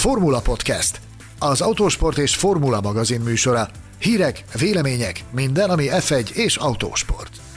Formula 0.00 0.40
Podcast, 0.40 1.00
az 1.38 1.60
autósport 1.60 2.18
és 2.18 2.36
formula 2.36 2.80
magazin 2.80 3.20
műsora. 3.20 3.68
Hírek, 3.98 4.44
vélemények, 4.58 5.24
minden, 5.30 5.70
ami 5.70 5.86
F1 5.90 6.30
és 6.30 6.56
autósport. 6.56 7.49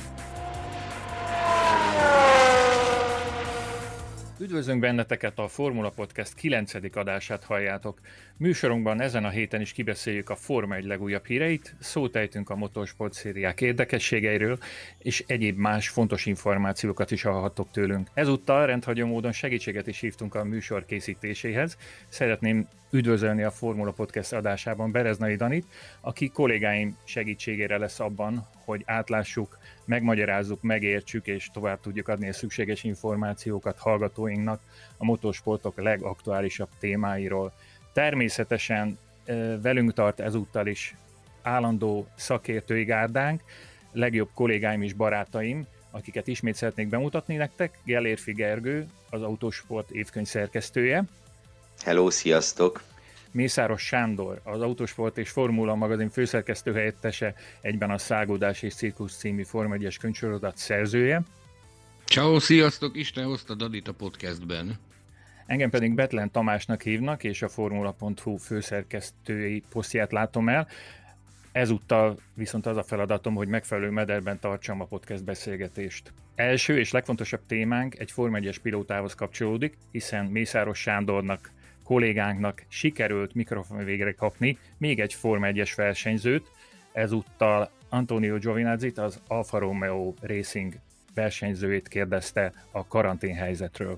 Üdvözlünk 4.44 4.80
benneteket 4.80 5.40
a 5.40 5.48
Formula 5.48 5.90
Podcast 5.90 6.34
9. 6.34 6.74
adását 6.96 7.44
halljátok. 7.44 8.00
Műsorunkban 8.38 9.02
ezen 9.02 9.26
a 9.26 9.30
héten 9.30 9.62
is 9.62 9.72
kibeszéljük 9.72 10.30
a 10.30 10.36
Forma 10.36 10.76
1 10.76 10.86
legújabb 10.86 11.26
híreit, 11.26 11.76
szót 11.80 12.16
ejtünk 12.16 12.50
a 12.50 12.56
motorsport 12.56 13.14
szériák 13.14 13.62
érdekességeiről, 13.62 14.58
és 14.98 15.24
egyéb 15.28 15.58
más 15.58 15.90
fontos 15.90 16.26
információkat 16.26 17.12
is 17.12 17.22
hallhattok 17.22 17.72
tőlünk. 17.72 18.08
Ezúttal 18.14 18.66
rendhagyó 18.66 19.06
módon 19.06 19.32
segítséget 19.32 19.88
is 19.88 20.00
hívtunk 20.00 20.36
a 20.36 20.44
műsor 20.44 20.86
készítéséhez. 20.86 21.78
Szeretném 22.08 22.68
üdvözölni 22.94 23.44
a 23.44 23.52
Formula 23.52 23.92
Podcast 23.92 24.34
adásában 24.34 24.92
Bereznai 24.92 25.36
Danit, 25.36 25.66
aki 26.02 26.30
kollégáim 26.30 26.98
segítségére 27.04 27.78
lesz 27.78 28.00
abban, 28.00 28.48
hogy 28.66 28.84
átlássuk, 28.86 29.58
megmagyarázzuk, 29.86 30.62
megértsük 30.62 31.28
és 31.28 31.50
tovább 31.54 31.80
tudjuk 31.80 32.08
adni 32.08 32.28
a 32.28 32.34
szükséges 32.34 32.84
információkat 32.84 33.80
hallgatóinknak 33.80 34.62
a 34.98 35.06
motorsportok 35.06 35.82
legaktuálisabb 35.82 36.70
témáiról. 36.80 37.54
Természetesen 37.94 38.98
velünk 39.62 39.94
tart 39.94 40.20
ezúttal 40.20 40.68
is 40.68 40.96
állandó 41.42 42.08
szakértői 42.16 42.84
gárdánk, 42.84 43.42
legjobb 43.92 44.30
kollégáim 44.34 44.82
és 44.82 44.94
barátaim, 44.94 45.66
akiket 45.92 46.28
ismét 46.28 46.56
szeretnék 46.56 46.90
bemutatni 46.90 47.36
nektek. 47.36 47.80
Gellérfi 47.86 48.34
Gergő, 48.34 48.88
az 49.10 49.22
Autosport 49.22 49.92
évkönyv 49.92 50.28
szerkesztője. 50.28 51.04
Hello, 51.82 52.10
sziasztok! 52.10 52.84
Mészáros 53.32 53.82
Sándor, 53.82 54.40
az 54.44 54.62
Autosport 54.62 55.18
és 55.18 55.30
Formula 55.30 55.76
magazin 55.76 56.10
főszerkesztő 56.10 56.74
helyettese, 56.74 57.36
egyben 57.62 57.92
a 57.92 57.98
Szágódás 57.98 58.62
és 58.62 58.74
Cirkusz 58.74 59.18
című 59.18 59.44
Forma 59.44 59.74
1 59.74 59.98
könyvsorozat 59.98 60.58
szerzője. 60.58 61.22
Ciao, 62.06 62.40
sziasztok! 62.40 62.98
Isten 62.98 63.26
hozta 63.26 63.56
Dadit 63.56 63.88
a 63.88 63.94
podcastben. 63.94 64.80
Engem 65.46 65.70
pedig 65.70 65.94
Betlen 65.94 66.32
Tamásnak 66.32 66.82
hívnak, 66.82 67.24
és 67.24 67.42
a 67.42 67.50
Formula.hu 67.50 68.38
főszerkesztői 68.38 69.64
posztját 69.70 70.12
látom 70.12 70.50
el. 70.50 70.68
Ezúttal 71.52 72.18
viszont 72.34 72.66
az 72.66 72.78
a 72.78 72.84
feladatom, 72.84 73.36
hogy 73.36 73.48
megfelelő 73.48 73.90
mederben 73.90 74.40
tartsam 74.40 74.82
a 74.82 74.86
podcast 74.86 75.24
beszélgetést. 75.24 76.14
Első 76.36 76.80
és 76.80 76.92
legfontosabb 76.92 77.42
témánk 77.48 78.00
egy 78.00 78.12
Forma 78.12 78.38
1 78.38 78.60
pilótához 78.60 79.16
kapcsolódik, 79.16 79.78
hiszen 79.92 80.26
Mészáros 80.26 80.80
Sándornak 80.80 81.52
kollégánknak 81.84 82.64
sikerült 82.68 83.34
mikrofon 83.34 83.86
végre 83.86 84.12
kapni 84.12 84.58
még 84.78 85.00
egy 85.00 85.14
Forma 85.14 85.48
1-es 85.50 85.74
versenyzőt, 85.76 86.52
ezúttal 86.92 87.70
Antonio 87.90 88.38
Giovinazzi 88.38 88.92
az 88.96 89.20
Alfa 89.28 89.58
Romeo 89.58 90.14
Racing 90.22 90.74
versenyzőjét 91.14 91.88
kérdezte 91.88 92.54
a 92.72 92.88
karantén 92.88 93.36
helyzetről. 93.36 93.98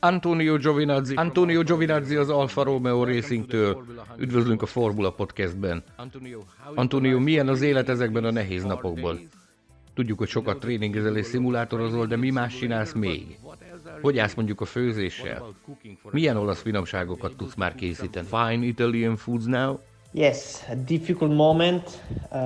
Antonio 0.00 0.56
Giovinazzi. 0.56 1.14
Antonio 1.14 1.62
Giovinazzi 1.62 2.16
az 2.16 2.28
Alfa 2.28 2.62
Romeo 2.62 3.04
Racing-től. 3.04 3.84
Üdvözlünk 4.18 4.62
a 4.62 4.66
Formula 4.66 5.10
Podcastben. 5.10 5.82
Antonio, 6.74 7.18
milyen 7.18 7.48
az 7.48 7.62
élet 7.62 7.88
ezekben 7.88 8.24
a 8.24 8.30
nehéz 8.30 8.64
napokban? 8.64 9.28
Tudjuk, 9.94 10.18
hogy 10.18 10.28
sokat 10.28 10.60
tréningezel 10.60 11.16
és 11.16 11.26
szimulátorozol, 11.26 12.06
de 12.06 12.16
mi 12.16 12.30
más 12.30 12.58
csinálsz 12.58 12.92
még? 12.92 13.38
Hogy 14.00 14.18
állsz 14.18 14.34
mondjuk 14.34 14.60
a 14.60 14.64
főzéssel? 14.64 15.54
Milyen 16.10 16.36
olasz 16.36 16.60
finomságokat 16.60 17.36
tudsz 17.36 17.54
már 17.54 17.74
készíteni? 17.74 18.26
Fine 18.26 18.64
Italian 18.64 19.16
foods 19.16 19.44
now? 19.44 19.78
Yes, 20.14 20.62
a 20.68 20.74
difficult 20.74 21.34
moment. 21.34 22.02
Uh, 22.30 22.38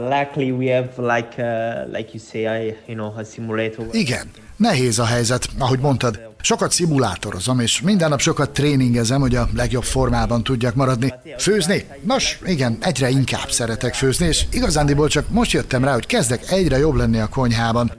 luckily 0.00 0.50
we 0.50 0.74
have 0.74 1.16
like 1.16 1.42
uh, 1.42 1.92
like 1.92 2.10
you 2.12 2.18
say, 2.18 2.42
I, 2.42 2.76
you 2.86 2.96
know, 2.96 3.12
a 3.18 3.24
simulator. 3.24 3.86
Igen, 3.92 4.30
nehéz 4.60 4.98
a 4.98 5.04
helyzet, 5.04 5.48
ahogy 5.58 5.78
mondtad. 5.78 6.20
Sokat 6.40 6.72
szimulátorozom, 6.72 7.60
és 7.60 7.80
minden 7.80 8.08
nap 8.08 8.20
sokat 8.20 8.50
tréningezem, 8.50 9.20
hogy 9.20 9.36
a 9.36 9.48
legjobb 9.56 9.82
formában 9.82 10.42
tudjak 10.42 10.74
maradni. 10.74 11.14
Főzni? 11.38 11.86
Nos, 12.02 12.38
igen, 12.44 12.78
egyre 12.80 13.08
inkább 13.08 13.50
szeretek 13.50 13.94
főzni, 13.94 14.26
és 14.26 14.44
igazándiból 14.50 15.08
csak 15.08 15.30
most 15.30 15.52
jöttem 15.52 15.84
rá, 15.84 15.92
hogy 15.92 16.06
kezdek 16.06 16.50
egyre 16.50 16.78
jobb 16.78 16.94
lenni 16.94 17.18
a 17.18 17.26
konyhában. 17.26 17.92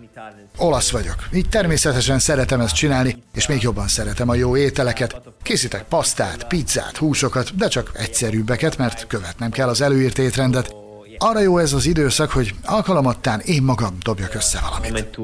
Olasz 0.58 0.92
vagyok, 0.92 1.16
így 1.34 1.50
természetesen 1.50 2.20
szeretem 2.20 2.60
ezt 2.60 2.76
csinálni, 2.76 3.24
és 3.34 3.48
még 3.48 3.62
jobban 3.62 3.88
szeretem 3.88 4.30
a 4.30 4.36
jó 4.36 4.58
ételeket. 4.58 5.22
Készítek 5.44 5.84
pasztát, 5.84 6.48
pizzát, 6.48 6.98
húsokat, 6.98 7.56
de 7.56 7.68
csak 7.68 7.92
egyszerűbbeket, 7.94 8.78
mert 8.78 9.08
követnem 9.08 9.52
kell 9.52 9.68
az 9.68 9.82
előírt 9.82 10.18
étrendet. 10.18 10.81
Arra 11.18 11.40
jó 11.40 11.58
ez 11.58 11.74
az 11.74 11.86
időszak, 11.86 12.32
hogy 12.32 12.54
alkalomattán 12.66 13.40
én 13.40 13.64
magam 13.64 13.98
dobjak 14.04 14.36
össze 14.36 14.60
valamit. 14.62 15.18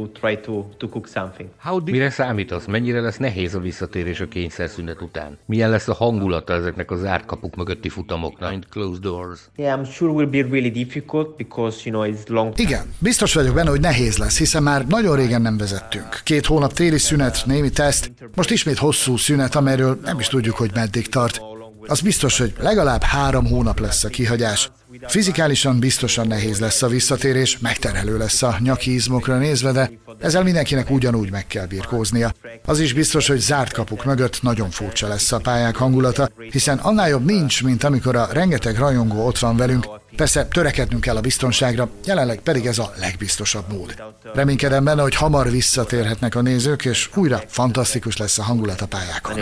Mire 1.86 2.10
számítasz? 2.10 2.66
Mennyire 2.66 3.00
lesz 3.00 3.18
nehéz 3.18 3.56
a 3.56 3.60
visszatérés 3.60 4.20
a 4.20 4.28
kényszerszünet 4.28 5.02
után? 5.02 5.38
Milyen 5.46 5.70
lesz 5.70 5.88
a 5.88 5.94
hangulata 5.94 6.54
ezeknek 6.54 6.92
a 6.92 6.96
zárt 6.96 7.26
kapuk 7.26 7.56
mögötti 7.56 7.90
futamoknak? 7.90 8.40
Behind 8.40 8.66
closed 8.70 9.02
doors. 9.02 9.40
Yeah, 9.56 9.80
I'm 9.80 9.94
sure 9.94 10.12
will 10.12 10.28
be 10.28 10.42
really 10.42 10.72
difficult 10.72 11.36
because 11.36 11.78
you 11.84 11.96
know 11.96 12.14
it's 12.14 12.28
long. 12.28 12.60
Igen, 12.60 12.94
biztos 13.00 13.34
vagyok 13.34 13.56
benne, 13.56 13.70
hogy 13.70 13.82
nehéz 13.82 14.18
lesz, 14.18 14.38
hiszen 14.38 14.64
már 14.64 14.88
nagyon 14.88 15.16
régen 15.16 15.42
nem 15.42 15.58
vezettünk. 15.58 16.22
Két 16.24 16.46
hónap 16.46 16.74
téli 16.74 16.98
szünet, 16.98 17.44
némi 17.46 17.70
teszt, 17.70 18.12
most 18.36 18.52
ismét 18.52 18.78
hosszú 18.78 19.18
szünet, 19.18 19.56
amelyről 19.56 20.00
nem 20.04 20.20
is 20.20 20.28
tudjuk, 20.28 20.56
hogy 20.56 20.72
meddig 20.74 21.10
tart. 21.10 21.42
Az 21.88 22.02
biztos, 22.02 22.38
hogy 22.38 22.54
legalább 22.60 23.02
három 23.02 23.46
hónap 23.46 23.80
lesz 23.80 24.04
a 24.04 24.10
kihagyás. 24.10 24.72
Fizikálisan 25.08 25.80
biztosan 25.80 26.28
nehéz 26.28 26.60
lesz 26.60 26.82
a 26.82 26.88
visszatérés, 26.88 27.58
megterhelő 27.58 28.18
lesz 28.18 28.42
a 28.42 28.56
nyaki 28.60 28.94
izmokra 28.94 29.38
nézve, 29.38 29.72
de 29.72 29.92
ezzel 30.20 30.44
mindenkinek 30.44 30.90
ugyanúgy 30.90 31.32
meg 31.32 31.48
kell 31.48 31.66
birkóznia. 31.66 32.34
Az 32.66 32.80
is 32.80 32.94
biztos, 32.94 33.28
hogy 33.28 33.40
zárt 33.40 33.74
kapuk 33.74 34.06
mögött 34.06 34.42
nagyon 34.42 34.70
furcsa 34.70 35.08
lesz 35.08 35.32
a 35.32 35.38
pályák 35.40 35.76
hangulata, 35.76 36.30
hiszen 36.52 36.78
annál 36.78 37.10
jobb 37.10 37.26
nincs, 37.26 37.64
mint 37.64 37.84
amikor 37.84 38.16
a 38.16 38.28
rengeteg 38.32 38.78
rajongó 38.78 39.26
ott 39.26 39.40
van 39.40 39.58
velünk. 39.58 39.88
Persze 40.16 40.46
törekednünk 40.46 41.02
kell 41.02 41.16
a 41.16 41.22
biztonságra, 41.22 41.90
jelenleg 42.06 42.40
pedig 42.40 42.66
ez 42.66 42.78
a 42.78 42.94
legbiztosabb 43.00 43.66
mód. 43.72 44.04
Reménykedem 44.34 44.84
benne, 44.84 45.02
hogy 45.02 45.16
hamar 45.16 45.50
visszatérhetnek 45.50 46.36
a 46.36 46.42
nézők, 46.42 46.86
és 46.86 47.10
újra 47.16 47.42
fantasztikus 47.48 48.18
lesz 48.18 48.38
a 48.38 48.44
hangulat 48.44 48.82
a 48.82 48.88
pályákon. 48.88 49.36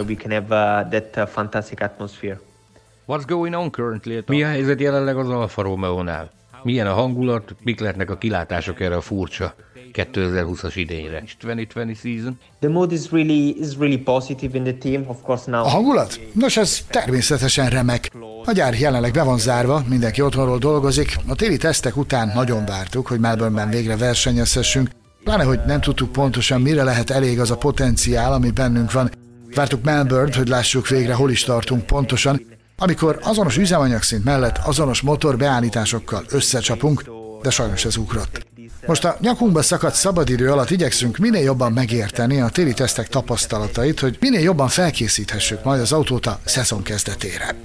What's 3.07 3.25
going 3.25 3.55
on 3.55 3.69
currently? 3.71 4.23
Mi 4.27 4.43
a 4.43 4.47
helyzet 4.47 4.79
jelenleg 4.79 5.17
az 5.17 5.29
Alfa 5.29 5.61
Romeo-nál? 5.61 6.31
Milyen 6.63 6.87
a 6.87 6.93
hangulat, 6.93 7.55
mik 7.63 7.79
lehetnek 7.79 8.09
a 8.09 8.17
kilátások 8.17 8.79
erre 8.79 8.95
a 8.95 9.01
furcsa 9.01 9.55
2020-as 9.93 10.73
idényre? 10.75 11.23
2020 11.39 11.99
season? 11.99 12.39
The 12.59 12.69
mood 12.69 12.91
is 12.91 13.11
really 13.11 13.55
is 13.59 13.77
really 13.77 13.97
positive 13.97 14.57
in 14.57 14.63
the 14.63 14.73
team. 14.73 15.03
Of 15.07 15.17
course 15.23 15.51
now. 15.51 15.59
A 15.59 15.67
hangulat? 15.67 16.19
Nos, 16.33 16.57
ez 16.57 16.85
természetesen 16.89 17.69
remek. 17.69 18.11
A 18.45 18.51
gyár 18.51 18.79
jelenleg 18.79 19.13
be 19.13 19.23
van 19.23 19.37
zárva, 19.37 19.83
mindenki 19.89 20.21
otthonról 20.21 20.57
dolgozik. 20.57 21.15
A 21.27 21.35
téli 21.35 21.57
tesztek 21.57 21.97
után 21.97 22.31
nagyon 22.35 22.65
vártuk, 22.65 23.07
hogy 23.07 23.19
Melbourneben 23.19 23.69
végre 23.69 23.97
versenyezhessünk. 23.97 24.89
Pláne, 25.23 25.43
hogy 25.43 25.59
nem 25.67 25.81
tudtuk 25.81 26.11
pontosan, 26.11 26.61
mire 26.61 26.83
lehet 26.83 27.09
elég 27.09 27.39
az 27.39 27.51
a 27.51 27.57
potenciál, 27.57 28.33
ami 28.33 28.51
bennünk 28.51 28.91
van. 28.91 29.11
Vártuk 29.55 29.83
Melbourne-t, 29.83 30.35
hogy 30.35 30.47
lássuk 30.47 30.87
végre, 30.87 31.13
hol 31.13 31.31
is 31.31 31.43
tartunk 31.43 31.85
pontosan, 31.85 32.41
amikor 32.77 33.19
azonos 33.23 33.57
üzemanyagszint 33.57 34.23
mellett 34.23 34.57
azonos 34.57 35.01
motor 35.01 35.37
beállításokkal 35.37 36.23
összecsapunk, 36.29 37.03
de 37.41 37.49
sajnos 37.49 37.85
ez 37.85 37.97
ugrott. 37.97 38.47
Most 38.85 39.05
a 39.05 39.17
nyakunkba 39.19 39.61
szakadt 39.61 39.95
szabadidő 39.95 40.51
alatt 40.51 40.69
igyekszünk 40.69 41.17
minél 41.17 41.43
jobban 41.43 41.71
megérteni 41.71 42.41
a 42.41 42.49
téli 42.49 42.73
tesztek 42.73 43.07
tapasztalatait, 43.07 43.99
hogy 43.99 44.17
minél 44.19 44.41
jobban 44.41 44.67
felkészíthessük 44.67 45.63
majd 45.63 45.81
az 45.81 45.91
autót 45.91 46.25
a 46.25 46.39
szezon 46.43 46.83
kezdetére. 46.83 47.55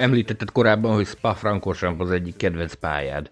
Említetted 0.00 0.50
korábban, 0.50 0.94
hogy 0.94 1.06
Spa-Francorchamps 1.06 2.00
az 2.00 2.10
egyik 2.10 2.36
kedvenc 2.36 2.74
pályád. 2.74 3.30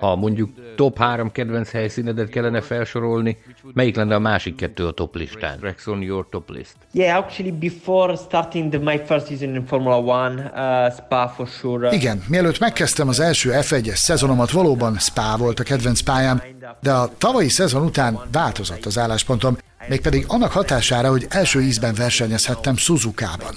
Ha 0.00 0.16
mondjuk 0.16 0.50
top 0.76 0.98
három 0.98 1.32
kedvenc 1.32 1.70
helyszínedet 1.70 2.28
kellene 2.28 2.60
felsorolni, 2.60 3.38
melyik 3.74 3.96
lenne 3.96 4.14
a 4.14 4.18
másik 4.18 4.54
kettő 4.54 4.86
a 4.86 4.90
top 4.90 5.16
listán? 5.16 5.58
Rex 5.60 5.86
on 5.86 6.02
your 6.02 6.26
top 6.30 6.50
list. 6.50 6.76
Yeah, 6.92 7.18
actually 7.18 7.52
before 7.52 8.16
starting 8.16 8.70
the, 8.72 8.78
my 8.78 9.00
first 9.06 9.26
season 9.26 9.54
in 9.54 9.66
Formula 9.66 9.98
One, 9.98 10.52
uh, 10.54 10.94
Spa 10.94 11.28
for 11.28 11.46
sure. 11.46 11.88
Uh, 11.88 11.94
Igen, 11.94 12.22
mielőtt 12.28 12.58
megkezdtem 12.58 13.08
az 13.08 13.20
első 13.20 13.50
F1-es 13.54 13.94
szezonomat, 13.94 14.50
valóban 14.50 14.98
Spa 14.98 15.36
volt 15.38 15.60
a 15.60 15.62
kedvenc 15.62 16.00
pályám, 16.00 16.42
de 16.80 16.92
a 16.92 17.10
tavalyi 17.18 17.48
szezon 17.48 17.82
után 17.82 18.18
változott 18.32 18.84
az 18.86 18.98
álláspontom, 18.98 19.56
mégpedig 19.88 20.24
annak 20.28 20.52
hatására, 20.52 21.10
hogy 21.10 21.26
első 21.28 21.60
ízben 21.62 21.94
versenyezhettem 21.94 22.76
Suzuka-ban. 22.76 23.54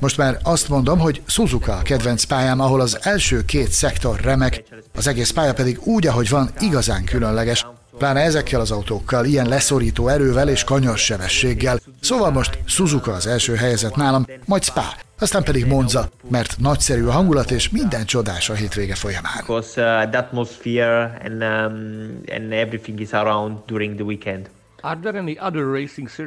Most 0.00 0.16
már 0.16 0.38
azt 0.42 0.68
mondom, 0.68 0.98
hogy 0.98 1.22
Suzuka 1.26 1.72
a 1.72 1.82
kedvenc 1.82 2.24
pályám, 2.24 2.60
ahol 2.60 2.80
az 2.80 2.98
első 3.02 3.44
két 3.44 3.70
szektor 3.70 4.20
remek, 4.20 4.62
az 4.94 5.06
egész 5.06 5.30
pálya 5.30 5.52
pedig 5.52 5.78
úgy, 5.82 6.06
ahogy 6.06 6.28
van, 6.28 6.50
igazán 6.58 7.04
különleges, 7.04 7.66
pláne 7.98 8.20
ezekkel 8.20 8.60
az 8.60 8.70
autókkal, 8.70 9.24
ilyen 9.24 9.48
leszorító 9.48 10.08
erővel 10.08 10.48
és 10.48 10.64
sebességgel. 10.94 11.78
Szóval 12.00 12.30
most 12.30 12.58
Suzuka 12.64 13.12
az 13.12 13.26
első 13.26 13.54
helyzet 13.54 13.96
nálam, 13.96 14.26
majd 14.44 14.64
Spa, 14.64 14.94
aztán 15.18 15.42
pedig 15.42 15.66
Monza, 15.66 16.08
mert 16.28 16.56
nagyszerű 16.58 17.04
a 17.04 17.10
hangulat 17.10 17.50
és 17.50 17.70
minden 17.70 18.04
csodás 18.04 18.50
a 18.50 18.54
hétvége 18.54 18.94
folyamán. 18.94 19.32
Because 19.46 19.80
uh, 19.80 20.10
the 20.10 20.18
atmosphere 20.18 21.20
and, 21.24 21.42
um, 21.42 22.20
and 22.34 22.52
everything 22.52 23.00
is 23.00 23.10
around 23.10 23.58
during 23.66 23.94
the 23.94 24.04
weekend. 24.04 24.48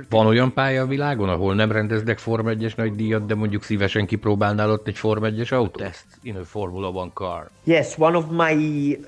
Van 0.10 0.25
olyan 0.25 0.54
pálya 0.54 0.81
a 0.81 0.88
világon, 0.88 1.30
ahol 1.30 1.56
nem 1.56 1.72
rendeznek 1.72 2.18
Form 2.18 2.48
1-es 2.50 2.75
nagy 2.75 2.96
díjat, 2.96 3.25
de 3.25 3.36
mondjuk 3.36 3.63
szívesen 3.63 4.06
kipróbálnál 4.06 4.72
ott 4.72 4.88
egy 4.88 4.98
Form 4.98 5.24
1-es 5.25 5.54
autót? 5.54 6.06
in 6.22 6.36
a 6.36 6.46
Formula 6.46 6.88
One 6.88 7.12
car. 7.13 7.50
Yes, 7.63 7.88
one 7.98 8.18
of 8.18 8.25
my 8.30 8.56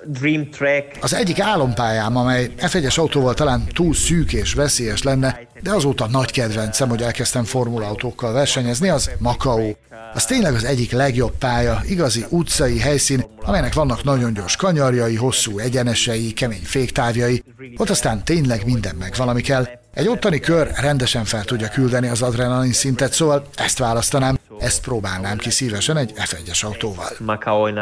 dream 0.05 0.49
track. 0.49 0.97
Az 1.01 1.13
egyik 1.13 1.39
álompályám, 1.39 2.17
amely 2.17 2.51
F1-es 2.57 2.99
autóval 2.99 3.33
talán 3.33 3.63
túl 3.73 3.93
szűk 3.93 4.33
és 4.33 4.53
veszélyes 4.53 5.03
lenne, 5.03 5.39
de 5.61 5.71
azóta 5.71 6.07
nagy 6.07 6.31
kedvencem, 6.31 6.89
hogy 6.89 7.01
elkezdtem 7.01 7.43
formula 7.43 7.87
autókkal 7.87 8.33
versenyezni, 8.33 8.89
az 8.89 9.11
Macau. 9.19 9.71
Az 10.13 10.25
tényleg 10.25 10.53
az 10.53 10.63
egyik 10.63 10.91
legjobb 10.91 11.37
pálya, 11.37 11.81
igazi 11.87 12.25
utcai 12.29 12.79
helyszín, 12.79 13.25
amelynek 13.41 13.73
vannak 13.73 14.03
nagyon 14.03 14.33
gyors 14.33 14.55
kanyarjai, 14.55 15.15
hosszú 15.15 15.57
egyenesei, 15.57 16.33
kemény 16.33 16.63
féktávjai. 16.63 17.43
Ott 17.77 17.89
aztán 17.89 18.23
tényleg 18.23 18.65
minden 18.65 18.95
meg 18.95 19.13
valami 19.31 19.41
kell. 19.41 19.79
Egy 19.93 20.07
ottani 20.07 20.39
kör 20.39 20.71
rendesen 20.81 21.23
fel 21.23 21.43
tudja 21.43 21.67
küldeni 21.67 22.07
az 22.07 22.21
adrenalin 22.21 22.71
szintet, 22.73 23.13
szóval 23.13 23.45
ezt 23.55 23.77
választanám, 23.77 24.37
ezt 24.59 24.81
próbálnám 24.81 25.37
ki 25.37 25.49
szívesen 25.49 25.97
egy 25.97 26.13
F1-es 26.15 26.65
autóval. 26.65 27.05
Macau 27.19 27.67
in 27.67 27.75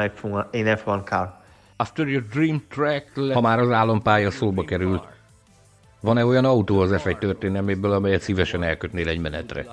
F1 0.52 1.04
car. 1.04 1.34
After 1.76 2.08
your 2.08 2.26
dream 2.32 2.64
track, 2.70 3.34
ha 3.34 3.42
már 3.42 3.60
az 3.60 3.72
álompálya 3.72 4.32
szóba 4.32 4.64
került, 4.64 5.04
van-e 6.00 6.26
olyan 6.26 6.46
autó 6.46 6.80
az 6.80 6.90
F1 6.94 7.18
történelméből, 7.18 7.92
amelyet 7.92 8.22
szívesen 8.22 8.64
elkötnél 8.64 9.08
egy 9.08 9.20
menetre? 9.20 9.66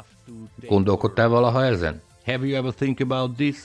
Gondolkodtál 0.69 1.29
valaha 1.29 1.65
ezen? 1.65 2.03
Have 2.25 2.47
you 2.47 2.57
ever 2.57 2.73
think 2.73 3.01
about 3.01 3.37
this? 3.37 3.57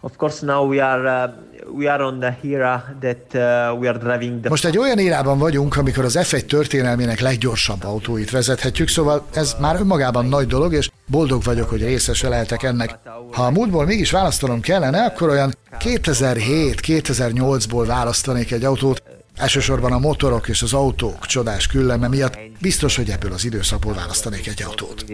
Of 0.00 0.16
course 0.16 0.46
now 0.46 0.68
we 0.68 0.80
are 0.80 1.04
uh, 1.04 1.30
we 1.72 1.90
are 1.90 2.02
on 2.02 2.20
the 2.20 2.36
era 2.42 2.94
that 3.00 3.34
uh, 3.34 3.78
we 3.80 3.88
are 3.88 3.98
driving 3.98 4.40
the 4.40 4.48
Most 4.48 4.64
egy 4.64 4.78
olyan 4.78 4.98
érában 4.98 5.38
vagyunk, 5.38 5.76
amikor 5.76 6.04
az 6.04 6.18
F1 6.20 6.46
történelmének 6.46 7.20
leggyorsabb 7.20 7.84
autóit 7.84 8.30
vezethetjük, 8.30 8.88
szóval 8.88 9.26
ez 9.32 9.56
már 9.60 9.80
önmagában 9.80 10.26
nagy 10.26 10.46
dolog, 10.46 10.72
és 10.72 10.90
boldog 11.06 11.42
vagyok, 11.42 11.68
hogy 11.68 11.82
részese 11.82 12.28
lehetek 12.28 12.62
ennek. 12.62 12.98
Ha 13.32 13.42
a 13.42 13.50
múltból 13.50 13.84
mégis 13.84 14.10
választanom 14.10 14.60
kellene, 14.60 15.04
akkor 15.04 15.28
olyan 15.28 15.54
2007-2008-ból 15.78 17.84
választanék 17.86 18.52
egy 18.52 18.64
autót, 18.64 19.02
Elsősorban 19.38 19.92
a 19.92 19.98
motorok 19.98 20.48
és 20.48 20.62
az 20.62 20.72
autók 20.72 21.26
csodás 21.26 21.66
külleme 21.66 22.08
miatt 22.08 22.38
biztos, 22.60 22.96
hogy 22.96 23.10
ebből 23.10 23.32
az 23.32 23.44
időszakból 23.44 23.94
választanék 23.94 24.46
egy 24.46 24.62
autót. 24.62 25.04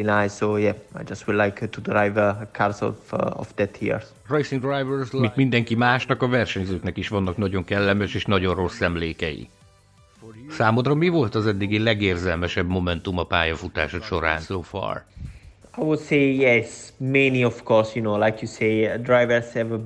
Mint 5.20 5.36
mindenki 5.36 5.74
másnak, 5.74 6.22
a 6.22 6.28
versenyzőknek 6.28 6.96
is 6.96 7.08
vannak 7.08 7.36
nagyon 7.36 7.64
kellemes 7.64 8.14
és 8.14 8.24
nagyon 8.24 8.54
rossz 8.54 8.80
emlékei. 8.80 9.48
Számodra 10.50 10.94
mi 10.94 11.08
volt 11.08 11.34
az 11.34 11.46
eddigi 11.46 11.78
legérzelmesebb 11.78 12.68
momentum 12.68 13.18
a 13.18 13.24
pályafutásod 13.24 14.02
során 14.02 14.40
so 14.40 14.60
far? 14.60 15.04
I 15.76 15.80
would 15.80 16.00
say 16.00 16.36
yes, 16.36 16.92
many 16.96 17.44
of 17.44 17.62
course, 17.64 17.98
you 17.98 18.04
know, 18.04 18.24
like 18.24 18.38
you 18.42 18.52
say, 18.58 19.02
drivers 19.02 19.52
have 19.52 19.74
a 19.74 19.80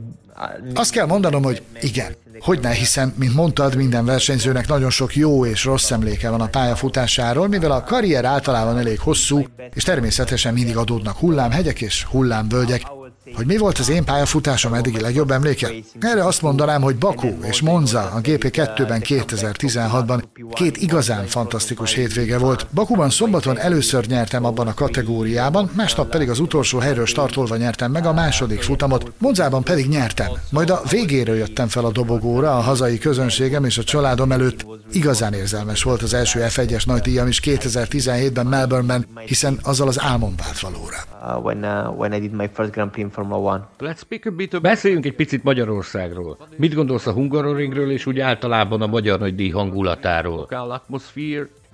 azt 0.74 0.90
kell 0.92 1.06
mondanom, 1.06 1.42
hogy 1.42 1.62
igen. 1.80 2.16
Hogy 2.38 2.60
ne, 2.60 2.70
hiszen, 2.70 3.14
mint 3.16 3.34
mondtad, 3.34 3.76
minden 3.76 4.04
versenyzőnek 4.04 4.68
nagyon 4.68 4.90
sok 4.90 5.16
jó 5.16 5.46
és 5.46 5.64
rossz 5.64 5.90
emléke 5.90 6.30
van 6.30 6.40
a 6.40 6.46
pályafutásáról, 6.46 7.48
mivel 7.48 7.70
a 7.70 7.82
karrier 7.82 8.24
általában 8.24 8.78
elég 8.78 8.98
hosszú, 8.98 9.44
és 9.74 9.82
természetesen 9.82 10.54
mindig 10.54 10.76
adódnak 10.76 11.16
hullámhegyek 11.16 11.80
és 11.80 12.04
hullámvölgyek, 12.04 12.82
hogy 13.34 13.46
mi 13.46 13.56
volt 13.56 13.78
az 13.78 13.88
én 13.88 14.04
pályafutásom 14.04 14.74
eddigi 14.74 15.00
legjobb 15.00 15.30
emléke? 15.30 15.68
Erre 16.00 16.24
azt 16.24 16.42
mondanám, 16.42 16.82
hogy 16.82 16.96
Baku 16.96 17.28
és 17.42 17.60
Monza 17.60 18.00
a 18.00 18.20
GP2-ben 18.20 19.00
2016-ban 19.04 20.22
két 20.52 20.76
igazán 20.76 21.26
fantasztikus 21.26 21.94
hétvége 21.94 22.38
volt. 22.38 22.66
Bakuban 22.74 23.10
szombaton 23.10 23.58
először 23.58 24.06
nyertem 24.06 24.44
abban 24.44 24.66
a 24.66 24.74
kategóriában, 24.74 25.70
másnap 25.76 26.10
pedig 26.10 26.30
az 26.30 26.38
utolsó 26.38 26.78
helyről 26.78 27.06
startolva 27.06 27.56
nyertem 27.56 27.90
meg 27.90 28.06
a 28.06 28.12
második 28.12 28.62
futamot, 28.62 29.12
Monzában 29.18 29.62
pedig 29.62 29.88
nyertem. 29.88 30.30
Majd 30.50 30.70
a 30.70 30.82
végéről 30.90 31.36
jöttem 31.36 31.68
fel 31.68 31.84
a 31.84 31.90
dobogóra, 31.90 32.56
a 32.56 32.60
hazai 32.60 32.98
közönségem 32.98 33.64
és 33.64 33.78
a 33.78 33.84
családom 33.84 34.32
előtt. 34.32 34.66
Igazán 34.92 35.32
érzelmes 35.32 35.82
volt 35.82 36.02
az 36.02 36.14
első 36.14 36.40
F1-es 36.42 36.86
nagy 36.86 37.00
díjam 37.00 37.26
is 37.26 37.40
2017-ben 37.44 38.46
Melbourneben, 38.46 39.06
hiszen 39.26 39.58
azzal 39.62 39.88
az 39.88 40.00
álmom 40.00 40.34
vált 40.36 40.60
valóra. 40.60 40.96
Uh, 41.22 41.44
when, 41.44 41.64
uh, 41.64 41.98
when 41.98 42.12
I 42.12 42.20
did 42.20 42.32
my 42.32 42.48
first 42.54 42.72
Grand 42.72 42.90
Prix 42.90 43.08
Formula 43.18 43.38
One. 43.38 43.68
Let's 43.78 43.98
speak 43.98 44.26
a 44.26 44.30
bit 44.30 44.60
Beszéljünk 44.60 45.04
egy 45.04 45.14
picit 45.14 45.44
Magyarországról. 45.44 46.38
Mit 46.56 46.74
gondolsz 46.74 47.06
a 47.06 47.12
Hungaroringről 47.12 47.90
és 47.90 48.06
úgy 48.06 48.20
általában 48.20 48.82
a 48.82 48.86
magyar 48.86 49.18
nagydíj 49.18 49.50
hangulatáról? 49.50 50.48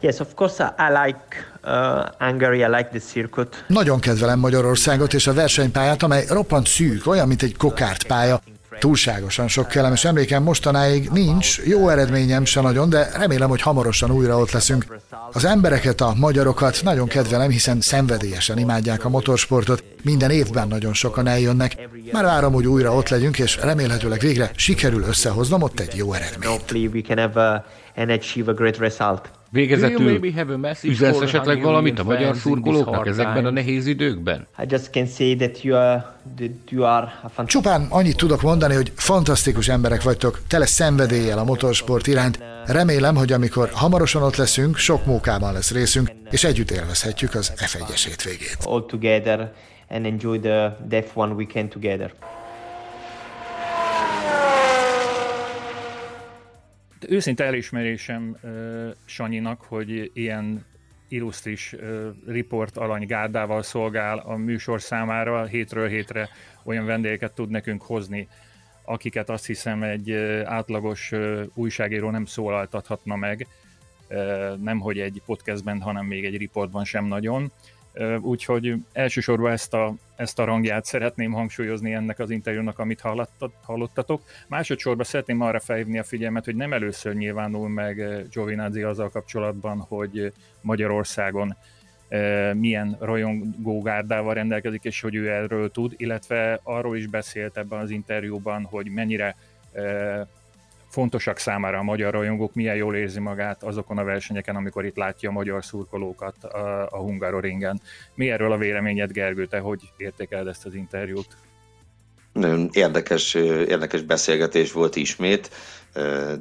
Yes, 0.01 0.21
of 0.21 0.35
course 0.35 0.75
I 0.79 1.07
like 1.07 1.25
uh, 1.65 2.27
Hungary, 2.29 2.59
I 2.59 2.67
like 2.67 2.89
the 2.89 2.99
circuit. 2.99 3.65
Nagyon 3.69 4.01
kedvelem 4.01 4.39
Magyarországot 4.39 5.15
és 5.15 5.27
a 5.27 5.33
versenypályát, 5.33 6.03
amely 6.03 6.25
roppant 6.29 6.67
szűk, 6.67 7.07
olyan, 7.07 7.29
mint 7.29 7.43
egy 7.43 7.57
kokártpálya. 7.57 8.41
Túlságosan 8.79 9.49
sok 9.49 9.69
kellemes 9.69 10.05
emlékem 10.05 10.43
mostanáig 10.43 11.11
nincs, 11.11 11.59
jó 11.65 11.89
eredményem 11.89 12.45
se 12.45 12.61
nagyon, 12.61 12.89
de 12.89 13.11
remélem, 13.17 13.49
hogy 13.49 13.63
hamarosan 13.63 14.11
újra 14.11 14.39
ott 14.39 14.51
leszünk. 14.51 14.85
Az 15.33 15.45
embereket, 15.45 16.01
a 16.01 16.15
magyarokat 16.17 16.81
nagyon 16.83 17.09
kedvelem, 17.09 17.51
hiszen 17.51 17.81
szenvedélyesen 17.81 18.59
imádják 18.59 19.05
a 19.05 19.09
motorsportot, 19.09 19.85
minden 20.03 20.31
évben 20.31 20.69
nagyon 20.69 20.95
sokan 20.95 21.27
eljönnek. 21.27 21.89
Már 22.13 22.25
várom, 22.25 22.53
hogy 22.53 22.67
újra 22.67 22.95
ott 22.95 23.09
legyünk, 23.09 23.39
és 23.39 23.57
remélhetőleg 23.57 24.21
végre 24.21 24.51
sikerül 24.57 25.03
összehoznom 25.03 25.63
ott 25.63 25.81
egy 25.81 25.97
jó 25.97 26.13
eredményt. 26.13 26.53
Végezetül 29.55 30.21
üzensz 30.83 31.21
esetleg 31.21 31.63
valamit 31.63 31.99
a 31.99 32.05
magyar 32.05 32.37
szurkolóknak 32.37 33.07
ezekben 33.07 33.47
a 33.47 33.51
nehéz 33.51 33.87
időkben? 33.87 34.47
Csupán 37.47 37.87
annyit 37.89 38.17
tudok 38.17 38.43
mondani, 38.43 38.75
hogy 38.75 38.93
fantasztikus 38.97 39.69
emberek 39.69 40.03
vagytok, 40.03 40.41
tele 40.49 40.67
szenvedéllyel 40.67 41.39
a 41.39 41.45
motorsport 41.45 42.07
iránt. 42.07 42.39
Remélem, 42.67 43.15
hogy 43.15 43.33
amikor 43.33 43.71
hamarosan 43.73 44.23
ott 44.23 44.37
leszünk, 44.37 44.77
sok 44.77 45.07
mókában 45.07 45.53
lesz 45.53 45.71
részünk, 45.73 46.11
és 46.31 46.45
együtt 46.45 46.71
élvezhetjük 46.71 47.35
az 47.35 47.53
F1-es 47.57 48.03
hétvégét. 48.07 48.57
All 48.65 48.85
together 48.87 49.53
and 49.89 50.07
enjoy 50.07 50.39
the 50.39 50.77
F1 50.91 51.35
weekend 51.35 51.69
together. 51.69 52.13
Őszinte 57.09 57.45
elismerésem 57.45 58.37
uh, 58.43 58.51
Sanyinak, 59.05 59.61
hogy 59.63 60.11
ilyen 60.15 60.65
illusztris 61.09 61.73
uh, 61.73 62.07
riport 62.27 62.77
alany 62.77 63.07
gárdával 63.07 63.63
szolgál 63.63 64.19
a 64.19 64.37
műsor 64.37 64.81
számára, 64.81 65.45
hétről 65.45 65.89
hétre 65.89 66.29
olyan 66.65 66.85
vendégeket 66.85 67.33
tud 67.33 67.51
nekünk 67.51 67.83
hozni, 67.83 68.29
akiket 68.85 69.31
azt 69.31 69.47
hiszem 69.47 69.83
egy 69.83 70.11
uh, 70.11 70.43
átlagos 70.45 71.13
uh, 71.13 71.43
újságíró 71.55 72.11
nem 72.11 72.25
szólaltathatna 72.25 73.17
meg, 73.17 73.47
uh, 74.09 74.57
nem 74.57 74.79
hogy 74.79 74.99
egy 74.99 75.23
podcastben, 75.27 75.81
hanem 75.81 76.07
még 76.07 76.25
egy 76.25 76.37
riportban 76.37 76.85
sem 76.85 77.05
nagyon. 77.05 77.53
Úgyhogy 78.21 78.75
elsősorban 78.93 79.53
ezt 79.53 79.75
a, 79.75 79.95
ezt 80.17 80.39
a 80.39 80.45
rangját 80.45 80.85
szeretném 80.85 81.33
hangsúlyozni 81.33 81.93
ennek 81.93 82.19
az 82.19 82.31
interjúnak, 82.31 82.79
amit 82.79 83.03
hallottatok. 83.63 84.23
Másodszorban 84.49 85.05
szeretném 85.05 85.41
arra 85.41 85.61
felhívni 85.61 85.99
a 85.99 86.05
figyelmet, 86.05 86.45
hogy 86.45 86.57
nem 86.57 86.73
először 86.73 87.15
nyilvánul 87.15 87.69
meg 87.69 88.27
Giovinazzi 88.31 88.83
azzal 88.83 89.11
kapcsolatban, 89.11 89.79
hogy 89.79 90.33
Magyarországon 90.61 91.57
milyen 92.53 92.97
rajongógárdával 93.01 94.35
rendelkezik, 94.35 94.85
és 94.85 95.01
hogy 95.01 95.15
ő 95.15 95.31
erről 95.31 95.71
tud, 95.71 95.95
illetve 95.97 96.61
arról 96.63 96.97
is 96.97 97.07
beszélt 97.07 97.57
ebben 97.57 97.79
az 97.79 97.91
interjúban, 97.91 98.65
hogy 98.65 98.91
mennyire 98.91 99.37
fontosak 100.95 101.39
számára 101.39 101.79
a 101.79 101.83
magyar 101.83 102.13
rajongók, 102.13 102.55
milyen 102.55 102.77
jól 102.77 102.97
érzi 102.97 103.21
magát 103.21 103.63
azokon 103.63 103.99
a 103.99 104.05
versenyeken, 104.05 104.57
amikor 104.57 104.85
itt 104.85 104.97
látja 104.97 105.29
a 105.29 105.33
magyar 105.33 105.65
szurkolókat 105.65 106.45
a, 106.45 106.89
a 106.91 106.97
Hungaroringen. 106.97 107.81
Mi 108.15 108.31
erről 108.31 108.53
a 108.53 108.57
véleményed, 108.57 109.13
Gergő, 109.13 109.47
te 109.47 109.59
hogy 109.59 109.81
értékeled 109.97 110.47
ezt 110.47 110.67
az 110.67 110.75
interjút? 110.75 111.37
Érdekes, 112.73 113.35
érdekes 113.35 114.03
beszélgetés 114.03 114.73
volt 114.73 114.97
ismét, 114.97 115.51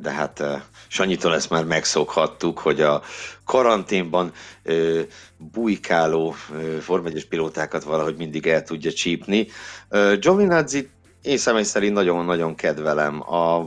de 0.01 0.11
hát 0.11 0.43
Sanyitól 0.87 1.35
ezt 1.35 1.49
már 1.49 1.65
megszokhattuk, 1.65 2.59
hogy 2.59 2.81
a 2.81 3.01
karanténban 3.45 4.31
bujkáló 5.37 6.35
Form 6.79 7.05
1 7.05 7.27
pilótákat 7.27 7.83
valahogy 7.83 8.15
mindig 8.15 8.47
el 8.47 8.63
tudja 8.63 8.91
csípni. 8.91 9.47
Giovinazzi 10.19 10.89
én 11.23 11.37
személy 11.37 11.63
szerint 11.63 11.93
nagyon-nagyon 11.93 12.55
kedvelem. 12.55 13.33
A, 13.33 13.65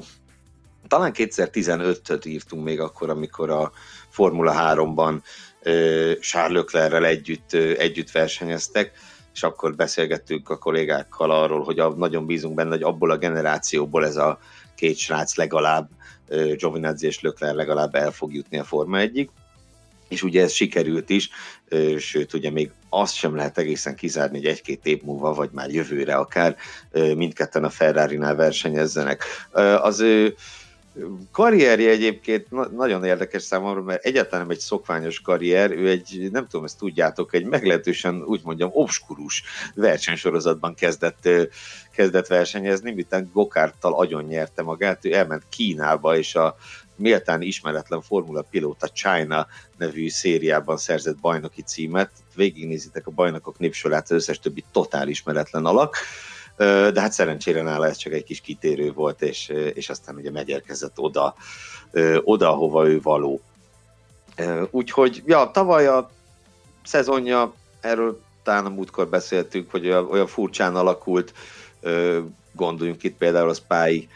talán 0.88 1.12
2015-öt 1.14 2.25
írtunk 2.25 2.64
még 2.64 2.81
akkor, 2.81 3.11
amikor 3.11 3.50
a 3.50 3.73
Formula 4.09 4.55
3-ban 4.57 5.23
Charles 6.21 6.52
Leclerrel 6.52 7.05
együtt, 7.05 7.52
együtt 7.52 8.11
versenyeztek, 8.11 8.93
és 9.35 9.43
akkor 9.43 9.75
beszélgettünk 9.75 10.49
a 10.49 10.59
kollégákkal 10.59 11.31
arról, 11.31 11.62
hogy 11.62 11.83
nagyon 11.97 12.26
bízunk 12.26 12.55
benne, 12.55 12.71
hogy 12.71 12.83
abból 12.83 13.11
a 13.11 13.19
generációból 13.19 14.07
ez 14.07 14.16
a 14.16 14.38
két 14.75 14.97
srác 14.97 15.37
legalább, 15.37 15.88
Giovinazzi 16.57 17.07
és 17.07 17.21
Leclerc 17.21 17.57
legalább 17.57 17.95
el 17.95 18.11
fog 18.11 18.35
jutni 18.35 18.59
a 18.59 18.64
Forma 18.64 18.99
1 18.99 19.31
és 20.09 20.23
ugye 20.23 20.43
ez 20.43 20.52
sikerült 20.52 21.11
is, 21.11 21.31
sőt 21.99 22.33
ugye 22.33 22.50
még 22.50 22.71
azt 22.88 23.14
sem 23.14 23.37
lehet 23.37 23.59
egészen 23.59 23.95
kizárni, 23.95 24.37
hogy 24.37 24.47
egy-két 24.47 24.87
év 24.87 25.02
múlva, 25.02 25.33
vagy 25.33 25.50
már 25.52 25.71
jövőre 25.71 26.14
akár 26.14 26.57
mindketten 26.93 27.64
a 27.64 27.71
Ferrari-nál 27.71 28.35
versenyezzenek. 28.35 29.25
Az 29.81 30.00
ő 30.00 30.35
karrierje 31.32 31.90
egyébként 31.90 32.50
na- 32.50 32.68
nagyon 32.68 33.04
érdekes 33.04 33.42
számomra, 33.42 33.82
mert 33.82 34.04
egyáltalán 34.04 34.46
nem 34.46 34.56
egy 34.56 34.62
szokványos 34.62 35.20
karrier, 35.20 35.70
ő 35.70 35.88
egy, 35.88 36.28
nem 36.32 36.46
tudom, 36.46 36.64
ezt 36.64 36.78
tudjátok, 36.78 37.34
egy 37.34 37.44
meglehetősen, 37.44 38.22
úgy 38.22 38.40
mondjam, 38.44 38.70
obskurus 38.72 39.42
versenysorozatban 39.74 40.74
kezdett, 40.74 41.28
kezdett 41.92 42.26
versenyezni, 42.26 42.92
miután 42.92 43.30
Gokárttal 43.32 43.94
agyon 43.94 44.24
nyerte 44.24 44.62
magát, 44.62 45.04
ő 45.04 45.14
elment 45.14 45.42
Kínába, 45.48 46.16
és 46.16 46.34
a 46.34 46.56
méltán 46.96 47.42
ismeretlen 47.42 48.02
Formula 48.02 48.42
Pilóta 48.50 48.88
China 48.88 49.46
nevű 49.76 50.08
szériában 50.08 50.76
szerzett 50.76 51.16
bajnoki 51.20 51.62
címet. 51.62 52.10
Végignézitek 52.34 53.06
a 53.06 53.10
bajnokok 53.10 53.58
népsorát, 53.58 54.04
az 54.04 54.10
összes 54.10 54.38
többi 54.38 54.64
totál 54.72 55.08
ismeretlen 55.08 55.64
alak 55.64 55.96
de 56.56 57.00
hát 57.00 57.12
szerencsére 57.12 57.62
nála 57.62 57.86
ez 57.86 57.96
csak 57.96 58.12
egy 58.12 58.25
kis 58.25 58.40
kitérő 58.40 58.92
volt, 58.92 59.22
és, 59.22 59.48
és 59.75 59.88
aztán 59.88 60.16
ugye 60.16 60.30
megérkezett 60.30 60.98
oda, 60.98 61.34
oda, 62.22 62.50
hova 62.50 62.88
ő 62.88 63.00
való. 63.00 63.40
Úgyhogy, 64.70 65.22
ja, 65.26 65.50
tavaly 65.50 65.86
a 65.86 66.10
szezonja, 66.84 67.54
erről 67.80 68.20
talán 68.42 68.66
a 68.66 68.68
múltkor 68.68 69.08
beszéltünk, 69.08 69.70
hogy 69.70 69.86
olyan, 69.86 70.10
olyan 70.10 70.26
furcsán 70.26 70.76
alakult, 70.76 71.32
gondoljunk 72.52 73.02
itt 73.02 73.16
például 73.16 73.48
a 73.48 73.54
Spy 73.54 74.08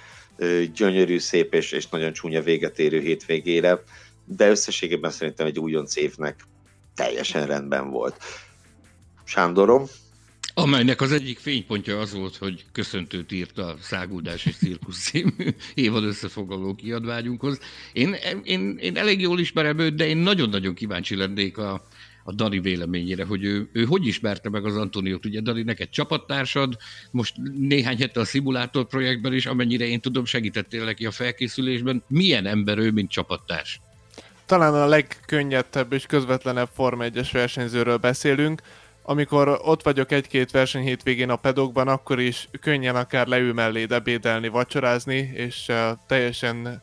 gyönyörű, 0.74 1.18
szép 1.18 1.54
és, 1.54 1.72
és 1.72 1.88
nagyon 1.88 2.12
csúnya 2.12 2.42
véget 2.42 2.78
érő 2.78 3.00
hétvégére, 3.00 3.82
de 4.24 4.48
összességében 4.48 5.10
szerintem 5.10 5.46
egy 5.46 5.58
újonc 5.58 5.96
évnek 5.96 6.44
teljesen 6.94 7.46
rendben 7.46 7.90
volt. 7.90 8.16
Sándorom, 9.24 9.84
Amelynek 10.60 11.00
az 11.00 11.12
egyik 11.12 11.38
fénypontja 11.38 11.98
az 11.98 12.14
volt, 12.14 12.36
hogy 12.36 12.64
köszöntőt 12.72 13.32
írt 13.32 13.58
a 13.58 13.76
Száguldás 13.80 14.46
és 14.46 14.56
Cirkusz 14.56 14.98
című 14.98 15.54
évad 15.74 16.04
összefoglaló 16.04 16.74
kiadványunkhoz. 16.74 17.60
Én, 17.92 18.16
én, 18.44 18.76
én 18.80 18.96
elég 18.96 19.20
jól 19.20 19.40
ismerem 19.40 19.78
őt, 19.78 19.94
de 19.94 20.06
én 20.06 20.16
nagyon-nagyon 20.16 20.74
kíváncsi 20.74 21.16
lennék 21.16 21.58
a, 21.58 21.86
a 22.24 22.32
Dani 22.32 22.60
véleményére, 22.60 23.24
hogy 23.24 23.44
ő, 23.44 23.68
ő 23.72 23.84
hogy 23.84 24.06
ismerte 24.06 24.48
meg 24.48 24.64
az 24.64 24.76
Antoniót. 24.76 25.26
Ugye 25.26 25.40
Dani, 25.40 25.62
neked 25.62 25.88
csapattársad, 25.88 26.76
most 27.10 27.34
néhány 27.58 27.98
hete 27.98 28.20
a 28.20 28.24
szimulátor 28.24 28.86
projektben 28.86 29.32
is, 29.32 29.46
amennyire 29.46 29.84
én 29.84 30.00
tudom, 30.00 30.24
segítettél 30.24 30.84
neki 30.84 31.06
a 31.06 31.10
felkészülésben. 31.10 32.02
Milyen 32.06 32.46
ember 32.46 32.78
ő, 32.78 32.90
mint 32.90 33.10
csapattárs? 33.10 33.80
Talán 34.46 34.74
a 34.74 34.86
legkönnyedebb 34.86 35.92
és 35.92 36.06
közvetlenebb 36.06 36.68
Forma 36.74 37.04
1-es 37.06 37.28
versenyzőről 37.32 37.96
beszélünk, 37.96 38.62
amikor 39.02 39.60
ott 39.62 39.82
vagyok 39.82 40.12
egy-két 40.12 40.50
verseny 40.50 40.82
hétvégén 40.82 41.30
a 41.30 41.36
pedokban, 41.36 41.88
akkor 41.88 42.20
is 42.20 42.48
könnyen 42.60 42.96
akár 42.96 43.26
leül 43.26 43.52
mellé 43.52 43.86
ebédelni, 43.88 44.48
vacsorázni, 44.48 45.30
és 45.34 45.72
teljesen 46.06 46.82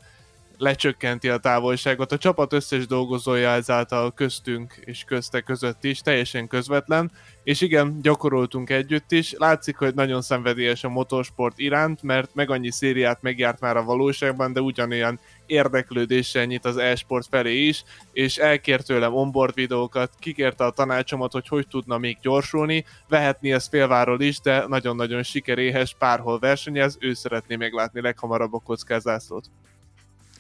lecsökkenti 0.57 1.29
a 1.29 1.37
távolságot. 1.37 2.11
A 2.11 2.17
csapat 2.17 2.53
összes 2.53 2.87
dolgozója 2.87 3.49
ezáltal 3.49 4.13
köztünk 4.13 4.73
és 4.79 5.03
közte 5.03 5.41
között 5.41 5.83
is, 5.83 5.99
teljesen 5.99 6.47
közvetlen, 6.47 7.11
és 7.43 7.61
igen, 7.61 8.01
gyakoroltunk 8.01 8.69
együtt 8.69 9.11
is. 9.11 9.33
Látszik, 9.37 9.77
hogy 9.77 9.93
nagyon 9.93 10.21
szenvedélyes 10.21 10.83
a 10.83 10.89
motorsport 10.89 11.59
iránt, 11.59 12.01
mert 12.01 12.35
meg 12.35 12.49
annyi 12.49 12.71
szériát 12.71 13.21
megjárt 13.21 13.59
már 13.59 13.77
a 13.77 13.83
valóságban, 13.83 14.53
de 14.53 14.61
ugyanolyan 14.61 15.19
érdeklődéssel 15.47 16.45
nyit 16.45 16.65
az 16.65 16.77
e-sport 16.77 17.27
felé 17.29 17.67
is, 17.67 17.83
és 18.11 18.37
elkért 18.37 18.85
tőlem 18.85 19.13
onboard 19.13 19.53
videókat, 19.53 20.11
kikérte 20.19 20.65
a 20.65 20.71
tanácsomat, 20.71 21.31
hogy 21.31 21.47
hogy 21.47 21.67
tudna 21.67 21.97
még 21.97 22.17
gyorsulni, 22.21 22.85
vehetni 23.07 23.51
ezt 23.51 23.69
félváról 23.69 24.21
is, 24.21 24.39
de 24.39 24.67
nagyon-nagyon 24.67 25.23
sikeréhes, 25.23 25.95
párhol 25.99 26.39
versenyez, 26.39 26.97
ő 26.99 27.13
szeretné 27.13 27.55
meglátni 27.55 28.01
leghamarabb 28.01 28.53
a 28.53 28.59
kockázászlót. 28.59 29.49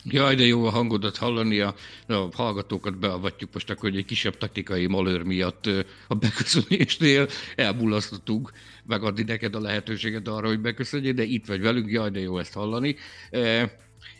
Jaj, 0.09 0.35
de 0.35 0.45
jó 0.45 0.65
a 0.65 0.69
hangodat 0.69 1.17
hallani, 1.17 1.59
a, 1.59 1.75
a 2.07 2.27
hallgatókat 2.33 2.97
beavatjuk 2.97 3.53
most 3.53 3.69
akkor, 3.69 3.89
hogy 3.89 3.97
egy 3.99 4.05
kisebb 4.05 4.37
taktikai 4.37 4.87
malőr 4.87 5.23
miatt 5.23 5.69
a 6.07 6.15
beköszönésnél 6.15 7.27
elmulasztottunk 7.55 8.51
megadni 8.85 9.23
neked 9.23 9.55
a 9.55 9.59
lehetőséget 9.59 10.27
arra, 10.27 10.47
hogy 10.47 10.59
beköszönjél, 10.59 11.13
de 11.13 11.23
itt 11.23 11.45
vagy 11.45 11.61
velünk, 11.61 11.91
jaj, 11.91 12.09
de 12.09 12.19
jó 12.19 12.39
ezt 12.39 12.53
hallani. 12.53 12.95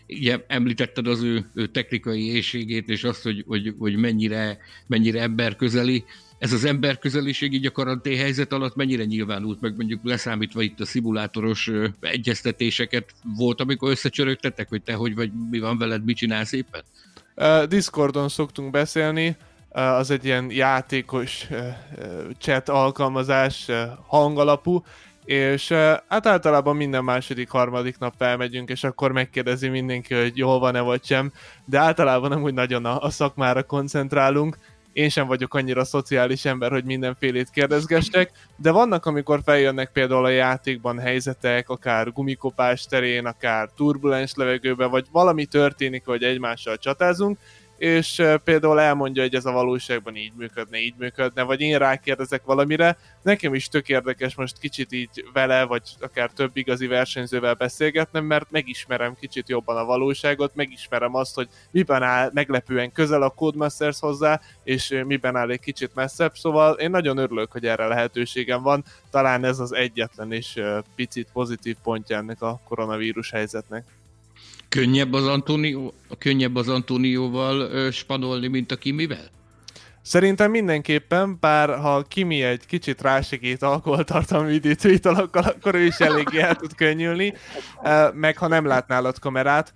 Ugye 0.10 0.44
említetted 0.48 1.08
az 1.08 1.22
ő, 1.22 1.50
ő 1.54 1.66
technikai 1.66 2.34
éjségét, 2.34 2.90
és 2.90 3.04
azt, 3.04 3.24
hogy, 3.24 3.44
hogy, 3.48 3.74
hogy 3.80 3.96
mennyire, 3.96 4.58
mennyire 4.88 5.22
ember 5.22 5.56
közeli. 5.56 6.04
Ez 6.40 6.54
az 6.54 6.64
emberközeliség 6.64 7.54
így 7.54 7.66
a 7.66 7.72
karantén 7.72 8.18
helyzet 8.18 8.54
alatt 8.54 8.76
mennyire 8.76 9.04
nyilvánult 9.04 9.62
meg, 9.62 9.76
mondjuk 9.76 10.00
leszámítva 10.04 10.62
itt 10.62 10.80
a 10.80 10.86
szimulátoros 10.86 11.72
egyeztetéseket? 12.00 13.14
Volt, 13.38 13.62
amikor 13.62 13.92
összecsörögtetek, 13.92 14.70
hogy 14.70 14.82
te 14.82 14.94
hogy 14.94 15.16
vagy, 15.16 15.32
mi 15.50 15.60
van 15.60 15.78
veled, 15.78 16.04
mit 16.04 16.18
csinálsz 16.18 16.52
éppen? 16.52 16.84
Uh, 17.36 17.64
Discordon 17.64 18.30
szoktunk 18.30 18.72
beszélni, 18.72 19.36
az 19.78 20.12
egy 20.12 20.26
ilyen 20.26 20.52
játékos 20.52 21.48
chat 22.38 22.70
alkalmazás, 22.70 23.66
hangalapú, 24.08 24.84
és 25.28 25.72
hát 26.08 26.26
általában 26.26 26.76
minden 26.76 27.04
második, 27.04 27.50
harmadik 27.50 27.98
nap 27.98 28.14
felmegyünk, 28.18 28.70
és 28.70 28.84
akkor 28.84 29.12
megkérdezi 29.12 29.68
mindenki, 29.68 30.14
hogy 30.14 30.38
jól 30.38 30.60
van-e 30.60 30.82
vagy 30.82 31.06
sem, 31.06 31.32
de 31.66 31.80
általában 31.80 32.30
nem 32.30 32.44
úgy 32.44 32.54
nagyon 32.54 32.86
a, 32.86 33.00
a 33.02 33.10
szakmára 33.10 33.64
koncentrálunk, 33.64 34.58
én 34.94 35.10
sem 35.10 35.28
vagyok 35.28 35.54
annyira 35.54 35.86
szociális 35.86 36.46
ember, 36.46 36.72
hogy 36.72 36.84
mindenfélét 36.84 37.50
kérdezgestek, 37.50 38.32
de 38.56 38.72
vannak, 38.72 39.06
amikor 39.06 39.42
feljönnek 39.44 39.92
például 39.92 40.26
a 40.26 40.30
játékban 40.30 41.00
helyzetek, 41.00 41.70
akár 41.70 42.12
gumikopás 42.12 42.86
terén, 42.86 43.26
akár 43.26 43.70
turbulens 43.76 44.34
levegőben, 44.36 44.90
vagy 44.90 45.06
valami 45.12 45.46
történik, 45.46 46.06
hogy 46.06 46.24
egymással 46.24 46.78
csatázunk, 46.78 47.38
és 47.78 48.24
például 48.44 48.80
elmondja, 48.80 49.22
hogy 49.22 49.36
ez 49.36 49.46
a 49.46 49.52
valóságban 49.52 50.16
így 50.16 50.32
működne, 50.36 50.78
így 50.80 50.94
működne, 50.98 51.44
vagy 51.44 51.62
én 51.62 51.78
rákérdezek 51.78 52.44
valamire. 52.44 52.98
Nekem 53.22 53.54
is 53.54 53.68
tök 53.68 53.90
érdekes 53.90 54.36
most 54.36 54.60
kicsit 54.60 54.92
így 54.92 55.26
vele, 55.34 55.64
vagy 55.64 55.82
akár 56.00 56.32
több 56.32 56.58
igazi 56.58 56.88
versenyzővel 56.88 57.54
beszélgetnem, 57.54 58.26
mert 58.26 58.52
megismerem 58.52 59.16
kicsit 59.20 59.50
jobban 59.50 59.78
a 59.78 59.86
valóságot, 59.86 60.56
megismerem 60.56 61.16
azt, 61.16 61.36
hogy 61.36 61.48
miben 61.72 62.04
áll 62.04 62.30
meglepően 62.34 62.92
közel 62.92 63.22
a 63.22 63.30
Codemasters 63.30 64.00
hozzá, 64.00 64.42
és 64.64 65.02
miben 65.06 65.36
áll 65.36 65.50
egy 65.50 65.60
kicsit 65.60 65.96
messzebb, 65.96 66.36
szóval 66.36 66.74
én 66.74 66.90
nagyon 66.90 67.18
örülök, 67.18 67.52
hogy 67.52 67.66
erre 67.66 67.88
lehetőségem 67.88 68.62
van. 68.62 68.84
Talán 69.10 69.44
ez 69.44 69.60
az 69.60 69.74
egyetlen 69.74 70.32
és 70.32 70.62
picit 70.96 71.28
pozitív 71.34 71.76
pontja 71.84 72.18
ennek 72.18 72.42
a 72.42 72.62
koronavírus 72.68 73.32
helyzetnek. 73.32 73.86
Könnyebb 74.70 75.14
az, 75.14 75.28
Antonio, 75.28 75.92
könnyebb 76.20 76.56
az 76.56 76.68
Antonióval 76.68 77.92
spanolni, 77.92 78.48
mint 78.48 78.72
a 78.72 78.76
Kimivel? 78.76 79.30
Szerintem 80.02 80.52
mindenképpen, 80.52 81.38
bár 81.40 81.80
ha 81.80 82.02
Kimi 82.02 82.44
egy 82.44 82.66
kicsit 82.66 83.02
rásegít 83.02 83.64
alkoholtartalmi 83.64 84.56
üdítő 84.56 84.92
italokkal, 84.92 85.44
akkor 85.44 85.76
ő 85.76 85.86
is 85.86 85.98
eléggé 85.98 86.40
el 86.40 86.56
tud 86.56 86.76
könnyülni, 86.76 87.34
meg 88.14 88.38
ha 88.38 88.48
nem 88.48 88.66
lát 88.66 88.88
nálad 88.88 89.20
kamerát, 89.20 89.74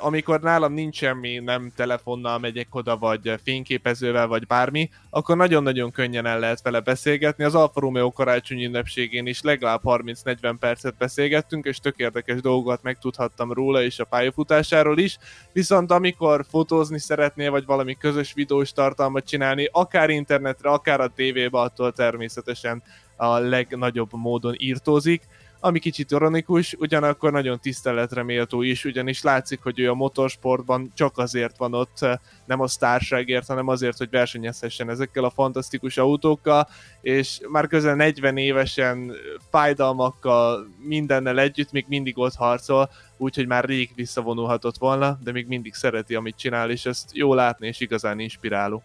amikor 0.00 0.40
nálam 0.40 0.72
nincs 0.72 0.96
semmi, 0.96 1.38
nem 1.38 1.72
telefonnal 1.76 2.38
megyek 2.38 2.74
oda, 2.74 2.96
vagy 2.96 3.34
fényképezővel, 3.42 4.26
vagy 4.26 4.46
bármi, 4.46 4.90
akkor 5.10 5.36
nagyon-nagyon 5.36 5.90
könnyen 5.90 6.26
el 6.26 6.38
lehet 6.38 6.62
vele 6.62 6.80
beszélgetni. 6.80 7.44
Az 7.44 7.54
Alfa 7.54 7.80
Romeo 7.80 8.10
karácsonyi 8.10 8.64
ünnepségén 8.64 9.26
is 9.26 9.42
legalább 9.42 9.80
30-40 9.84 10.56
percet 10.60 10.96
beszélgettünk, 10.96 11.64
és 11.64 11.78
tök 11.78 11.96
érdekes 11.96 12.40
dolgokat 12.40 12.82
megtudhattam 12.82 13.52
róla 13.52 13.82
és 13.82 13.98
a 13.98 14.04
pályafutásáról 14.04 14.98
is. 14.98 15.18
Viszont 15.52 15.90
amikor 15.90 16.44
fotózni 16.48 16.98
szeretnél, 16.98 17.50
vagy 17.50 17.64
valami 17.64 17.94
közös 17.94 18.32
videós 18.32 18.72
tartalmat 18.72 19.26
csinálni, 19.26 19.68
akár 19.72 20.10
internetre, 20.10 20.70
akár 20.70 21.00
a 21.00 21.08
tévébe, 21.08 21.58
attól 21.58 21.92
természetesen 21.92 22.82
a 23.16 23.38
legnagyobb 23.38 24.08
módon 24.12 24.54
írtózik 24.58 25.22
ami 25.60 25.78
kicsit 25.78 26.10
ironikus, 26.10 26.74
ugyanakkor 26.78 27.32
nagyon 27.32 27.60
tiszteletre 27.60 28.22
méltó 28.22 28.62
is, 28.62 28.84
ugyanis 28.84 29.22
látszik, 29.22 29.60
hogy 29.62 29.78
ő 29.78 29.90
a 29.90 29.94
motorsportban 29.94 30.92
csak 30.94 31.18
azért 31.18 31.56
van 31.56 31.74
ott, 31.74 31.98
nem 32.44 32.60
a 32.60 32.66
sztárságért, 32.66 33.46
hanem 33.46 33.68
azért, 33.68 33.98
hogy 33.98 34.10
versenyezhessen 34.10 34.90
ezekkel 34.90 35.24
a 35.24 35.30
fantasztikus 35.30 35.96
autókkal, 35.96 36.68
és 37.00 37.40
már 37.48 37.66
közel 37.66 37.94
40 37.94 38.36
évesen 38.36 39.12
fájdalmakkal, 39.50 40.68
mindennel 40.78 41.38
együtt 41.38 41.72
még 41.72 41.84
mindig 41.88 42.18
ott 42.18 42.34
harcol, 42.34 42.90
úgyhogy 43.16 43.46
már 43.46 43.64
rég 43.64 43.90
visszavonulhatott 43.94 44.78
volna, 44.78 45.18
de 45.24 45.32
még 45.32 45.46
mindig 45.46 45.74
szereti, 45.74 46.14
amit 46.14 46.36
csinál, 46.36 46.70
és 46.70 46.86
ezt 46.86 47.10
jó 47.12 47.34
látni, 47.34 47.66
és 47.66 47.80
igazán 47.80 48.20
inspiráló. 48.20 48.82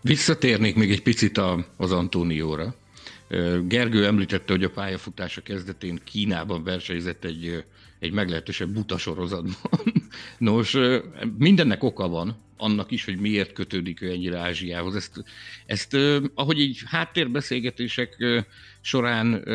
Visszatérnék 0.00 0.76
még 0.76 0.90
egy 0.90 1.02
picit 1.02 1.40
az 1.76 1.92
Antónióra. 1.92 2.74
Gergő 3.64 4.06
említette, 4.06 4.52
hogy 4.52 4.64
a 4.64 4.70
pályafutása 4.70 5.40
kezdetén 5.40 6.00
Kínában 6.04 6.64
versenyzett 6.64 7.24
egy, 7.24 7.64
egy 7.98 8.12
meglehetősen 8.12 8.72
buta 8.72 8.98
sorozatban. 8.98 9.54
Nos, 10.38 10.76
mindennek 11.38 11.82
oka 11.82 12.08
van, 12.08 12.36
annak 12.56 12.90
is, 12.90 13.04
hogy 13.04 13.18
miért 13.18 13.52
kötődik 13.52 14.00
ő 14.00 14.10
ennyire 14.10 14.38
Ázsiához. 14.38 14.94
Ezt, 14.94 15.24
ezt 15.66 15.96
ahogy 16.34 16.60
így 16.60 16.80
háttérbeszélgetések 16.84 18.16
során 18.80 19.48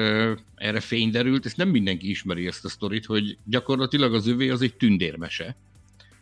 erre 0.56 0.80
fény 0.80 1.12
derült, 1.12 1.46
ezt 1.46 1.58
nem 1.58 1.70
mindenki 1.70 2.10
ismeri 2.10 2.48
ezt 2.48 2.66
a 2.66 2.70
sztorit, 2.70 3.06
hogy 3.06 3.38
gyakorlatilag 3.46 4.14
az 4.14 4.28
övé 4.28 4.50
az 4.50 4.62
egy 4.62 4.76
tündérmese, 4.76 5.56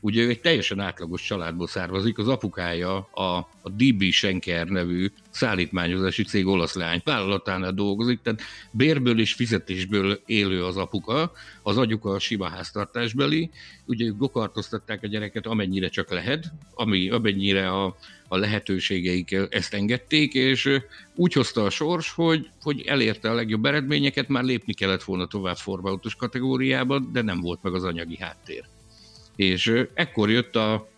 Ugye 0.06 0.24
ő 0.24 0.30
egy 0.30 0.42
teljesen 0.42 0.80
átlagos 0.80 1.22
családból 1.22 1.68
származik, 1.68 2.18
az 2.18 2.28
apukája 2.28 2.98
a, 2.98 3.38
a 3.62 3.70
DB 3.70 4.04
Schenker 4.04 4.68
nevű 4.68 5.12
szállítmányozási 5.30 6.24
cég 6.24 6.48
olasz 6.48 6.76
lány 6.76 7.02
vállalatánál 7.04 7.72
dolgozik, 7.72 8.22
tehát 8.22 8.42
bérből 8.72 9.20
és 9.20 9.34
fizetésből 9.34 10.22
élő 10.26 10.66
az 10.66 10.78
apuka, 10.78 11.32
az 11.64 11.78
agyuka 11.78 12.10
a 12.10 12.20
sima 12.20 12.50
háztartásbeli, 12.50 13.50
ugye 13.86 14.12
gokartoztatták 14.18 15.04
a 15.04 15.08
gyereket 15.08 15.46
amennyire 15.46 15.90
csak 15.90 16.12
lehet, 16.12 16.52
ami, 16.74 17.10
amennyire 17.10 17.70
a, 17.70 17.98
a 18.28 18.38
lehetőségeik 18.38 19.38
ezt 19.50 19.74
engedték, 19.74 20.34
és 20.34 20.70
úgy 21.16 21.34
hozta 21.34 21.64
a 21.64 21.70
sors, 21.70 22.12
hogy, 22.12 22.50
hogy 22.62 22.82
elérte 22.82 23.30
a 23.30 23.34
legjobb 23.34 23.66
eredményeket, 23.66 24.28
már 24.28 24.44
lépni 24.44 24.74
kellett 24.74 25.04
volna 25.04 25.28
tovább 25.28 25.58
formautós 25.58 26.16
kategóriában, 26.16 27.10
de 27.14 27.22
nem 27.22 27.42
volt 27.42 27.64
meg 27.64 27.74
az 27.74 27.84
anyagi 27.84 28.18
háttér. 28.18 28.64
És 29.36 29.86
ekkor 29.94 30.30
jött 30.30 30.56
a, 30.56 30.90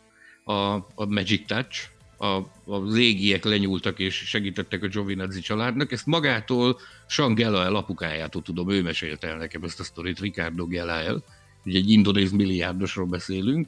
a, 0.43 0.53
a 0.95 1.05
Magic 1.05 1.45
Touch, 1.45 1.89
a, 2.17 2.41
az 2.65 2.97
égiek 2.97 3.43
lenyúltak 3.43 3.99
és 3.99 4.15
segítettek 4.15 4.83
a 4.83 4.87
Giovinazzi 4.87 5.41
családnak. 5.41 5.91
Ezt 5.91 6.05
magától 6.05 6.79
Sean 7.07 7.33
Gelael 7.33 7.75
apukájától 7.75 8.41
tudom, 8.41 8.69
ő 8.69 8.81
mesélte 8.81 9.27
el 9.27 9.37
nekem 9.37 9.63
ezt 9.63 9.79
a 9.79 9.83
sztorit, 9.83 10.19
Ricardo 10.19 10.65
Gelael, 10.65 11.23
ugye 11.65 11.77
egy 11.77 11.89
indonéz 11.89 12.31
milliárdosról 12.31 13.05
beszélünk, 13.05 13.67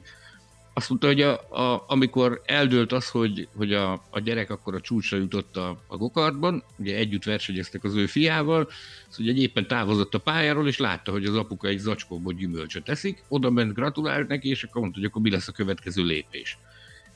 azt 0.80 0.88
mondta, 0.88 1.06
hogy 1.06 1.20
a, 1.20 1.32
a, 1.62 1.84
amikor 1.86 2.42
eldőlt 2.44 2.92
az, 2.92 3.08
hogy, 3.08 3.48
hogy 3.56 3.72
a, 3.72 3.92
a 4.10 4.20
gyerek 4.20 4.50
akkor 4.50 4.74
a 4.74 4.80
csúcsra 4.80 5.16
jutott 5.16 5.56
a, 5.56 5.82
a 5.86 5.96
gokartban, 5.96 6.64
ugye 6.76 6.96
együtt 6.96 7.24
versenyeztek 7.24 7.84
az 7.84 7.94
ő 7.94 8.06
fiával, 8.06 8.68
az 9.08 9.18
ugye 9.18 9.32
éppen 9.32 9.66
távozott 9.66 10.14
a 10.14 10.18
pályáról, 10.18 10.68
és 10.68 10.78
látta, 10.78 11.12
hogy 11.12 11.24
az 11.24 11.36
apuka 11.36 11.68
egy 11.68 11.78
zacskóból 11.78 12.32
gyümölcsöt 12.32 12.88
eszik, 12.88 13.22
oda 13.28 13.50
ment, 13.50 13.74
gratulált 13.74 14.28
neki, 14.28 14.48
és 14.48 14.64
akkor 14.64 14.80
mondta, 14.80 14.98
hogy 14.98 15.08
akkor 15.08 15.22
mi 15.22 15.30
lesz 15.30 15.48
a 15.48 15.52
következő 15.52 16.02
lépés. 16.02 16.58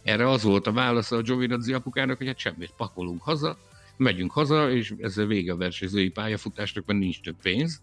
Erre 0.02 0.28
az 0.28 0.42
volt 0.42 0.66
a 0.66 0.72
válasz 0.72 1.12
a 1.12 1.20
Giovinazzi 1.20 1.72
apukának, 1.72 2.16
hogy 2.16 2.26
hát 2.26 2.38
semmit, 2.38 2.72
pakolunk 2.76 3.22
haza, 3.22 3.58
megyünk 3.96 4.32
haza, 4.32 4.70
és 4.70 4.94
ezzel 4.98 5.26
vége 5.26 5.52
a 5.52 5.56
versenyzői 5.56 6.10
pályafutásnak, 6.10 6.86
mert 6.86 6.98
nincs 6.98 7.20
több 7.20 7.36
pénz, 7.42 7.80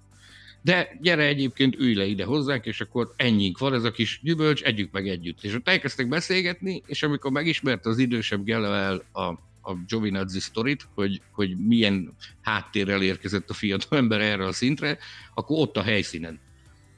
de 0.61 0.97
gyere 1.01 1.23
egyébként, 1.23 1.75
ülj 1.75 1.93
le 1.93 2.05
ide 2.05 2.23
hozzánk, 2.23 2.65
és 2.65 2.81
akkor 2.81 3.13
ennyink 3.15 3.57
van, 3.57 3.73
ez 3.73 3.83
a 3.83 3.91
kis 3.91 4.19
gyümölcs, 4.23 4.61
együk 4.61 4.91
meg 4.91 5.07
együtt. 5.07 5.43
És 5.43 5.53
ott 5.53 5.67
elkezdtek 5.67 6.07
beszélgetni, 6.07 6.81
és 6.85 7.03
amikor 7.03 7.31
megismerte 7.31 7.89
az 7.89 7.97
idősebb 7.97 8.43
Gelevel 8.43 9.03
a, 9.11 9.21
a 9.61 9.75
Giovinazzi 9.87 10.39
sztorit, 10.39 10.87
hogy, 10.93 11.21
hogy 11.31 11.57
milyen 11.57 12.15
háttérrel 12.41 13.01
érkezett 13.01 13.49
a 13.49 13.53
fiatal 13.53 13.97
ember 13.97 14.21
erre 14.21 14.45
a 14.45 14.51
szintre, 14.51 14.97
akkor 15.33 15.59
ott 15.59 15.77
a 15.77 15.81
helyszínen 15.81 16.39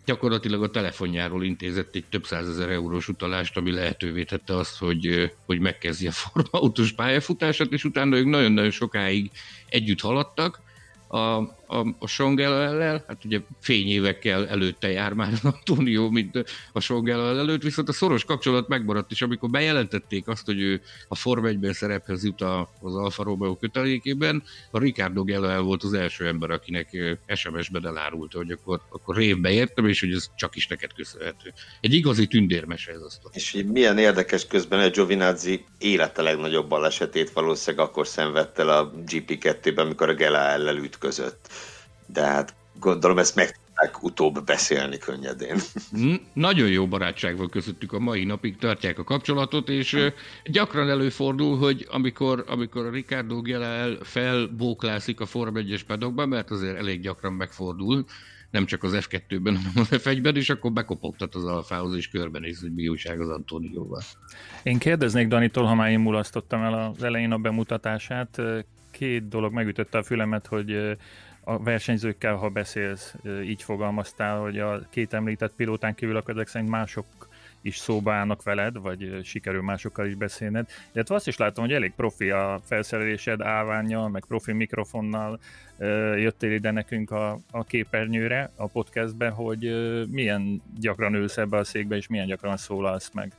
gyakorlatilag 0.06 0.64
a 0.64 0.70
telefonjáról 0.70 1.44
intézett 1.44 1.96
egy 1.96 2.06
több 2.10 2.26
százezer 2.26 2.70
eurós 2.70 3.08
utalást, 3.08 3.58
ami 3.58 3.72
lehetővé 3.72 4.24
tette 4.24 4.56
azt, 4.56 4.78
hogy, 4.78 5.32
hogy 5.46 5.60
megkezdje 5.60 6.10
a 6.10 6.12
formautós 6.12 6.92
pályafutását, 6.92 7.72
és 7.72 7.84
utána 7.84 8.18
ők 8.18 8.26
nagyon-nagyon 8.26 8.72
sokáig 8.72 9.32
együtt 9.70 10.00
haladtak, 10.02 10.62
a, 11.08 11.42
a, 11.74 11.96
a 12.00 12.08
Songel 12.08 13.04
hát 13.08 13.26
ugye 13.26 13.42
fényévekkel 13.62 14.48
előtte 14.48 14.92
jár 14.92 15.14
már 15.14 15.34
Antonio, 15.44 16.10
mint 16.10 16.44
a 16.72 16.80
Songel 16.80 17.40
előtt, 17.40 17.62
viszont 17.62 17.90
a 17.90 17.94
szoros 17.94 18.26
kapcsolat 18.26 18.68
megmaradt, 18.68 19.12
és 19.12 19.22
amikor 19.22 19.50
bejelentették 19.50 20.28
azt, 20.28 20.46
hogy 20.46 20.62
ő 20.62 20.82
a 21.08 21.16
Form 21.16 21.46
1 21.46 21.68
szerephez 21.72 22.24
jut 22.24 22.42
az 22.82 22.96
Alfa 22.96 23.24
Romeo 23.24 23.56
kötelékében, 23.56 24.44
a 24.72 24.80
Ricardo 24.80 25.24
Gellel 25.24 25.62
volt 25.62 25.84
az 25.84 25.94
első 25.94 26.28
ember, 26.28 26.50
akinek 26.50 26.98
SMS-ben 27.36 27.88
elárulta, 27.88 28.38
hogy 28.38 28.52
akkor, 28.52 28.82
akkor 28.90 29.16
révbe 29.16 29.52
értem, 29.52 29.88
és 29.88 30.00
hogy 30.00 30.12
ez 30.12 30.30
csak 30.36 30.56
is 30.56 30.68
neked 30.68 30.94
köszönhető. 30.94 31.54
Egy 31.82 31.94
igazi 31.94 32.28
tündérmese 32.28 32.92
ez 32.92 33.02
azt. 33.02 33.22
És 33.32 33.64
milyen 33.68 33.98
érdekes 33.98 34.48
közben, 34.48 34.82
hogy 34.82 34.92
Giovinazzi 34.92 35.64
élete 35.78 36.22
legnagyobb 36.22 36.68
balesetét 36.68 37.32
valószínűleg 37.32 37.86
akkor 37.88 38.08
szenvedte 38.08 38.76
a 38.76 38.92
GP2-ben, 38.92 39.86
amikor 39.86 40.10
a 40.10 40.14
Gela 40.14 40.38
ellen 40.38 40.78
ütközött 40.78 41.50
de 42.14 42.22
hát 42.22 42.56
gondolom 42.80 43.18
ezt 43.18 43.36
meg 43.36 43.60
tudták 43.66 44.04
utóbb 44.04 44.46
beszélni 44.46 44.98
könnyedén. 44.98 45.58
Nagyon 46.34 46.68
jó 46.68 46.88
barátság 46.88 47.38
van 47.38 47.50
közöttük 47.50 47.94
a 47.94 48.00
mai 48.00 48.24
napig, 48.24 48.58
tartják 48.58 49.00
a 49.00 49.04
kapcsolatot, 49.04 49.70
és 49.70 50.12
gyakran 50.46 50.90
előfordul, 50.90 51.58
hogy 51.58 51.88
amikor, 51.90 52.44
amikor 52.48 52.86
a 52.86 52.90
Ricardo 52.90 53.42
Gelel 53.42 53.98
felbóklászik 54.02 55.20
a 55.20 55.26
Form 55.26 55.56
1-es 55.56 55.82
pedokban, 55.88 56.30
mert 56.30 56.52
azért 56.52 56.78
elég 56.78 57.02
gyakran 57.02 57.34
megfordul, 57.34 58.06
nem 58.52 58.66
csak 58.66 58.84
az 58.84 59.08
F2-ben, 59.10 59.56
hanem 59.56 59.74
az 59.76 59.88
F1-ben, 59.92 60.36
és 60.36 60.50
akkor 60.50 60.72
bekopogtat 60.72 61.36
az 61.36 61.46
alfához, 61.46 61.96
és 61.96 62.08
körbenéz, 62.08 62.62
hogy 62.62 62.74
mi 62.74 62.88
újság 62.88 63.22
az 63.22 63.30
Antónióval. 63.30 64.02
Én 64.64 64.78
kérdeznék 64.78 65.28
Danitól, 65.28 65.66
ha 65.66 65.76
már 65.76 65.92
én 65.92 66.00
mulasztottam 66.00 66.62
el 66.62 66.74
az 66.74 67.04
elején 67.04 67.32
a 67.32 67.38
bemutatását, 67.38 68.42
két 68.92 69.28
dolog 69.28 69.54
megütötte 69.54 69.98
a 69.98 70.04
fülemet, 70.04 70.48
hogy 70.48 70.98
a 71.44 71.64
versenyzőkkel, 71.64 72.36
ha 72.36 72.50
beszélsz, 72.50 73.16
így 73.44 73.64
fogalmaztál, 73.64 74.40
hogy 74.40 74.60
a 74.60 74.82
két 74.90 75.14
említett 75.14 75.54
pilótán 75.56 75.96
kívül 75.96 76.16
akkor 76.16 76.34
ezek 76.34 76.48
szerint 76.48 76.70
mások 76.70 77.06
is 77.62 77.78
szóba 77.78 78.14
állnak 78.14 78.44
veled, 78.44 78.78
vagy 78.78 79.20
sikerül 79.24 79.62
másokkal 79.62 80.06
is 80.06 80.16
beszélned. 80.16 80.70
Illetve 80.92 81.16
azt 81.16 81.28
is 81.28 81.38
látom, 81.38 81.66
hogy 81.66 81.74
elég 81.74 81.94
profi 81.96 82.30
a 82.30 82.60
felszerelésed 82.64 83.42
állványjal, 83.42 84.10
meg 84.10 84.26
profi 84.28 84.52
mikrofonnal 84.52 85.40
jöttél 86.16 86.52
ide 86.52 86.72
nekünk 86.72 87.12
a, 87.12 87.40
a 87.52 87.64
képernyőre, 87.64 88.52
a 88.56 88.68
podcastbe, 88.68 89.30
hogy 89.30 89.74
milyen 90.10 90.62
gyakran 90.80 91.14
ülsz 91.14 91.38
ebbe 91.38 91.58
a 91.58 91.64
székbe, 91.64 91.96
és 91.96 92.08
milyen 92.08 92.28
gyakran 92.28 92.58
szólalsz 92.58 93.12
meg. 93.14 93.32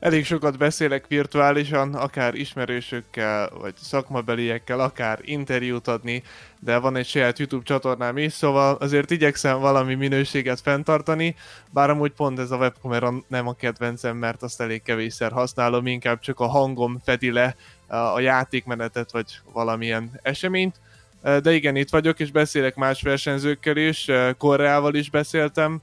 Elég 0.00 0.24
sokat 0.24 0.58
beszélek 0.58 1.06
virtuálisan, 1.08 1.94
akár 1.94 2.34
ismerősökkel, 2.34 3.50
vagy 3.60 3.74
szakmabeliekkel, 3.76 4.80
akár 4.80 5.18
interjút 5.22 5.88
adni, 5.88 6.22
de 6.60 6.78
van 6.78 6.96
egy 6.96 7.06
saját 7.06 7.38
YouTube 7.38 7.64
csatornám 7.64 8.16
is, 8.16 8.32
szóval 8.32 8.74
azért 8.74 9.10
igyekszem 9.10 9.60
valami 9.60 9.94
minőséget 9.94 10.60
fenntartani, 10.60 11.36
bár 11.70 11.90
amúgy 11.90 12.12
pont 12.12 12.38
ez 12.38 12.50
a 12.50 12.56
webkamera 12.56 13.14
nem 13.28 13.48
a 13.48 13.52
kedvencem, 13.52 14.16
mert 14.16 14.42
azt 14.42 14.60
elég 14.60 14.82
kevésszer 14.82 15.32
használom, 15.32 15.86
inkább 15.86 16.20
csak 16.20 16.40
a 16.40 16.46
hangom 16.46 16.98
fedi 17.04 17.30
le 17.30 17.56
a 17.86 18.20
játékmenetet, 18.20 19.12
vagy 19.12 19.40
valamilyen 19.52 20.20
eseményt. 20.22 20.80
De 21.22 21.52
igen, 21.52 21.76
itt 21.76 21.90
vagyok, 21.90 22.20
és 22.20 22.30
beszélek 22.30 22.74
más 22.74 23.02
versenyzőkkel 23.02 23.76
is, 23.76 24.10
Koreával 24.38 24.94
is 24.94 25.10
beszéltem, 25.10 25.80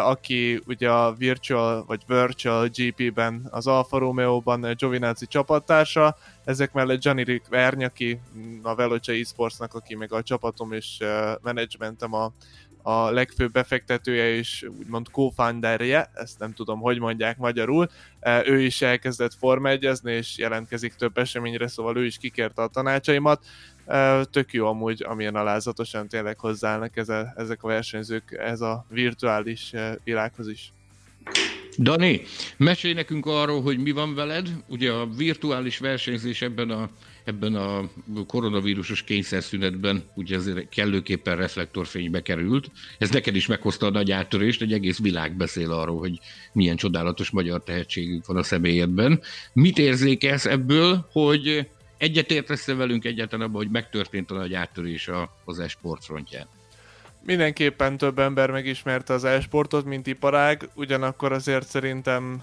aki 0.00 0.60
ugye 0.66 0.90
a 0.90 1.12
Virtual 1.12 1.84
vagy 1.86 2.02
Virtual 2.06 2.68
GP-ben 2.68 3.48
az 3.50 3.66
Alfa 3.66 3.98
Romeo-ban 3.98 4.74
Giovinazzi 4.76 5.26
csapattársa, 5.26 6.16
ezek 6.44 6.72
mellett 6.72 7.00
Gianni 7.00 7.24
Rick 7.24 7.48
Vernyaki, 7.48 8.20
a 8.62 8.74
Veloce 8.74 9.12
Esportsnak, 9.12 9.74
aki 9.74 9.94
meg 9.94 10.12
a 10.12 10.22
csapatom 10.22 10.72
és 10.72 10.98
menedzsmentem 11.42 12.12
a, 12.12 12.32
a 12.82 13.10
legfőbb 13.10 13.52
befektetője 13.52 14.34
és 14.34 14.66
úgymond 14.78 15.06
co-founderje, 15.06 16.10
ezt 16.14 16.38
nem 16.38 16.52
tudom, 16.52 16.80
hogy 16.80 16.98
mondják 16.98 17.38
magyarul, 17.38 17.88
ő 18.44 18.60
is 18.60 18.82
elkezdett 18.82 19.34
forma 19.34 19.72
és 20.02 20.38
jelentkezik 20.38 20.94
több 20.94 21.18
eseményre, 21.18 21.68
szóval 21.68 21.96
ő 21.96 22.04
is 22.04 22.16
kikérte 22.16 22.62
a 22.62 22.68
tanácsaimat, 22.68 23.44
tök 24.30 24.52
jó 24.52 24.66
amúgy, 24.66 25.02
amilyen 25.02 25.34
alázatosan 25.34 26.08
tényleg 26.08 26.38
hozzáállnak 26.38 26.96
ez 26.96 27.08
a, 27.08 27.32
ezek 27.36 27.62
a 27.62 27.68
versenyzők 27.68 28.32
ez 28.32 28.60
a 28.60 28.86
virtuális 28.88 29.72
világhoz 30.04 30.48
is. 30.48 30.72
Dani, 31.78 32.22
mesélj 32.56 32.94
nekünk 32.94 33.26
arról, 33.26 33.62
hogy 33.62 33.78
mi 33.78 33.90
van 33.90 34.14
veled. 34.14 34.48
Ugye 34.66 34.92
a 34.92 35.06
virtuális 35.06 35.78
versenyzés 35.78 36.42
ebben 36.42 36.70
a, 36.70 36.90
ebben 37.24 37.54
a 37.54 37.90
koronavírusos 38.26 39.02
kényszerszünetben 39.02 40.04
ugye 40.14 40.36
azért 40.36 40.68
kellőképpen 40.68 41.36
reflektorfénybe 41.36 42.22
került. 42.22 42.70
Ez 42.98 43.10
neked 43.10 43.36
is 43.36 43.46
meghozta 43.46 43.86
a 43.86 43.90
nagy 43.90 44.10
áttörést, 44.10 44.62
egy 44.62 44.72
egész 44.72 44.98
világ 44.98 45.36
beszél 45.36 45.72
arról, 45.72 45.98
hogy 45.98 46.18
milyen 46.52 46.76
csodálatos 46.76 47.30
magyar 47.30 47.62
tehetségünk 47.62 48.26
van 48.26 48.36
a 48.36 48.42
személyedben. 48.42 49.20
Mit 49.52 49.78
érzékelsz 49.78 50.46
ebből, 50.46 51.08
hogy 51.12 51.68
egyetértesz 51.98 52.66
velünk 52.66 53.04
egyáltalán 53.04 53.46
abban, 53.46 53.62
hogy 53.62 53.70
megtörtént 53.70 54.30
a 54.30 54.34
nagy 54.34 54.54
áttörés 54.54 55.10
az 55.44 55.58
e-sport 55.58 56.04
frontján? 56.04 56.46
mindenképpen 57.28 57.96
több 57.96 58.18
ember 58.18 58.50
megismerte 58.50 59.12
az 59.12 59.24
e-sportot, 59.24 59.84
mint 59.84 60.06
iparág, 60.06 60.68
ugyanakkor 60.74 61.32
azért 61.32 61.66
szerintem 61.66 62.42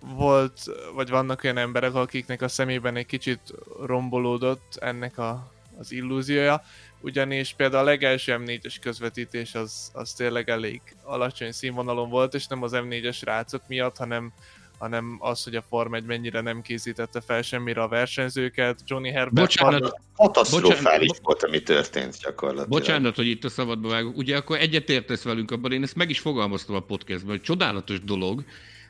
volt, 0.00 0.60
vagy 0.94 1.08
vannak 1.08 1.44
olyan 1.44 1.58
emberek, 1.58 1.94
akiknek 1.94 2.42
a 2.42 2.48
szemében 2.48 2.96
egy 2.96 3.06
kicsit 3.06 3.40
rombolódott 3.86 4.76
ennek 4.80 5.18
a, 5.18 5.52
az 5.78 5.92
illúziója, 5.92 6.62
ugyanis 7.00 7.54
például 7.56 7.82
a 7.82 7.90
legelső 7.90 8.36
M4-es 8.38 8.76
közvetítés 8.80 9.54
az, 9.54 9.90
az 9.92 10.12
tényleg 10.12 10.48
elég 10.48 10.80
alacsony 11.02 11.52
színvonalon 11.52 12.10
volt, 12.10 12.34
és 12.34 12.46
nem 12.46 12.62
az 12.62 12.72
M4-es 12.74 13.20
rácok 13.24 13.62
miatt, 13.68 13.96
hanem 13.96 14.32
hanem 14.82 15.16
az, 15.20 15.44
hogy 15.44 15.54
a 15.54 15.62
Form 15.68 15.94
1 15.94 16.04
mennyire 16.04 16.40
nem 16.40 16.62
készítette 16.62 17.20
fel 17.20 17.42
semmire 17.42 17.82
a 17.82 17.88
versenyzőket. 17.88 18.80
Johnny 18.86 19.10
Herbert... 19.10 19.34
Bocsánat, 19.34 20.00
katasztrofális 20.16 21.08
bocsánat, 21.08 21.18
volt, 21.22 21.42
ami 21.42 21.62
történt 21.62 22.18
gyakorlatilag. 22.22 22.68
Bocsánat, 22.68 23.16
hogy 23.16 23.26
itt 23.26 23.44
a 23.44 23.48
szabadba 23.48 23.88
vágok. 23.88 24.16
Ugye 24.16 24.36
akkor 24.36 24.58
egyetértesz 24.58 25.22
velünk 25.22 25.50
abban, 25.50 25.72
én 25.72 25.82
ezt 25.82 25.94
meg 25.94 26.10
is 26.10 26.18
fogalmaztam 26.18 26.74
a 26.74 26.80
podcastban, 26.80 27.30
hogy 27.30 27.40
csodálatos 27.40 28.00
dolog, 28.00 28.44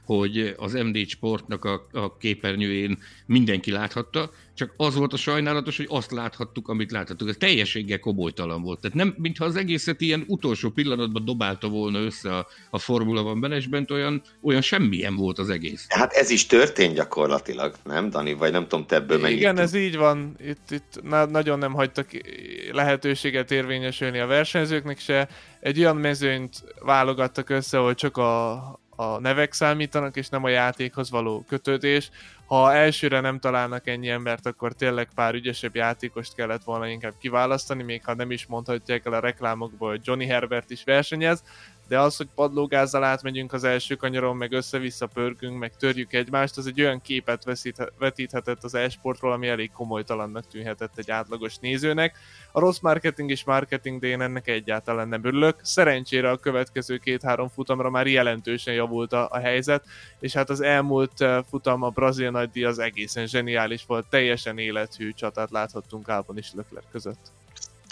hogy 0.04 0.54
az 0.56 0.72
MD 0.72 1.08
Sportnak 1.08 1.64
a, 1.64 1.86
a 1.92 2.16
képernyőjén 2.16 2.98
mindenki 3.26 3.70
láthatta, 3.70 4.30
csak 4.54 4.74
az 4.76 4.94
volt 4.94 5.12
a 5.12 5.16
sajnálatos, 5.16 5.76
hogy 5.76 5.86
azt 5.88 6.10
láthattuk, 6.10 6.68
amit 6.68 6.90
láthattuk. 6.90 7.28
Ez 7.28 7.36
teljességgel 7.38 7.98
komolytalan 7.98 8.62
volt. 8.62 8.80
Tehát 8.80 8.96
nem, 8.96 9.14
mintha 9.18 9.44
az 9.44 9.56
egészet 9.56 10.00
ilyen 10.00 10.24
utolsó 10.26 10.70
pillanatban 10.70 11.24
dobálta 11.24 11.68
volna 11.68 11.98
össze 11.98 12.36
a, 12.36 12.46
a 12.70 12.78
Formula 12.78 13.22
van 13.22 13.38
menedzsment, 13.38 13.90
olyan, 13.90 14.22
olyan 14.42 14.60
semmilyen 14.60 15.16
volt 15.16 15.38
az 15.38 15.50
egész. 15.50 15.86
Hát 15.88 16.12
ez 16.12 16.30
is 16.30 16.46
történt 16.46 16.94
gyakorlatilag, 16.94 17.74
nem, 17.84 18.10
Dani? 18.10 18.32
Vagy 18.32 18.52
nem 18.52 18.68
tudom, 18.68 18.86
te 18.86 18.96
ebből 18.96 19.18
mennyit 19.18 19.38
Igen, 19.38 19.58
ez 19.58 19.74
így 19.74 19.96
van. 19.96 20.36
Itt, 20.46 20.70
itt 20.70 21.02
nagyon 21.30 21.58
nem 21.58 21.72
hagytak 21.72 22.10
lehetőséget 22.72 23.50
érvényesülni 23.50 24.18
a 24.18 24.26
versenyzőknek 24.26 24.98
se. 24.98 25.28
Egy 25.60 25.78
olyan 25.78 25.96
mezőnyt 25.96 26.64
válogattak 26.80 27.50
össze, 27.50 27.78
hogy 27.78 27.94
csak 27.94 28.16
a, 28.16 28.81
a 29.02 29.20
nevek 29.20 29.52
számítanak, 29.52 30.16
és 30.16 30.28
nem 30.28 30.44
a 30.44 30.48
játékhoz 30.48 31.10
való 31.10 31.44
kötődés. 31.48 32.10
Ha 32.46 32.72
elsőre 32.72 33.20
nem 33.20 33.38
találnak 33.38 33.86
ennyi 33.86 34.08
embert, 34.08 34.46
akkor 34.46 34.72
tényleg 34.72 35.08
pár 35.14 35.34
ügyesebb 35.34 35.74
játékost 35.74 36.34
kellett 36.34 36.64
volna 36.64 36.88
inkább 36.88 37.14
kiválasztani, 37.20 37.82
még 37.82 38.04
ha 38.04 38.14
nem 38.14 38.30
is 38.30 38.46
mondhatják 38.46 39.06
el 39.06 39.12
a 39.12 39.20
reklámokból, 39.20 39.90
hogy 39.90 40.00
Johnny 40.04 40.26
Herbert 40.26 40.70
is 40.70 40.84
versenyez, 40.84 41.42
de 41.92 42.00
az, 42.00 42.16
hogy 42.16 42.28
padlógázzal 42.34 43.04
átmegyünk 43.04 43.52
az 43.52 43.64
első 43.64 43.94
kanyaron, 43.94 44.36
meg 44.36 44.52
össze-vissza 44.52 45.06
pörgünk, 45.06 45.58
meg 45.58 45.76
törjük 45.76 46.12
egymást, 46.12 46.56
az 46.56 46.66
egy 46.66 46.80
olyan 46.80 47.00
képet 47.00 47.44
veszít, 47.44 47.92
vetíthetett 47.98 48.64
az 48.64 48.74
e-sportról, 48.74 49.32
ami 49.32 49.48
elég 49.48 49.70
komolytalannak 49.72 50.48
tűnhetett 50.48 50.98
egy 50.98 51.10
átlagos 51.10 51.58
nézőnek. 51.58 52.16
A 52.52 52.60
rossz 52.60 52.78
marketing 52.78 53.30
és 53.30 53.44
marketing, 53.44 54.00
de 54.00 54.06
én 54.06 54.20
ennek 54.20 54.48
egyáltalán 54.48 55.08
nem 55.08 55.24
örülök. 55.24 55.56
Szerencsére 55.62 56.30
a 56.30 56.36
következő 56.36 56.96
két-három 56.96 57.48
futamra 57.48 57.90
már 57.90 58.06
jelentősen 58.06 58.74
javult 58.74 59.12
a, 59.12 59.28
a 59.30 59.38
helyzet, 59.38 59.84
és 60.20 60.32
hát 60.32 60.50
az 60.50 60.60
elmúlt 60.60 61.24
futam 61.48 61.82
a 61.82 61.88
brazil 61.88 62.30
nagydíj 62.30 62.64
az 62.64 62.78
egészen 62.78 63.26
zseniális 63.26 63.84
volt, 63.86 64.06
teljesen 64.10 64.58
élethű 64.58 65.10
csatát 65.10 65.50
láthattunk 65.50 66.08
Albon 66.08 66.36
és 66.36 66.52
Lökler 66.54 66.82
között. 66.92 67.32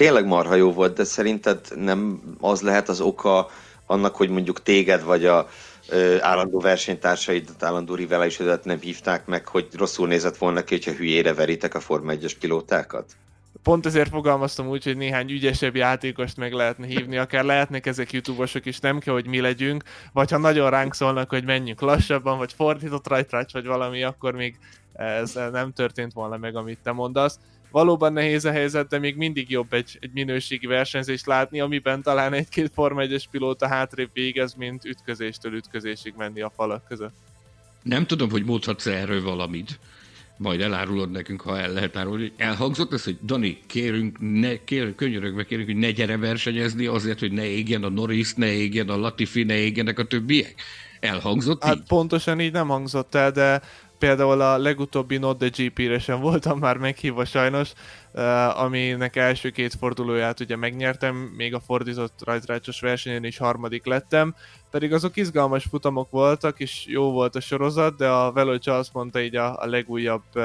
Tényleg 0.01 0.27
marha 0.27 0.55
jó 0.55 0.73
volt, 0.73 0.95
de 0.95 1.05
szerinted 1.05 1.61
nem 1.75 2.23
az 2.41 2.61
lehet 2.61 2.89
az 2.89 3.01
oka, 3.01 3.51
annak, 3.91 4.17
hogy 4.17 4.29
mondjuk 4.29 4.63
téged 4.63 5.05
vagy 5.05 5.25
a 5.25 5.49
ö, 5.89 6.17
állandó 6.21 6.61
versenytársaidat, 6.61 7.63
állandó 7.63 7.95
riválisodat 7.95 8.65
nem 8.65 8.79
hívták 8.81 9.27
meg, 9.27 9.49
hogy 9.49 9.69
rosszul 9.77 10.09
nézett 10.09 10.37
volna 10.37 10.63
ki, 10.63 10.75
hogyha 10.75 10.93
hülyére 10.93 11.35
veritek 11.35 11.75
a 11.75 11.81
Forma 11.81 12.13
1-es 12.13 12.33
pilótákat? 12.41 13.13
Pont 13.63 13.87
ezért 13.87 14.11
fogalmaztam 14.11 14.69
úgy, 14.69 14.85
hogy 14.85 14.97
néhány 14.97 15.31
ügyesebb 15.31 15.77
játékost 15.77 16.37
meg 16.37 16.53
lehetne 16.53 16.87
hívni, 16.87 17.17
akár 17.17 17.45
lehetnek 17.45 17.87
ezek 17.87 18.13
youtubosok 18.13 18.67
is, 18.67 18.79
nem 18.79 18.99
kell, 18.99 19.15
hogy 19.15 19.27
mi 19.27 19.41
legyünk, 19.41 19.83
vagy 20.13 20.31
ha 20.31 20.39
nagyon 20.39 20.71
ránk 20.71 20.95
szólnak, 20.95 21.29
hogy 21.29 21.45
menjünk 21.45 21.81
lassabban, 21.81 22.39
vagy 22.39 22.53
fordított 22.53 23.09
rajtrács, 23.09 23.53
vagy 23.53 23.67
valami, 23.67 24.03
akkor 24.03 24.35
még 24.35 24.59
ez 24.93 25.39
nem 25.53 25.73
történt 25.73 26.13
volna 26.13 26.37
meg, 26.37 26.57
amit 26.57 26.79
te 26.83 26.93
mondasz 26.93 27.39
valóban 27.71 28.13
nehéz 28.13 28.45
a 28.45 28.51
helyzet, 28.51 28.89
de 28.89 28.99
még 28.99 29.17
mindig 29.17 29.51
jobb 29.51 29.73
egy, 29.73 29.99
egy 30.01 30.11
minőségi 30.13 30.67
versenyzést 30.67 31.27
látni, 31.27 31.61
amiben 31.61 32.03
talán 32.03 32.33
egy-két 32.33 32.71
Forma 32.75 33.01
1 33.01 33.29
pilóta 33.31 33.69
hátrébb 33.69 34.11
végez, 34.13 34.55
mint 34.55 34.85
ütközéstől 34.85 35.55
ütközésig 35.55 36.15
menni 36.17 36.41
a 36.41 36.53
falak 36.57 36.85
között. 36.89 37.15
Nem 37.83 38.07
tudom, 38.07 38.31
hogy 38.31 38.45
mondhatsz 38.45 38.87
erről 38.87 39.23
valamit, 39.23 39.79
majd 40.37 40.61
elárulod 40.61 41.11
nekünk, 41.11 41.41
ha 41.41 41.59
el 41.59 41.73
lehet 41.73 41.97
árulni. 41.97 42.33
Elhangzott 42.37 42.93
ez, 42.93 43.05
hogy 43.05 43.19
Dani, 43.25 43.59
kérünk, 43.67 44.17
ne, 44.21 44.65
kér, 44.65 44.95
könyörögve 44.95 45.45
kérünk, 45.45 45.69
hogy 45.69 45.77
ne 45.77 45.91
gyere 45.91 46.17
versenyezni 46.17 46.87
azért, 46.87 47.19
hogy 47.19 47.33
ne 47.33 47.45
égjen 47.45 47.83
a 47.83 47.89
Norris, 47.89 48.35
ne 48.35 48.53
égjen 48.53 48.89
a 48.89 48.97
Latifi, 48.97 49.43
ne 49.43 49.57
égjenek 49.57 49.99
a 49.99 50.05
többiek? 50.05 50.55
Elhangzott 51.01 51.65
Hát 51.65 51.77
így? 51.77 51.83
pontosan 51.89 52.41
így 52.41 52.53
nem 52.53 52.69
hangzott 52.69 53.15
el, 53.15 53.31
de 53.31 53.63
például 54.01 54.41
a 54.41 54.59
legutóbbi 54.59 55.17
Not 55.17 55.39
the 55.39 55.49
GP-re 55.57 55.99
sem 55.99 56.21
voltam 56.21 56.59
már 56.59 56.77
meghívva 56.77 57.25
sajnos, 57.25 57.73
uh, 58.13 58.61
aminek 58.61 59.17
első 59.17 59.51
két 59.51 59.75
fordulóját 59.75 60.41
ugye 60.41 60.57
megnyertem, 60.57 61.15
még 61.17 61.55
a 61.55 61.61
fordított 61.61 62.21
rajtrácsos 62.25 62.81
versenyen 62.81 63.25
is 63.25 63.39
harmadik 63.39 63.87
lettem, 63.87 64.35
pedig 64.71 64.93
azok 64.93 65.17
izgalmas 65.17 65.65
futamok 65.71 66.11
voltak, 66.11 66.61
és 66.61 66.85
jó 66.87 67.11
volt 67.11 67.37
a 67.37 67.41
sorozat, 67.41 67.97
de 67.97 68.09
a 68.09 68.33
Veloce 68.33 68.75
azt 68.75 68.93
mondta 68.93 69.21
így 69.21 69.37
a, 69.37 69.63
a 69.63 69.67
legújabb 69.67 70.25
uh, 70.35 70.45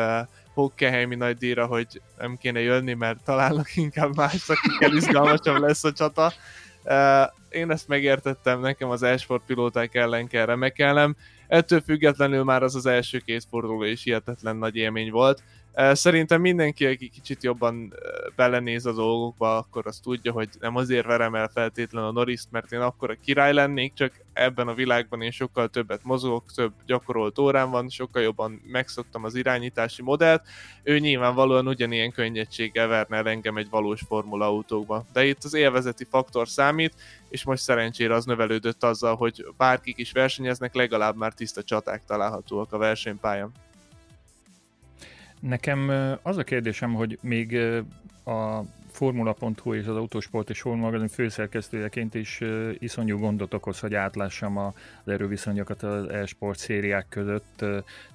Hockenheimi 0.54 1.16
nagy 1.16 1.38
díjra, 1.38 1.66
hogy 1.66 2.02
nem 2.18 2.38
kéne 2.38 2.60
jönni, 2.60 2.94
mert 2.94 3.24
találnak 3.24 3.76
inkább 3.76 4.16
más, 4.16 4.50
akikkel 4.50 4.96
izgalmasabb 4.96 5.58
lesz 5.58 5.84
a 5.84 5.92
csata. 5.92 6.34
Uh, 6.84 7.32
én 7.50 7.72
ezt 7.72 7.88
megértettem, 7.88 8.60
nekem 8.60 8.90
az 8.90 9.04
e 9.04 9.20
pilóták 9.46 9.96
ellen 9.96 10.28
kell 10.28 10.46
remekelnem, 10.46 11.16
ettől 11.48 11.82
függetlenül 11.82 12.44
már 12.44 12.64
az 12.64 12.76
az 12.76 12.86
első 12.86 13.18
két 13.18 13.46
forduló 13.50 13.84
is 13.84 14.04
hihetetlen 14.04 14.56
nagy 14.56 14.76
élmény 14.76 15.12
volt. 15.12 15.44
Szerintem 15.76 16.42
mindenki, 16.42 16.86
aki 16.86 17.10
kicsit 17.10 17.44
jobban 17.44 17.94
belenéz 18.36 18.86
a 18.86 18.94
dolgokba, 18.94 19.58
akkor 19.58 19.88
azt 19.88 20.04
tudja, 20.04 20.32
hogy 20.32 20.50
nem 20.60 20.76
azért 20.76 21.06
verem 21.06 21.36
el 21.36 21.48
feltétlenül 21.48 22.10
a 22.10 22.12
norris 22.12 22.42
mert 22.52 22.72
én 22.72 22.80
akkor 22.80 23.10
a 23.10 23.18
király 23.24 23.54
lennék, 23.54 23.94
csak 23.94 24.12
ebben 24.34 24.68
a 24.68 24.74
világban 24.74 25.22
én 25.22 25.32
sokkal 25.32 25.68
többet 25.68 26.04
mozogok, 26.04 26.52
több 26.56 26.74
gyakorolt 26.86 27.40
órán 27.40 27.70
van, 27.70 27.90
sokkal 27.90 28.22
jobban 28.22 28.62
megszoktam 28.66 29.24
az 29.24 29.36
irányítási 29.36 30.02
modellt. 30.02 30.48
Ő 30.84 31.00
nyilvánvalóan 31.00 31.68
ugyanilyen 31.68 32.12
könnyedséggel 32.12 32.88
verne 32.88 33.18
el 33.18 33.28
engem 33.28 33.58
egy 33.58 33.70
valós 33.70 34.02
formula 34.08 34.46
autókba. 34.46 35.06
De 35.14 35.26
itt 35.26 35.44
az 35.44 35.54
élvezeti 35.54 36.04
faktor 36.04 36.48
számít, 36.48 36.94
és 37.30 37.44
most 37.44 37.64
szerencsére 37.64 38.14
az 38.14 38.26
növelődött 38.26 38.84
azzal, 38.84 39.16
hogy 39.16 39.46
bárkik 39.58 39.98
is 39.98 40.12
versenyeznek, 40.12 40.74
legalább 40.74 41.16
már 41.16 41.34
tiszta 41.34 41.64
csaták 41.64 42.06
találhatóak 42.06 42.74
a 42.74 42.78
versenypályán. 42.78 43.52
Nekem 45.40 45.92
az 46.22 46.38
a 46.38 46.44
kérdésem, 46.44 46.94
hogy 46.94 47.18
még 47.22 47.58
a 48.26 48.62
Formula.hu 48.92 49.74
és 49.74 49.86
az 49.86 49.96
Autosport 49.96 50.50
és 50.50 50.62
Formula 50.62 50.86
magazin 50.86 51.08
főszerkesztőjeként 51.08 52.16
is 52.16 52.42
iszonyú 52.80 53.18
gondot 53.18 53.54
okoz, 53.54 53.80
hogy 53.80 53.94
átlássam 53.94 54.58
az 54.58 54.74
erőviszonyokat 55.06 55.84
az 55.84 56.10
e-sport 56.10 56.60
szériák 56.60 57.06
között. 57.10 57.66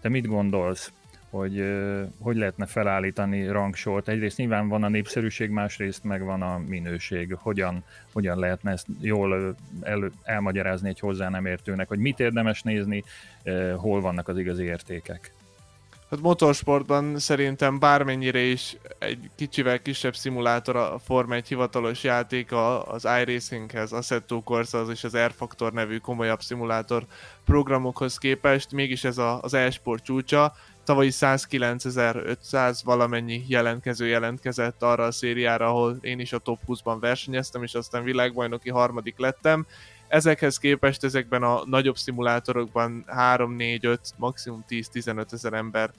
Te 0.01 0.09
mit 0.09 0.27
gondolsz? 0.27 0.93
hogy 1.31 1.65
hogy 2.21 2.37
lehetne 2.37 2.67
felállítani 2.67 3.47
rangsort. 3.47 4.09
Egyrészt 4.09 4.37
nyilván 4.37 4.69
van 4.69 4.83
a 4.83 4.89
népszerűség, 4.89 5.51
másrészt 5.51 6.05
meg 6.05 6.25
van 6.25 6.43
a 6.43 6.59
minőség. 6.59 7.35
Hogyan, 7.39 7.85
hogyan 8.13 8.39
lehetne 8.39 8.71
ezt 8.71 8.87
jól 9.01 9.57
el, 9.83 10.11
elmagyarázni 10.23 10.89
egy 10.89 11.01
hozzá 11.01 11.29
nem 11.29 11.47
értőnek, 11.47 11.89
hogy 11.89 11.99
mit 11.99 12.21
érdemes 12.21 12.63
nézni, 12.63 13.05
hol 13.77 14.01
vannak 14.01 14.29
az 14.29 14.39
igazi 14.39 14.65
értékek. 14.65 15.33
Hát 16.11 16.21
motorsportban 16.21 17.19
szerintem 17.19 17.79
bármennyire 17.79 18.41
is 18.41 18.77
egy 18.99 19.31
kicsivel 19.37 19.83
kisebb 19.83 20.15
szimulátor 20.15 20.77
a 20.77 20.99
Forma 20.99 21.35
egy 21.35 21.49
hivatalos 21.49 22.05
játék 22.05 22.53
az 22.85 23.05
iRacinghez, 23.05 23.93
Assetto 23.93 24.43
Corsa 24.43 24.85
és 24.91 25.05
az 25.05 25.15
Air 25.15 25.33
Factor 25.33 25.73
nevű 25.73 25.97
komolyabb 25.97 26.41
szimulátor 26.41 27.07
programokhoz 27.45 28.19
képest, 28.19 28.73
mégis 28.73 29.05
ez 29.05 29.19
a, 29.19 29.43
az 29.43 29.55
e-sport 29.55 30.05
csúcsa. 30.05 30.53
Tavalyi 30.85 31.11
109.500 31.13 32.81
valamennyi 32.85 33.45
jelentkező 33.49 34.07
jelentkezett 34.07 34.83
arra 34.83 35.05
a 35.05 35.13
szériára, 35.13 35.67
ahol 35.67 35.99
én 36.01 36.21
is 36.21 36.33
a 36.33 36.39
top 36.39 36.59
20-ban 36.69 36.97
versenyeztem, 37.01 37.63
és 37.63 37.75
aztán 37.75 38.05
világbajnoki 38.05 38.71
harmadik 38.71 39.19
lettem 39.19 39.67
ezekhez 40.11 40.59
képest 40.59 41.05
ezekben 41.05 41.43
a 41.43 41.63
nagyobb 41.67 41.97
szimulátorokban 41.97 43.05
3, 43.07 43.53
4, 43.53 43.87
5, 43.87 44.01
maximum 44.17 44.65
10-15 44.69 45.33
ezer 45.33 45.53
ember 45.53 45.91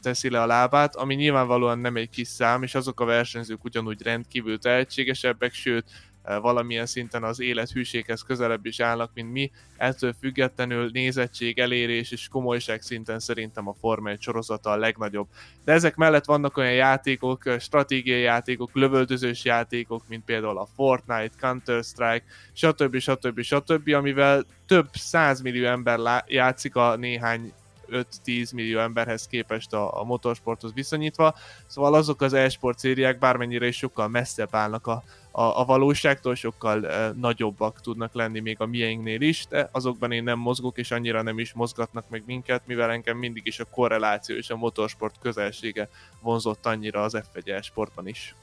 teszi 0.00 0.30
le 0.30 0.42
a 0.42 0.46
lábát, 0.46 0.96
ami 0.96 1.14
nyilvánvalóan 1.14 1.78
nem 1.78 1.96
egy 1.96 2.10
kis 2.10 2.28
szám, 2.28 2.62
és 2.62 2.74
azok 2.74 3.00
a 3.00 3.04
versenyzők 3.04 3.64
ugyanúgy 3.64 4.02
rendkívül 4.02 4.58
tehetségesebbek, 4.58 5.52
sőt, 5.52 5.90
valamilyen 6.22 6.86
szinten 6.86 7.24
az 7.24 7.40
élethűséghez 7.40 8.22
közelebb 8.22 8.66
is 8.66 8.80
állnak, 8.80 9.10
mint 9.14 9.32
mi. 9.32 9.50
Ettől 9.76 10.14
függetlenül 10.20 10.90
nézettség, 10.92 11.58
elérés 11.58 12.10
és 12.10 12.28
komolyság 12.28 12.82
szinten 12.82 13.18
szerintem 13.18 13.68
a 13.68 13.74
Forma 13.80 14.08
1 14.08 14.20
sorozata 14.20 14.70
a 14.70 14.76
legnagyobb. 14.76 15.28
De 15.64 15.72
ezek 15.72 15.96
mellett 15.96 16.24
vannak 16.24 16.56
olyan 16.56 16.72
játékok, 16.72 17.42
stratégiai 17.58 18.20
játékok, 18.20 18.70
lövöldözős 18.72 19.44
játékok, 19.44 20.02
mint 20.08 20.24
például 20.24 20.58
a 20.58 20.68
Fortnite, 20.76 21.34
Counter-Strike, 21.40 22.24
stb. 22.52 22.98
stb. 22.98 23.40
stb. 23.40 23.88
amivel 23.94 24.44
több 24.66 24.88
százmillió 24.92 25.66
ember 25.66 26.24
játszik 26.26 26.76
a 26.76 26.96
néhány 26.96 27.52
5-10 27.92 28.54
millió 28.54 28.78
emberhez 28.78 29.26
képest 29.26 29.72
a, 29.72 30.00
a 30.00 30.04
motorsporthoz 30.04 30.72
viszonyítva, 30.74 31.34
szóval 31.66 31.94
azok 31.94 32.20
az 32.20 32.32
e-sport 32.32 32.78
szériák 32.78 33.18
bármennyire 33.18 33.66
is 33.66 33.76
sokkal 33.76 34.08
messzebb 34.08 34.54
állnak 34.54 34.86
a, 34.86 35.02
a, 35.30 35.60
a 35.60 35.64
valóságtól, 35.64 36.34
sokkal 36.34 36.86
e, 36.86 37.12
nagyobbak 37.16 37.80
tudnak 37.80 38.14
lenni 38.14 38.40
még 38.40 38.60
a 38.60 38.66
mieinknél 38.66 39.20
is, 39.20 39.46
de 39.48 39.68
azokban 39.72 40.12
én 40.12 40.22
nem 40.22 40.38
mozgok, 40.38 40.78
és 40.78 40.90
annyira 40.90 41.22
nem 41.22 41.38
is 41.38 41.52
mozgatnak 41.52 42.08
meg 42.08 42.22
minket, 42.26 42.66
mivel 42.66 42.90
engem 42.90 43.16
mindig 43.16 43.46
is 43.46 43.60
a 43.60 43.64
korreláció 43.64 44.36
és 44.36 44.50
a 44.50 44.56
motorsport 44.56 45.18
közelsége 45.20 45.88
vonzott 46.20 46.66
annyira 46.66 47.02
az 47.02 47.22
F1 47.32 47.48
e-sportban 47.48 48.08
is. 48.08 48.34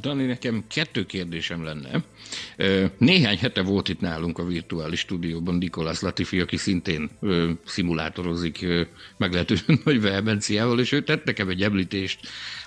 Dani, 0.00 0.24
nekem 0.24 0.64
kettő 0.68 1.06
kérdésem 1.06 1.64
lenne. 1.64 2.04
Néhány 2.98 3.38
hete 3.38 3.62
volt 3.62 3.88
itt 3.88 4.00
nálunk 4.00 4.38
a 4.38 4.44
virtuális 4.44 4.98
stúdióban 4.98 5.54
Nikolász 5.54 6.00
Latifi, 6.00 6.40
aki 6.40 6.56
szintén 6.56 7.10
ö, 7.20 7.50
szimulátorozik 7.64 8.62
ö, 8.62 8.82
meglehetősen 9.16 9.80
nagy 9.84 10.00
vehemenciával, 10.00 10.80
és 10.80 10.92
ő 10.92 11.02
tett 11.02 11.24
nekem 11.24 11.48
egy 11.48 11.62
említést 11.62 12.20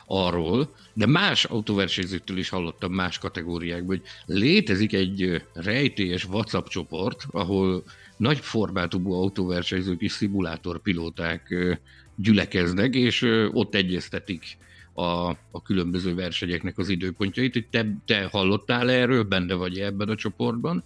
arról, 0.05 0.75
de 0.93 1.05
más 1.05 1.45
autóversenyzőktől 1.45 2.37
is 2.37 2.49
hallottam 2.49 2.93
más 2.93 3.17
kategóriákban, 3.17 3.87
hogy 3.87 4.01
létezik 4.25 4.93
egy 4.93 5.41
rejtélyes 5.53 6.25
WhatsApp 6.25 6.67
csoport, 6.67 7.25
ahol 7.31 7.83
nagy 8.17 8.39
formátumú 8.39 9.13
autóversenyzők 9.13 10.01
és 10.01 10.11
szimulátorpilóták 10.11 11.55
gyülekeznek, 12.15 12.95
és 12.95 13.21
ott 13.51 13.75
egyeztetik 13.75 14.57
a, 14.97 15.29
a 15.51 15.61
különböző 15.63 16.15
versenyeknek 16.15 16.77
az 16.77 16.89
időpontjait, 16.89 17.53
hogy 17.53 17.67
te, 17.67 17.87
te 18.05 18.27
hallottál 18.31 18.89
erről, 18.89 19.23
benne 19.23 19.53
vagy 19.53 19.79
ebben 19.79 20.09
a 20.09 20.15
csoportban. 20.15 20.83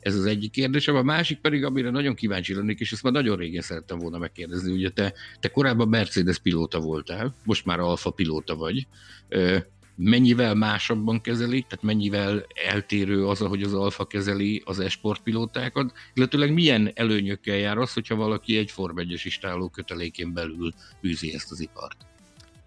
Ez 0.00 0.14
az 0.14 0.24
egyik 0.24 0.50
kérdésem. 0.50 0.96
A 0.96 1.02
másik 1.02 1.38
pedig, 1.38 1.64
amire 1.64 1.90
nagyon 1.90 2.14
kíváncsi 2.14 2.54
lennék, 2.54 2.80
és 2.80 2.92
ezt 2.92 3.02
már 3.02 3.12
nagyon 3.12 3.36
régen 3.36 3.62
szerettem 3.62 3.98
volna 3.98 4.18
megkérdezni, 4.18 4.72
ugye 4.72 4.90
te, 4.90 5.12
te 5.40 5.48
korábban 5.48 5.88
Mercedes 5.88 6.38
pilóta 6.38 6.80
voltál, 6.80 7.34
most 7.44 7.64
már 7.64 7.80
Alfa 7.80 8.10
pilóta 8.10 8.56
vagy. 8.56 8.86
Mennyivel 9.96 10.54
másabban 10.54 11.20
kezeli, 11.20 11.60
tehát 11.60 11.84
mennyivel 11.84 12.46
eltérő 12.68 13.26
az, 13.26 13.42
ahogy 13.42 13.62
az 13.62 13.74
Alfa 13.74 14.06
kezeli 14.06 14.62
az 14.64 14.80
esport 14.80 15.22
pilótákat, 15.22 15.92
illetőleg 16.14 16.52
milyen 16.52 16.90
előnyökkel 16.94 17.56
jár 17.56 17.78
az, 17.78 17.92
hogyha 17.92 18.14
valaki 18.14 18.56
egy 18.56 18.70
Form 18.70 18.96
1-es 18.98 19.22
istáló 19.24 19.68
kötelékén 19.68 20.32
belül 20.32 20.72
űzi 21.02 21.34
ezt 21.34 21.50
az 21.50 21.60
ipart? 21.60 21.96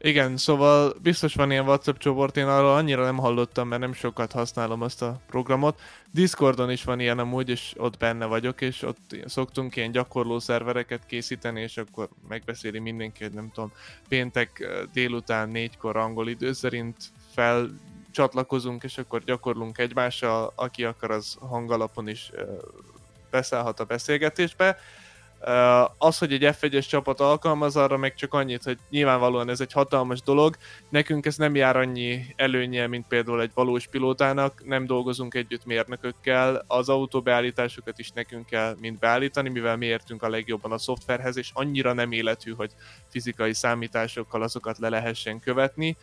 Igen, 0.01 0.37
szóval 0.37 0.93
biztos 1.01 1.33
van 1.33 1.51
ilyen 1.51 1.65
WhatsApp 1.65 1.97
csoport, 1.97 2.37
én 2.37 2.47
arról 2.47 2.73
annyira 2.73 3.03
nem 3.03 3.17
hallottam, 3.17 3.67
mert 3.67 3.81
nem 3.81 3.93
sokat 3.93 4.31
használom 4.31 4.81
azt 4.81 5.01
a 5.01 5.19
programot. 5.27 5.81
Discordon 6.11 6.71
is 6.71 6.83
van 6.83 6.99
ilyen 6.99 7.19
amúgy, 7.19 7.49
és 7.49 7.73
ott 7.77 7.97
benne 7.97 8.25
vagyok, 8.25 8.61
és 8.61 8.81
ott 8.81 9.15
szoktunk 9.25 9.75
ilyen 9.75 9.91
gyakorló 9.91 10.39
szervereket 10.39 11.05
készíteni, 11.05 11.61
és 11.61 11.77
akkor 11.77 12.09
megbeszéli 12.27 12.79
mindenki, 12.79 13.23
hogy 13.23 13.33
nem 13.33 13.51
tudom, 13.53 13.71
péntek 14.07 14.67
délután 14.93 15.49
négykor 15.49 15.97
angol 15.97 16.29
idő 16.29 16.53
szerint 16.53 16.95
fel 17.33 17.69
csatlakozunk, 18.11 18.83
és 18.83 18.97
akkor 18.97 19.23
gyakorlunk 19.23 19.77
egymással, 19.77 20.51
aki 20.55 20.83
akar, 20.83 21.11
az 21.11 21.37
hangalapon 21.39 22.07
is 22.07 22.31
beszállhat 23.29 23.79
a 23.79 23.85
beszélgetésbe 23.85 24.77
az, 25.97 26.17
hogy 26.17 26.33
egy 26.33 26.55
F1-es 26.59 26.87
csapat 26.87 27.19
alkalmaz, 27.19 27.75
arra 27.75 27.97
meg 27.97 28.13
csak 28.13 28.33
annyit, 28.33 28.63
hogy 28.63 28.77
nyilvánvalóan 28.89 29.49
ez 29.49 29.61
egy 29.61 29.71
hatalmas 29.71 30.21
dolog. 30.21 30.55
Nekünk 30.89 31.25
ez 31.25 31.35
nem 31.35 31.55
jár 31.55 31.77
annyi 31.77 32.21
előnye, 32.35 32.87
mint 32.87 33.07
például 33.07 33.41
egy 33.41 33.51
valós 33.53 33.87
pilótának. 33.87 34.61
Nem 34.65 34.85
dolgozunk 34.85 35.33
együtt 35.33 35.65
mérnökökkel, 35.65 36.63
az 36.67 36.89
autóbeállításokat 36.89 37.99
is 37.99 38.11
nekünk 38.11 38.45
kell 38.45 38.75
mind 38.79 38.99
beállítani, 38.99 39.49
mivel 39.49 39.77
mi 39.77 39.85
értünk 39.85 40.23
a 40.23 40.29
legjobban 40.29 40.71
a 40.71 40.77
szoftverhez, 40.77 41.37
és 41.37 41.49
annyira 41.53 41.93
nem 41.93 42.11
életű, 42.11 42.53
hogy 42.53 42.71
fizikai 43.07 43.53
számításokkal 43.53 44.41
azokat 44.41 44.77
le 44.77 44.89
lehessen 44.89 45.39
követni 45.39 45.97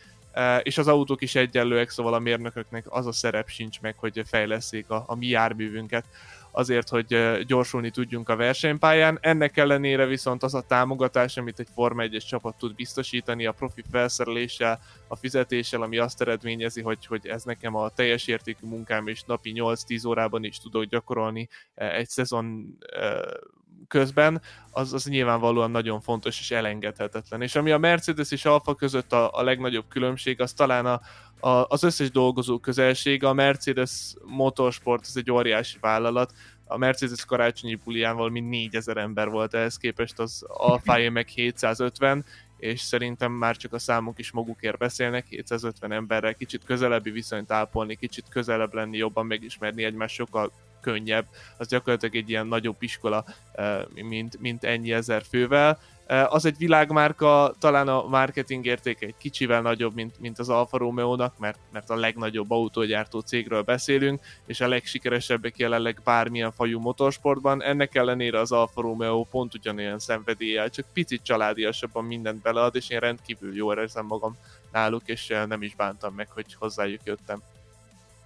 és 0.61 0.77
az 0.77 0.87
autók 0.87 1.21
is 1.21 1.35
egyenlőek, 1.35 1.89
szóval 1.89 2.13
a 2.13 2.19
mérnököknek 2.19 2.85
az 2.89 3.05
a 3.05 3.11
szerep 3.11 3.49
sincs 3.49 3.81
meg, 3.81 3.97
hogy 3.97 4.21
fejleszék 4.25 4.89
a, 4.89 5.03
a 5.07 5.15
mi 5.15 5.27
járművünket 5.27 6.05
azért, 6.57 6.89
hogy 6.89 7.41
gyorsulni 7.45 7.89
tudjunk 7.89 8.29
a 8.29 8.35
versenypályán. 8.35 9.17
Ennek 9.21 9.57
ellenére 9.57 10.05
viszont 10.05 10.43
az 10.43 10.53
a 10.53 10.61
támogatás, 10.61 11.37
amit 11.37 11.59
egy 11.59 11.67
Forma 11.73 12.01
1 12.01 12.23
csapat 12.27 12.57
tud 12.57 12.75
biztosítani 12.75 13.45
a 13.45 13.51
profi 13.51 13.83
felszereléssel, 13.91 14.79
a 15.07 15.15
fizetéssel, 15.15 15.81
ami 15.81 15.97
azt 15.97 16.21
eredményezi, 16.21 16.81
hogy, 16.81 17.05
hogy 17.05 17.27
ez 17.27 17.43
nekem 17.43 17.75
a 17.75 17.89
teljes 17.89 18.27
értékű 18.27 18.67
munkám, 18.67 19.07
és 19.07 19.23
napi 19.23 19.51
8-10 19.55 20.07
órában 20.07 20.43
is 20.43 20.59
tudok 20.59 20.83
gyakorolni 20.83 21.49
egy 21.75 22.09
szezon 22.09 22.77
közben, 23.87 24.41
az, 24.71 24.93
az 24.93 25.05
nyilvánvalóan 25.05 25.71
nagyon 25.71 26.01
fontos 26.01 26.39
és 26.39 26.51
elengedhetetlen. 26.51 27.41
És 27.41 27.55
ami 27.55 27.71
a 27.71 27.77
Mercedes 27.77 28.31
és 28.31 28.45
Alfa 28.45 28.75
között 28.75 29.13
a, 29.13 29.31
a 29.33 29.43
legnagyobb 29.43 29.85
különbség, 29.87 30.41
az 30.41 30.53
talán 30.53 30.85
a, 30.85 31.01
a, 31.39 31.65
az 31.67 31.83
összes 31.83 32.11
dolgozó 32.11 32.59
közelsége. 32.59 33.27
A 33.27 33.33
Mercedes 33.33 34.13
Motorsport, 34.25 35.05
ez 35.07 35.15
egy 35.15 35.31
óriási 35.31 35.77
vállalat, 35.81 36.33
a 36.67 36.77
Mercedes 36.77 37.25
karácsonyi 37.25 37.75
bulián 37.75 38.31
mint 38.31 38.49
4000 38.49 38.97
ember 38.97 39.29
volt 39.29 39.53
ehhez 39.53 39.77
képest, 39.77 40.19
az 40.19 40.43
Alfa 40.47 41.09
meg 41.09 41.27
750, 41.27 42.25
és 42.57 42.81
szerintem 42.81 43.31
már 43.31 43.57
csak 43.57 43.73
a 43.73 43.79
számok 43.79 44.19
is 44.19 44.31
magukért 44.31 44.77
beszélnek, 44.77 45.27
750 45.27 45.91
emberrel 45.91 46.35
kicsit 46.35 46.63
közelebbi 46.63 47.09
viszonyt 47.09 47.51
ápolni, 47.51 47.95
kicsit 47.95 48.25
közelebb 48.29 48.73
lenni, 48.73 48.97
jobban 48.97 49.25
megismerni 49.25 49.83
egymást 49.83 50.15
sokkal 50.15 50.51
könnyebb, 50.87 51.25
az 51.57 51.67
gyakorlatilag 51.67 52.15
egy 52.15 52.29
ilyen 52.29 52.47
nagyobb 52.47 52.75
iskola, 52.79 53.25
eh, 53.53 53.81
mint, 53.93 54.39
mint 54.39 54.63
ennyi 54.63 54.91
ezer 54.93 55.23
fővel. 55.29 55.79
Eh, 56.05 56.33
az 56.33 56.45
egy 56.45 56.57
világmárka, 56.57 57.55
talán 57.59 57.87
a 57.87 58.07
marketing 58.07 58.65
értéke 58.65 59.05
egy 59.05 59.17
kicsivel 59.17 59.61
nagyobb, 59.61 59.93
mint, 59.93 60.19
mint 60.19 60.39
az 60.39 60.49
Alfa 60.49 60.77
Romeo-nak, 60.77 61.37
mert, 61.37 61.59
mert 61.71 61.89
a 61.89 61.95
legnagyobb 61.95 62.51
autógyártó 62.51 63.19
cégről 63.19 63.61
beszélünk, 63.61 64.21
és 64.45 64.61
a 64.61 64.67
legsikeresebbek 64.67 65.57
jelenleg 65.57 66.01
bármilyen 66.03 66.51
fajú 66.51 66.79
motorsportban. 66.79 67.63
Ennek 67.63 67.95
ellenére 67.95 68.39
az 68.39 68.51
Alfa 68.51 68.81
Romeo 68.81 69.23
pont 69.23 69.53
ugyanolyan 69.53 69.99
szenvedéllyel, 69.99 70.69
csak 70.69 70.85
picit 70.93 71.23
családiasabban 71.23 72.05
mindent 72.05 72.41
belead, 72.41 72.75
és 72.75 72.89
én 72.89 72.99
rendkívül 72.99 73.55
jól 73.55 73.77
érzem 73.77 74.05
magam 74.05 74.37
náluk, 74.71 75.03
és 75.05 75.27
nem 75.47 75.61
is 75.61 75.75
bántam 75.75 76.13
meg, 76.13 76.27
hogy 76.29 76.55
hozzájuk 76.59 77.01
jöttem 77.03 77.41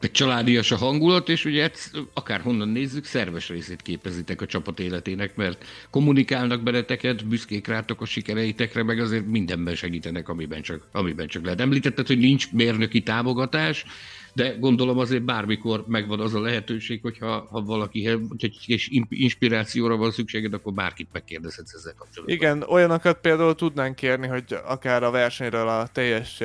egy 0.04 0.12
családias 0.12 0.72
a 0.72 0.76
hangulat, 0.76 1.30
és 1.30 1.46
ugye 1.46 1.70
ezt 1.70 1.92
akárhonnan 2.14 2.68
nézzük, 2.68 3.06
szerves 3.06 3.50
részét 3.50 3.82
képezitek 3.82 4.42
a 4.42 4.46
csapat 4.46 4.80
életének, 4.80 5.36
mert 5.36 5.66
kommunikálnak 5.90 6.64
beleteket, 6.64 7.28
büszkék 7.28 7.68
rátok 7.68 8.02
a 8.02 8.06
sikereitekre, 8.06 8.84
meg 8.84 9.00
azért 9.00 9.26
mindenben 9.26 9.76
segítenek, 9.76 10.30
amiben 10.30 10.62
csak, 10.62 10.88
amiben 10.92 11.28
csak 11.28 11.44
lehet. 11.44 11.62
Említetted, 11.62 12.08
hogy 12.08 12.18
nincs 12.18 12.52
mérnöki 12.52 13.04
támogatás, 13.04 13.86
de 14.34 14.56
gondolom 14.60 14.98
azért 14.98 15.24
bármikor 15.24 15.86
megvan 15.88 16.20
az 16.20 16.34
a 16.34 16.40
lehetőség, 16.40 17.02
hogyha 17.02 17.48
ha 17.50 17.62
valaki 17.62 18.06
hogy 18.06 18.52
egy 18.68 19.02
inspirációra 19.10 19.98
van 19.98 20.12
szükséged, 20.12 20.54
akkor 20.54 20.74
bárkit 20.74 21.08
megkérdezhetsz 21.12 21.74
ezzel 21.74 21.94
kapcsolatban. 21.98 22.36
Igen, 22.36 22.64
olyanokat 22.64 23.18
például 23.22 23.56
tudnánk 23.56 23.96
kérni, 23.96 24.28
hogy 24.28 24.44
akár 24.66 25.04
a 25.04 25.12
versenyről 25.12 25.68
a 25.68 25.88
teljes 25.88 26.42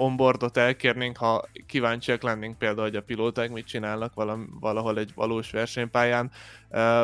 onboardot 0.00 0.56
elkérnénk, 0.56 1.16
ha 1.16 1.44
kíváncsiak 1.66 2.22
lennénk 2.22 2.58
például, 2.58 2.86
hogy 2.86 2.96
a 2.96 3.02
pilóták 3.02 3.50
mit 3.50 3.66
csinálnak 3.66 4.12
valahol 4.60 4.98
egy 4.98 5.12
valós 5.14 5.50
versenypályán. 5.50 6.30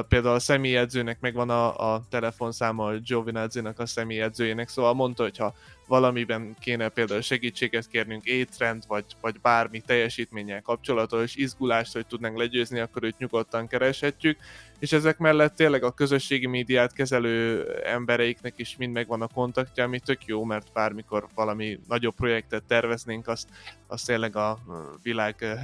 Például 0.09 0.35
a 0.35 0.39
személyedzőnek 0.39 1.21
megvan 1.21 1.51
a, 1.51 1.93
a 1.95 2.03
telefonszáma 2.11 2.87
a 2.87 2.99
Giovinazzi-nak 2.99 3.79
a 3.79 3.87
személyedzőjének, 3.87 4.69
szóval 4.69 4.95
mondta, 4.95 5.23
hogy 5.23 5.37
ha 5.37 5.55
valamiben 5.87 6.57
kéne 6.61 6.89
például 6.89 7.21
segítséget 7.21 7.87
kérnünk 7.87 8.25
étrend, 8.25 8.85
vagy, 8.87 9.05
vagy 9.21 9.41
bármi 9.41 9.81
teljesítménnyel 9.81 10.63
kapcsolatos 10.63 11.35
izgulást, 11.35 11.93
hogy 11.93 12.07
tudnánk 12.07 12.39
legyőzni, 12.39 12.79
akkor 12.79 13.03
őt 13.03 13.19
nyugodtan 13.19 13.67
kereshetjük, 13.67 14.39
és 14.79 14.93
ezek 14.93 15.19
mellett 15.19 15.55
tényleg 15.55 15.83
a 15.83 15.91
közösségi 15.91 16.47
médiát 16.47 16.93
kezelő 16.93 17.67
embereiknek 17.85 18.53
is 18.57 18.77
mind 18.77 18.93
megvan 18.93 19.23
a 19.23 19.27
kontaktja, 19.27 19.85
ami 19.85 20.01
tök 20.01 20.25
jó, 20.25 20.45
mert 20.45 20.73
bármikor 20.73 21.27
valami 21.35 21.79
nagyobb 21.89 22.15
projektet 22.15 22.63
terveznénk, 22.63 23.29
azt, 23.29 23.49
azt 23.87 24.07
tényleg 24.07 24.37
a 24.37 24.59
világ 25.03 25.59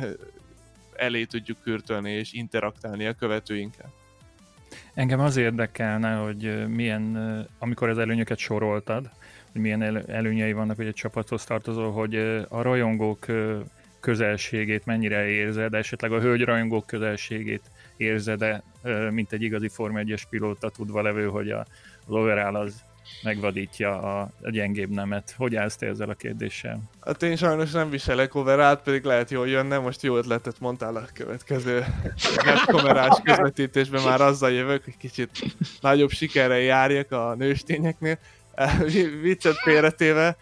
elé 0.97 1.25
tudjuk 1.25 1.63
kürtölni 1.63 2.11
és 2.11 2.33
interaktálni 2.33 3.07
a 3.07 3.13
követőinkkel. 3.13 3.93
Engem 4.95 5.21
az 5.21 5.37
érdekelne, 5.37 6.15
hogy 6.15 6.69
milyen, 6.69 7.17
amikor 7.59 7.89
az 7.89 7.99
előnyöket 7.99 8.39
soroltad, 8.39 9.11
hogy 9.53 9.61
milyen 9.61 10.11
előnyei 10.11 10.53
vannak, 10.53 10.77
hogy 10.77 10.87
egy 10.87 10.95
csapathoz 10.95 11.45
tartozol, 11.45 11.93
hogy 11.93 12.17
a 12.49 12.63
rajongók 12.63 13.27
közelségét 14.01 14.87
mennyire 14.87 15.29
érzed, 15.29 15.75
esetleg 15.75 16.13
a 16.13 16.21
hölgyrajongók 16.21 16.87
közelségét 16.87 17.71
érzed-e, 17.97 18.63
mint 19.11 19.33
egy 19.33 19.43
igazi 19.43 19.69
Forma 19.69 20.01
1-es 20.03 20.23
pilóta 20.31 20.69
tudva 20.71 21.03
levő, 21.03 21.27
hogy 21.27 21.51
a, 21.51 21.67
az 22.07 22.15
overall 22.15 22.55
az 22.55 22.85
megvadítja 23.23 24.01
a, 24.01 24.31
a 24.43 24.51
gyengébb 24.51 24.91
nemet. 24.91 25.35
Hogy 25.37 25.57
állsz 25.57 25.77
te 25.77 25.87
ezzel 25.87 26.09
a 26.09 26.15
kérdéssel? 26.15 26.81
Hát 27.01 27.23
én 27.23 27.37
sajnos 27.37 27.71
nem 27.71 27.91
viselek 27.91 28.35
overállt, 28.35 28.83
pedig 28.83 29.05
lehet 29.05 29.31
jól 29.31 29.49
jönne, 29.49 29.79
most 29.79 30.03
jó 30.03 30.17
ötletet 30.17 30.61
mondtál 30.61 30.97
a 30.97 31.05
következő 31.13 31.85
netkomerás 32.45 33.21
közvetítésben 33.25 34.03
már 34.03 34.21
azzal 34.21 34.51
jövök, 34.51 34.85
hogy 34.85 34.97
kicsit 34.97 35.31
nagyobb 35.81 36.11
sikerrel 36.11 36.59
járjak 36.59 37.13
a 37.13 37.35
nőstényeknél. 37.35 38.19
Viccet 39.23 39.57
félretéve, 39.57 40.37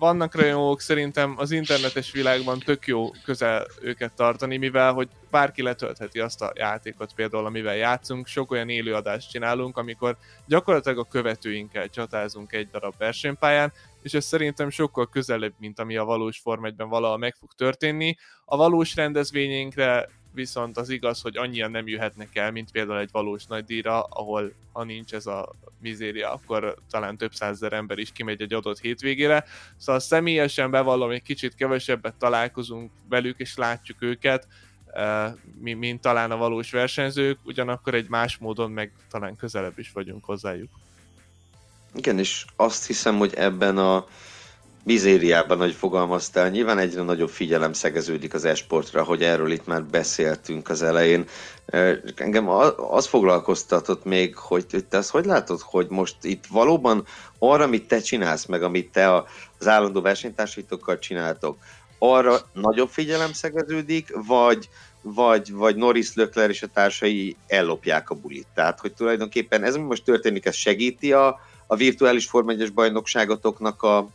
vannak 0.00 0.34
rajongók 0.34 0.80
szerintem 0.80 1.34
az 1.36 1.50
internetes 1.50 2.12
világban 2.12 2.58
tök 2.58 2.86
jó 2.86 3.10
közel 3.24 3.66
őket 3.80 4.12
tartani, 4.12 4.56
mivel 4.56 4.92
hogy 4.92 5.08
bárki 5.30 5.62
letöltheti 5.62 6.20
azt 6.20 6.42
a 6.42 6.52
játékot 6.54 7.14
például, 7.14 7.46
amivel 7.46 7.76
játszunk, 7.76 8.26
sok 8.26 8.50
olyan 8.50 8.68
élőadást 8.68 9.30
csinálunk, 9.30 9.76
amikor 9.76 10.16
gyakorlatilag 10.46 10.98
a 10.98 11.08
követőinkkel 11.10 11.88
csatázunk 11.88 12.52
egy 12.52 12.68
darab 12.70 12.94
versenypályán, 12.98 13.72
és 14.02 14.14
ez 14.14 14.24
szerintem 14.24 14.70
sokkal 14.70 15.08
közelebb, 15.08 15.52
mint 15.58 15.78
ami 15.78 15.96
a 15.96 16.04
valós 16.04 16.38
Form 16.38 16.64
1-ben 16.66 16.88
valahol 16.88 17.18
meg 17.18 17.34
fog 17.34 17.52
történni. 17.56 18.16
A 18.44 18.56
valós 18.56 18.94
rendezvényeinkre 18.94 20.08
viszont 20.34 20.76
az 20.76 20.88
igaz, 20.88 21.20
hogy 21.20 21.36
annyian 21.36 21.70
nem 21.70 21.88
jöhetnek 21.88 22.36
el, 22.36 22.50
mint 22.50 22.70
például 22.70 22.98
egy 22.98 23.08
valós 23.12 23.46
nagy 23.46 23.64
díjra, 23.64 24.02
ahol 24.02 24.52
ha 24.72 24.84
nincs 24.84 25.12
ez 25.12 25.26
a 25.26 25.52
mizéria, 25.80 26.32
akkor 26.32 26.74
talán 26.90 27.16
több 27.16 27.34
százezer 27.34 27.72
ember 27.72 27.98
is 27.98 28.12
kimegy 28.12 28.42
egy 28.42 28.52
adott 28.52 28.80
hétvégére. 28.80 29.44
Szóval 29.76 30.00
személyesen 30.00 30.70
bevallom, 30.70 31.10
egy 31.10 31.22
kicsit 31.22 31.54
kevesebbet 31.54 32.14
találkozunk 32.14 32.90
velük, 33.08 33.38
és 33.38 33.56
látjuk 33.56 34.02
őket, 34.02 34.46
eh, 34.92 35.32
mint 35.60 36.00
talán 36.00 36.30
a 36.30 36.36
valós 36.36 36.70
versenyzők, 36.70 37.38
ugyanakkor 37.44 37.94
egy 37.94 38.08
más 38.08 38.36
módon 38.36 38.70
meg 38.70 38.92
talán 39.10 39.36
közelebb 39.36 39.78
is 39.78 39.90
vagyunk 39.92 40.24
hozzájuk. 40.24 40.70
Igen, 41.94 42.18
és 42.18 42.44
azt 42.56 42.86
hiszem, 42.86 43.18
hogy 43.18 43.34
ebben 43.34 43.78
a 43.78 44.06
mizériában, 44.84 45.58
hogy 45.58 45.72
fogalmaztál, 45.72 46.50
nyilván 46.50 46.78
egyre 46.78 47.02
nagyobb 47.02 47.28
figyelem 47.28 47.72
szegeződik 47.72 48.34
az 48.34 48.44
esportra, 48.44 49.02
hogy 49.02 49.22
erről 49.22 49.50
itt 49.50 49.66
már 49.66 49.84
beszéltünk 49.84 50.68
az 50.68 50.82
elején. 50.82 51.24
Engem 52.16 52.48
az 52.90 53.06
foglalkoztatott 53.06 54.04
még, 54.04 54.36
hogy 54.36 54.66
te 54.88 54.96
azt 54.96 55.10
hogy 55.10 55.24
látod, 55.24 55.60
hogy 55.60 55.86
most 55.88 56.16
itt 56.22 56.44
valóban 56.46 57.06
arra, 57.38 57.64
amit 57.64 57.88
te 57.88 58.00
csinálsz, 58.00 58.46
meg 58.46 58.62
amit 58.62 58.92
te 58.92 59.14
az 59.58 59.68
állandó 59.68 60.00
versenytársítókkal 60.00 60.98
csináltok, 60.98 61.56
arra 61.98 62.38
nagyobb 62.52 62.88
figyelem 62.88 63.32
szegeződik, 63.32 64.12
vagy, 64.26 64.68
vagy, 65.02 65.52
vagy 65.52 65.76
Norris 65.76 66.14
Lökler 66.14 66.50
és 66.50 66.62
a 66.62 66.66
társai 66.66 67.36
ellopják 67.46 68.10
a 68.10 68.14
bulit. 68.14 68.46
Tehát, 68.54 68.80
hogy 68.80 68.94
tulajdonképpen 68.94 69.64
ez, 69.64 69.74
ami 69.74 69.84
most 69.84 70.04
történik, 70.04 70.46
ez 70.46 70.54
segíti 70.54 71.12
a, 71.12 71.40
a 71.66 71.76
virtuális 71.76 72.26
Form 72.26 72.48
1 72.48 72.72
bajnokságotoknak 72.72 73.82
a, 73.82 74.08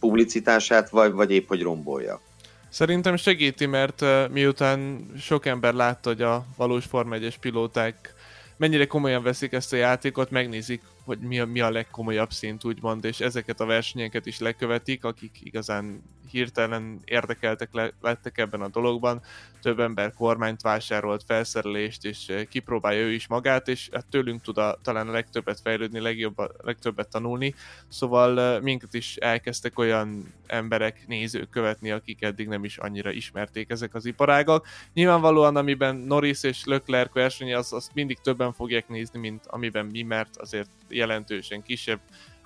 publicitását, 0.00 0.90
vagy, 0.90 1.12
vagy 1.12 1.30
épp 1.30 1.48
hogy 1.48 1.62
rombolja? 1.62 2.20
Szerintem 2.68 3.16
segíti, 3.16 3.66
mert 3.66 4.04
miután 4.30 5.10
sok 5.18 5.46
ember 5.46 5.74
látta, 5.74 6.08
hogy 6.08 6.22
a 6.22 6.44
valós 6.56 6.84
Form 6.84 7.12
1 7.12 7.38
pilóták 7.38 8.14
mennyire 8.56 8.86
komolyan 8.86 9.22
veszik 9.22 9.52
ezt 9.52 9.72
a 9.72 9.76
játékot, 9.76 10.30
megnézik, 10.30 10.82
hogy 11.04 11.18
mi 11.18 11.40
a, 11.40 11.46
mi 11.46 11.60
a 11.60 11.70
legkomolyabb 11.70 12.30
szint, 12.32 12.64
úgymond, 12.64 13.04
és 13.04 13.20
ezeket 13.20 13.60
a 13.60 13.66
versenyeket 13.66 14.26
is 14.26 14.38
lekövetik, 14.38 15.04
akik 15.04 15.38
igazán 15.42 16.02
hirtelen 16.30 17.00
érdekeltek 17.04 17.68
le, 17.72 17.92
lettek 18.00 18.38
ebben 18.38 18.60
a 18.60 18.68
dologban. 18.68 19.20
Több 19.62 19.80
ember 19.80 20.12
kormányt 20.14 20.60
vásárolt, 20.60 21.22
felszerelést, 21.26 22.04
és 22.04 22.28
eh, 22.28 22.44
kipróbálja 22.44 23.00
ő 23.00 23.12
is 23.12 23.26
magát, 23.26 23.68
és 23.68 23.88
hát 23.92 24.06
tőlünk 24.06 24.42
tud 24.42 24.58
a, 24.58 24.78
talán 24.82 25.08
a 25.08 25.12
legtöbbet 25.12 25.60
fejlődni, 25.60 26.00
legjobb, 26.00 26.38
a 26.38 26.50
legtöbbet 26.62 27.08
tanulni. 27.08 27.54
Szóval 27.88 28.40
eh, 28.40 28.60
minket 28.60 28.94
is 28.94 29.16
elkezdtek 29.16 29.78
olyan 29.78 30.34
emberek, 30.46 31.04
nézők 31.06 31.50
követni, 31.50 31.90
akik 31.90 32.22
eddig 32.22 32.48
nem 32.48 32.64
is 32.64 32.78
annyira 32.78 33.10
ismerték 33.10 33.70
ezek 33.70 33.94
az 33.94 34.04
iparágak. 34.04 34.66
Nyilvánvalóan, 34.94 35.56
amiben 35.56 35.96
Norris 35.96 36.42
és 36.42 36.64
Leclerc 36.64 37.12
versenye, 37.12 37.56
az, 37.56 37.72
azt 37.72 37.94
mindig 37.94 38.18
többen 38.20 38.52
fogják 38.52 38.88
nézni, 38.88 39.18
mint 39.18 39.46
amiben 39.46 39.86
mi, 39.86 40.02
mert 40.02 40.36
azért 40.36 40.70
jelentősen 40.88 41.62
kisebb 41.62 42.00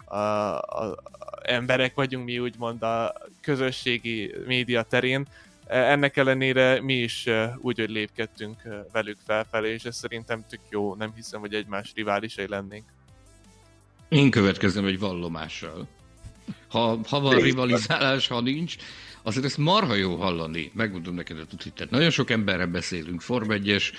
a, 0.04 0.16
a, 0.58 0.96
emberek 1.42 1.94
vagyunk 1.94 2.24
mi 2.24 2.38
úgymond 2.38 2.82
a 2.82 3.12
közösségi 3.40 4.34
média 4.46 4.82
terén. 4.82 5.26
Ennek 5.66 6.16
ellenére 6.16 6.82
mi 6.82 6.94
is 6.94 7.26
úgy, 7.58 7.78
hogy 7.78 7.90
lépkedtünk 7.90 8.62
velük 8.92 9.18
felfelé, 9.26 9.72
és 9.72 9.84
ez 9.84 9.96
szerintem 9.96 10.44
tök 10.48 10.60
jó, 10.70 10.94
nem 10.94 11.12
hiszem, 11.14 11.40
hogy 11.40 11.54
egymás 11.54 11.92
riválisai 11.94 12.48
lennénk. 12.48 12.84
Én 14.08 14.30
következem 14.30 14.84
egy 14.84 14.98
vallomással. 14.98 15.88
Ha, 16.68 16.98
ha 17.08 17.20
van 17.20 17.40
rivalizálás, 17.40 18.26
ha 18.26 18.40
nincs, 18.40 18.76
azért 19.22 19.44
ezt 19.44 19.58
marha 19.58 19.94
jó 19.94 20.16
hallani, 20.16 20.70
megmondom 20.74 21.14
neked 21.14 21.38
a 21.38 21.46
tutit. 21.46 21.72
Tehát 21.72 21.92
nagyon 21.92 22.10
sok 22.10 22.30
emberrel 22.30 22.66
beszélünk, 22.66 23.20
Form 23.20 23.50
1-es 23.50 23.92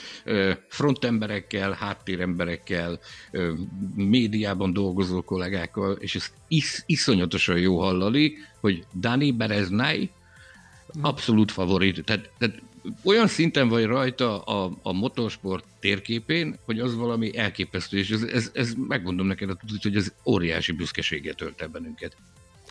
frontemberekkel, 0.68 1.72
háttéremberekkel, 1.72 3.00
médiában 3.96 4.74
dolgozó 4.74 5.22
kollégákkal, 5.22 5.92
és 5.92 6.16
ez 6.16 6.32
is, 6.48 6.84
iszonyatosan 6.86 7.58
jó 7.58 7.80
hallani, 7.80 8.34
hogy 8.60 8.86
Dani 9.00 9.32
Bereznai 9.32 10.10
abszolút 11.02 11.52
favorit. 11.52 12.04
Tehát, 12.04 12.30
tehát 12.38 12.62
olyan 13.04 13.28
szinten 13.28 13.68
vagy 13.68 13.86
rajta 13.86 14.42
a, 14.42 14.78
a 14.82 14.94
motorsport 14.94 15.66
térképén, 15.80 16.56
hogy 16.66 16.80
az 16.80 16.96
valami 16.96 17.38
elképesztő, 17.38 17.98
és 17.98 18.10
ez, 18.10 18.22
ez, 18.22 18.52
ez 18.54 18.74
megmondom 18.88 19.28
neked 19.28 19.50
hogy 19.82 19.96
ez 19.96 20.14
óriási 20.26 20.72
büszkeséget 20.72 21.36
tölt 21.36 21.62
el 21.62 21.68
bennünket. 21.68 22.16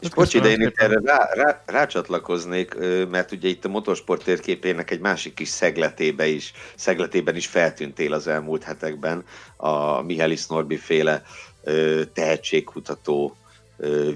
És 0.02 0.08
bocs, 0.08 0.34
ide 0.34 0.48
én 0.48 0.60
itt 0.60 0.80
erre 0.80 1.00
rá, 1.04 1.28
rá, 1.32 1.62
rácsatlakoznék, 1.66 2.74
mert 3.10 3.32
ugye 3.32 3.48
itt 3.48 3.64
a 3.64 3.68
motorsport 3.68 4.24
térképének 4.24 4.90
egy 4.90 5.00
másik 5.00 5.34
kis 5.34 5.48
szegletébe 5.48 6.26
is, 6.26 6.52
szegletében 6.74 7.36
is 7.36 7.46
feltűntél 7.46 8.12
az 8.12 8.26
elmúlt 8.26 8.62
hetekben. 8.62 9.24
A 9.56 10.02
Mihális 10.02 10.46
Norbi 10.46 10.76
féle 10.76 11.22
tehetségkutató, 12.12 13.36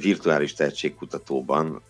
virtuális 0.00 0.52
tehetségkutatóban 0.52 1.82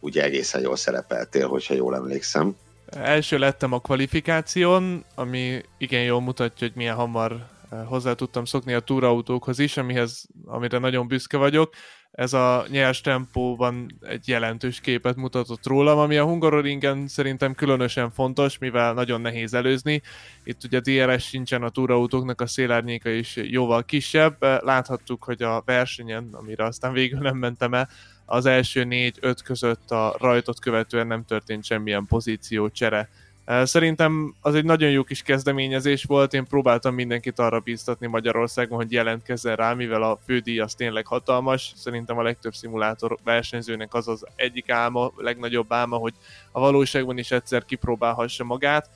ugye 0.00 0.22
egészen 0.22 0.60
jól 0.60 0.76
szerepeltél, 0.76 1.48
hogyha 1.48 1.74
jól 1.74 1.94
emlékszem. 1.94 2.56
Első 2.86 3.38
lettem 3.38 3.72
a 3.72 3.80
kvalifikáción, 3.80 5.04
ami 5.14 5.60
igen 5.78 6.02
jól 6.02 6.20
mutatja, 6.20 6.66
hogy 6.66 6.76
milyen 6.76 6.94
hamar 6.94 7.50
hozzá 7.86 8.12
tudtam 8.12 8.44
szokni 8.44 8.72
a 8.72 8.80
túrautókhoz 8.80 9.58
is, 9.58 9.76
amihez, 9.76 10.26
amire 10.44 10.78
nagyon 10.78 11.06
büszke 11.06 11.36
vagyok 11.36 11.74
ez 12.12 12.32
a 12.32 12.64
nyers 12.68 13.00
tempóban 13.00 13.98
egy 14.00 14.28
jelentős 14.28 14.80
képet 14.80 15.16
mutatott 15.16 15.66
rólam, 15.66 15.98
ami 15.98 16.16
a 16.16 16.24
Hungaroringen 16.24 17.08
szerintem 17.08 17.54
különösen 17.54 18.10
fontos, 18.10 18.58
mivel 18.58 18.92
nagyon 18.92 19.20
nehéz 19.20 19.54
előzni. 19.54 20.02
Itt 20.44 20.64
ugye 20.64 20.80
DRS 20.80 21.24
sincsen, 21.24 21.62
a 21.62 21.68
túrautóknak 21.68 22.40
a 22.40 22.46
szélárnyéka 22.46 23.08
is 23.08 23.36
jóval 23.36 23.84
kisebb. 23.84 24.42
Láthattuk, 24.42 25.24
hogy 25.24 25.42
a 25.42 25.62
versenyen, 25.66 26.28
amire 26.32 26.64
aztán 26.64 26.92
végül 26.92 27.18
nem 27.18 27.36
mentem 27.36 27.74
el, 27.74 27.88
az 28.24 28.46
első 28.46 28.84
négy-öt 28.84 29.42
között 29.42 29.90
a 29.90 30.16
rajtot 30.18 30.60
követően 30.60 31.06
nem 31.06 31.24
történt 31.24 31.64
semmilyen 31.64 32.06
pozíció 32.06 32.68
csere 32.68 33.08
Szerintem 33.46 34.34
az 34.40 34.54
egy 34.54 34.64
nagyon 34.64 34.90
jó 34.90 35.04
kis 35.04 35.22
kezdeményezés 35.22 36.04
volt, 36.04 36.34
én 36.34 36.44
próbáltam 36.44 36.94
mindenkit 36.94 37.38
arra 37.38 37.60
bíztatni 37.60 38.06
Magyarországon, 38.06 38.76
hogy 38.76 38.92
jelentkezzen 38.92 39.56
rá, 39.56 39.72
mivel 39.72 40.02
a 40.02 40.18
fődíj 40.24 40.60
az 40.60 40.74
tényleg 40.74 41.06
hatalmas. 41.06 41.72
Szerintem 41.76 42.18
a 42.18 42.22
legtöbb 42.22 42.54
szimulátor 42.54 43.18
versenyzőnek 43.24 43.94
az 43.94 44.08
az 44.08 44.26
egyik 44.36 44.70
álma, 44.70 45.12
legnagyobb 45.16 45.72
álma, 45.72 45.96
hogy 45.96 46.14
a 46.52 46.60
valóságban 46.60 47.18
is 47.18 47.30
egyszer 47.30 47.64
kipróbálhassa 47.64 48.44
magát 48.44 48.90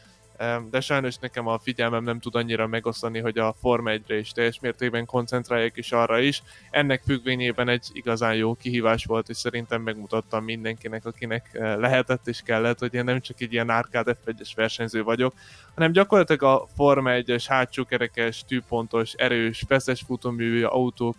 de 0.71 0.81
sajnos 0.81 1.17
nekem 1.17 1.47
a 1.47 1.59
figyelmem 1.59 2.05
nem 2.05 2.21
tud 2.21 2.35
annyira 2.35 2.67
megosztani, 2.67 3.19
hogy 3.19 3.39
a 3.39 3.55
Forma 3.61 3.91
1-re 3.93 4.19
is 4.19 4.31
teljes 4.31 4.61
mértékben 4.61 5.07
koncentráljak 5.07 5.77
is 5.77 5.93
arra 5.93 6.19
is. 6.19 6.43
Ennek 6.71 7.03
függvényében 7.07 7.69
egy 7.69 7.89
igazán 7.93 8.35
jó 8.35 8.55
kihívás 8.55 9.05
volt, 9.05 9.29
és 9.29 9.37
szerintem 9.37 9.83
megmutattam 9.83 10.45
mindenkinek, 10.45 11.07
akinek 11.07 11.51
eh, 11.53 11.77
lehetett 11.77 12.27
és 12.27 12.41
kellett, 12.45 12.79
hogy 12.79 12.95
én 12.95 13.05
nem 13.05 13.21
csak 13.21 13.41
egy 13.41 13.53
ilyen 13.53 13.69
arcade 13.71 14.15
f 14.15 14.55
versenyző 14.55 15.03
vagyok, 15.03 15.35
hanem 15.75 15.93
gyakorlatilag 15.93 16.43
a 16.43 16.67
Forma 16.75 17.11
1-es 17.13 17.45
hátsó 17.49 17.85
kerekes, 17.85 18.45
tűpontos, 18.47 19.13
erős, 19.13 19.65
feszes 19.67 20.03
futóművű 20.07 20.63
autók 20.63 21.17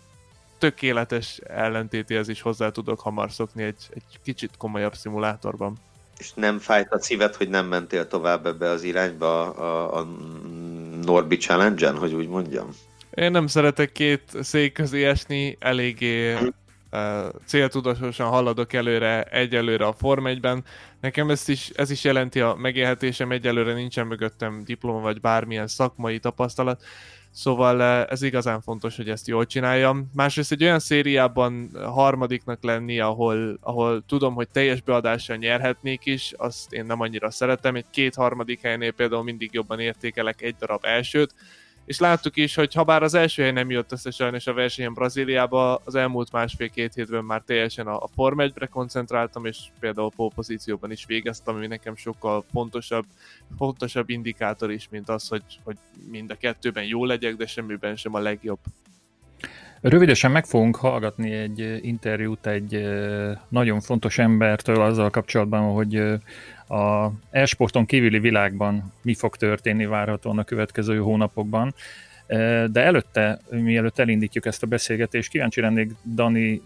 tökéletes 0.57 1.37
ellentétéhez 1.37 2.27
is 2.27 2.41
hozzá 2.41 2.69
tudok 2.69 2.99
hamar 2.99 3.31
szokni 3.31 3.63
egy, 3.63 3.87
egy 3.89 4.19
kicsit 4.23 4.57
komolyabb 4.57 4.95
szimulátorban. 4.95 5.77
És 6.17 6.33
nem 6.33 6.59
fájt 6.59 6.91
a 6.91 6.99
szíved, 6.99 7.35
hogy 7.35 7.49
nem 7.49 7.65
mentél 7.65 8.07
tovább 8.07 8.45
ebbe 8.45 8.69
az 8.69 8.83
irányba 8.83 9.51
a, 9.51 9.99
a 9.99 10.07
Norbi 11.01 11.37
Challenge-en, 11.37 11.97
hogy 11.97 12.13
úgy 12.13 12.27
mondjam? 12.27 12.69
Én 13.13 13.31
nem 13.31 13.47
szeretek 13.47 13.91
két 13.91 14.23
szék 14.41 14.73
közé 14.73 15.05
esni, 15.05 15.57
eléggé 15.59 16.33
uh, 16.33 16.39
céltudatosan 17.45 18.27
haladok 18.27 18.73
előre 18.73 19.23
egyelőre 19.23 19.85
a 19.85 19.93
Form 19.93 20.25
1-ben. 20.27 20.63
Nekem 21.01 21.29
ezt 21.29 21.49
is, 21.49 21.69
ez 21.69 21.91
is 21.91 22.03
jelenti 22.03 22.39
a 22.39 22.55
megélhetésem, 22.55 23.31
egyelőre 23.31 23.73
nincsen 23.73 24.07
mögöttem 24.07 24.63
diploma 24.65 24.99
vagy 24.99 25.21
bármilyen 25.21 25.67
szakmai 25.67 26.19
tapasztalat, 26.19 26.83
Szóval 27.37 27.81
ez 28.05 28.21
igazán 28.21 28.61
fontos, 28.61 28.95
hogy 28.95 29.09
ezt 29.09 29.27
jól 29.27 29.45
csináljam. 29.45 30.09
Másrészt 30.13 30.51
egy 30.51 30.63
olyan 30.63 30.79
szériában 30.79 31.69
harmadiknak 31.83 32.63
lenni, 32.63 32.99
ahol, 32.99 33.57
ahol 33.61 34.03
tudom, 34.05 34.33
hogy 34.33 34.47
teljes 34.49 34.81
beadással 34.81 35.35
nyerhetnék 35.35 36.05
is, 36.05 36.33
azt 36.37 36.73
én 36.73 36.85
nem 36.85 37.01
annyira 37.01 37.31
szeretem. 37.31 37.75
Egy 37.75 37.85
két 37.89 38.15
harmadik 38.15 38.61
helynél 38.61 38.91
például 38.91 39.23
mindig 39.23 39.49
jobban 39.53 39.79
értékelek 39.79 40.41
egy 40.41 40.55
darab 40.55 40.85
elsőt, 40.85 41.33
és 41.87 41.99
láttuk 41.99 42.37
is, 42.37 42.55
hogy 42.55 42.73
ha 42.73 42.83
bár 42.83 43.03
az 43.03 43.13
első 43.13 43.41
hely 43.41 43.51
nem 43.51 43.69
jött 43.69 43.91
össze 43.91 44.11
sajnos 44.11 44.47
a 44.47 44.53
versenyen 44.53 44.93
Brazíliába, 44.93 45.81
az 45.83 45.95
elmúlt 45.95 46.31
másfél-két 46.31 46.93
hétben 46.93 47.23
már 47.23 47.41
teljesen 47.45 47.87
a, 47.87 47.97
a 47.97 48.07
Form 48.15 48.39
1 48.39 48.53
koncentráltam, 48.69 49.45
és 49.45 49.57
például 49.79 50.11
a 50.15 50.27
pozícióban 50.35 50.91
is 50.91 51.05
végeztem, 51.05 51.55
ami 51.55 51.67
nekem 51.67 51.95
sokkal 51.95 52.45
fontosabb, 52.51 53.05
fontosabb 53.57 54.09
indikátor 54.09 54.71
is, 54.71 54.87
mint 54.91 55.09
az, 55.09 55.27
hogy, 55.27 55.43
hogy 55.63 55.77
mind 56.11 56.31
a 56.31 56.35
kettőben 56.35 56.83
jó 56.83 57.05
legyek, 57.05 57.35
de 57.35 57.45
semmiben 57.45 57.95
sem 57.95 58.13
a 58.13 58.19
legjobb. 58.19 58.59
Rövidesen 59.81 60.31
meg 60.31 60.45
fogunk 60.45 60.75
hallgatni 60.75 61.31
egy 61.31 61.79
interjút 61.81 62.47
egy 62.47 62.87
nagyon 63.49 63.79
fontos 63.79 64.17
embertől 64.17 64.81
azzal 64.81 65.09
kapcsolatban, 65.09 65.73
hogy 65.73 66.03
a 66.67 67.11
esporton 67.29 67.85
kívüli 67.85 68.19
világban 68.19 68.93
mi 69.01 69.13
fog 69.13 69.35
történni 69.35 69.85
várhatóan 69.85 70.37
a 70.37 70.43
következő 70.43 70.97
hónapokban. 70.97 71.73
De 72.67 72.81
előtte, 72.83 73.39
mielőtt 73.49 73.99
elindítjuk 73.99 74.45
ezt 74.45 74.63
a 74.63 74.67
beszélgetést, 74.67 75.29
kíváncsi 75.29 75.61
lennék 75.61 75.91
Dani 76.15 76.61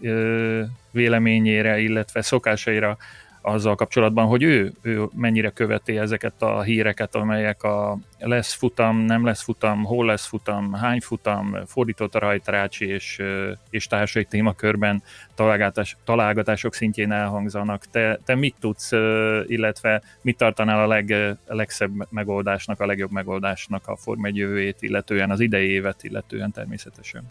véleményére, 0.90 1.78
illetve 1.78 2.22
szokásaira 2.22 2.96
azzal 3.42 3.74
kapcsolatban, 3.74 4.26
hogy 4.26 4.42
ő, 4.42 4.72
ő 4.82 5.08
mennyire 5.14 5.50
követi 5.50 5.98
ezeket 5.98 6.42
a 6.42 6.62
híreket, 6.62 7.14
amelyek 7.14 7.62
a 7.62 7.98
lesz 8.18 8.52
futam, 8.52 8.96
nem 8.96 9.24
lesz 9.24 9.42
futam, 9.42 9.84
hol 9.84 10.06
lesz 10.06 10.26
futam, 10.26 10.72
hány 10.72 11.00
futam, 11.00 11.56
fordított 11.66 12.14
a 12.14 12.18
rajtarácsi 12.18 12.86
és, 12.86 13.22
és 13.70 13.86
társai 13.86 14.24
témakörben 14.24 15.02
találgatás, 15.34 15.96
találgatások 16.04 16.74
szintjén 16.74 17.12
elhangzanak. 17.12 17.84
Te, 17.90 18.18
te 18.24 18.34
mit 18.34 18.54
tudsz, 18.60 18.92
illetve 19.46 20.02
mit 20.20 20.36
tartanál 20.36 20.82
a 20.82 20.86
leg, 20.86 21.36
legszebb 21.46 22.06
megoldásnak, 22.10 22.80
a 22.80 22.86
legjobb 22.86 23.10
megoldásnak 23.10 23.88
a 23.88 23.96
Form 23.96 24.24
1 24.24 24.36
jövőjét, 24.36 24.76
illetően 24.80 25.30
az 25.30 25.40
idei 25.40 25.68
évet, 25.68 26.04
illetően 26.04 26.52
természetesen? 26.52 27.22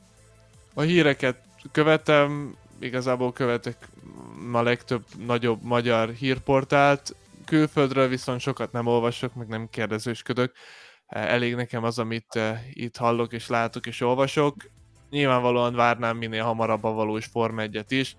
A 0.74 0.82
híreket 0.82 1.36
követem, 1.72 2.56
igazából 2.80 3.34
követek 3.34 3.76
a 4.56 4.62
legtöbb 4.62 5.04
nagyobb 5.26 5.62
magyar 5.64 6.10
hírportált, 6.10 7.16
külföldről 7.46 8.08
viszont 8.08 8.40
sokat 8.40 8.72
nem 8.72 8.88
olvasok, 8.88 9.34
meg 9.34 9.48
nem 9.48 9.70
kérdezősködök. 9.70 10.52
Elég 11.08 11.56
nekem 11.56 11.84
az, 11.84 12.00
amit 12.00 12.36
eh, 12.36 12.60
itt 12.74 12.98
hallok 12.98 13.34
és 13.34 13.48
látok 13.48 13.86
és 13.86 14.02
olvasok. 14.02 14.56
Nyilvánvalóan 15.10 15.76
várnám 15.76 16.18
minél 16.18 16.44
hamarabb 16.44 16.84
a 16.84 16.92
valós 16.92 17.26
Form 17.26 17.60
1 17.60 17.86
is. 17.88 18.16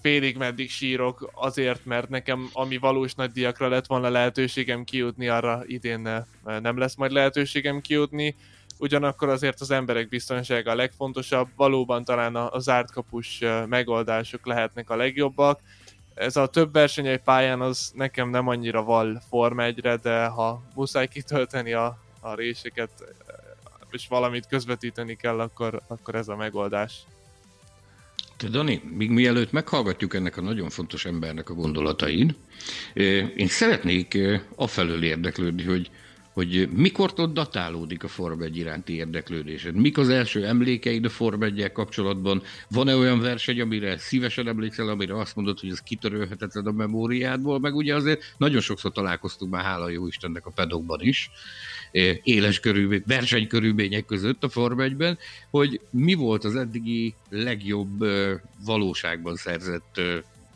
Félig 0.00 0.36
meddig 0.36 0.70
sírok 0.70 1.30
azért, 1.34 1.84
mert 1.84 2.08
nekem 2.08 2.48
ami 2.52 2.76
valós 2.76 3.14
nagy 3.14 3.30
diakra 3.30 3.68
lett 3.68 3.86
volna 3.86 4.08
lehetőségem 4.08 4.84
kijutni, 4.84 5.28
arra 5.28 5.62
idén 5.66 6.06
eh, 6.06 6.22
nem 6.60 6.78
lesz 6.78 6.94
majd 6.94 7.12
lehetőségem 7.12 7.80
kijutni 7.80 8.36
ugyanakkor 8.78 9.28
azért 9.28 9.60
az 9.60 9.70
emberek 9.70 10.08
biztonsága 10.08 10.70
a 10.70 10.74
legfontosabb, 10.74 11.48
valóban 11.56 12.04
talán 12.04 12.36
a, 12.36 12.52
a 12.52 12.58
zárt 12.58 12.92
kapus 12.92 13.42
megoldások 13.68 14.46
lehetnek 14.46 14.90
a 14.90 14.96
legjobbak. 14.96 15.60
Ez 16.14 16.36
a 16.36 16.46
több 16.46 16.72
versenyei 16.72 17.18
pályán 17.18 17.60
az 17.60 17.92
nekem 17.94 18.30
nem 18.30 18.48
annyira 18.48 18.82
val 18.82 19.22
Form 19.28 19.60
1 19.60 19.80
de 19.80 20.26
ha 20.26 20.62
muszáj 20.74 21.08
kitölteni 21.08 21.72
a, 21.72 21.98
a 22.20 22.34
réseket, 22.34 22.90
és 23.90 24.08
valamit 24.08 24.46
közvetíteni 24.46 25.16
kell, 25.16 25.40
akkor, 25.40 25.80
akkor 25.86 26.14
ez 26.14 26.28
a 26.28 26.36
megoldás. 26.36 27.06
Te 28.36 28.48
Dani, 28.48 28.82
még 28.96 29.10
mielőtt 29.10 29.52
meghallgatjuk 29.52 30.14
ennek 30.14 30.36
a 30.36 30.40
nagyon 30.40 30.68
fontos 30.68 31.04
embernek 31.04 31.50
a 31.50 31.54
gondolatain, 31.54 32.36
én 33.36 33.46
szeretnék 33.46 34.18
afelől 34.54 35.02
érdeklődni, 35.02 35.62
hogy 35.62 35.90
hogy 36.36 36.68
mikor 36.70 37.12
datálódik 37.12 38.04
a 38.04 38.08
Form 38.08 38.42
1 38.42 38.56
iránti 38.56 38.94
érdeklődésed? 38.94 39.74
Mik 39.74 39.98
az 39.98 40.08
első 40.08 40.46
emlékeid 40.46 41.04
a 41.04 41.08
Form 41.08 41.42
1 41.42 41.72
kapcsolatban? 41.72 42.42
Van-e 42.70 42.96
olyan 42.96 43.20
verseny, 43.20 43.60
amire 43.60 43.98
szívesen 43.98 44.48
emlékszel, 44.48 44.88
amire 44.88 45.18
azt 45.18 45.36
mondod, 45.36 45.60
hogy 45.60 45.70
ez 45.70 45.80
kitörölhetetlen 45.80 46.66
a 46.66 46.70
memóriádból? 46.70 47.60
Meg 47.60 47.74
ugye 47.74 47.94
azért 47.94 48.34
nagyon 48.36 48.60
sokszor 48.60 48.92
találkoztunk 48.92 49.52
már, 49.52 49.64
hála 49.64 49.88
jó 49.88 50.06
Istennek 50.06 50.46
a 50.46 50.50
pedokban 50.50 51.00
is, 51.00 51.30
éles 52.22 52.60
körülmény, 52.60 53.02
versenykörülmények 53.06 54.04
között 54.04 54.44
a 54.44 54.48
Form 54.48 54.80
1 54.80 55.18
hogy 55.50 55.80
mi 55.90 56.14
volt 56.14 56.44
az 56.44 56.56
eddigi 56.56 57.14
legjobb 57.28 58.04
valóságban 58.64 59.36
szerzett, 59.36 60.00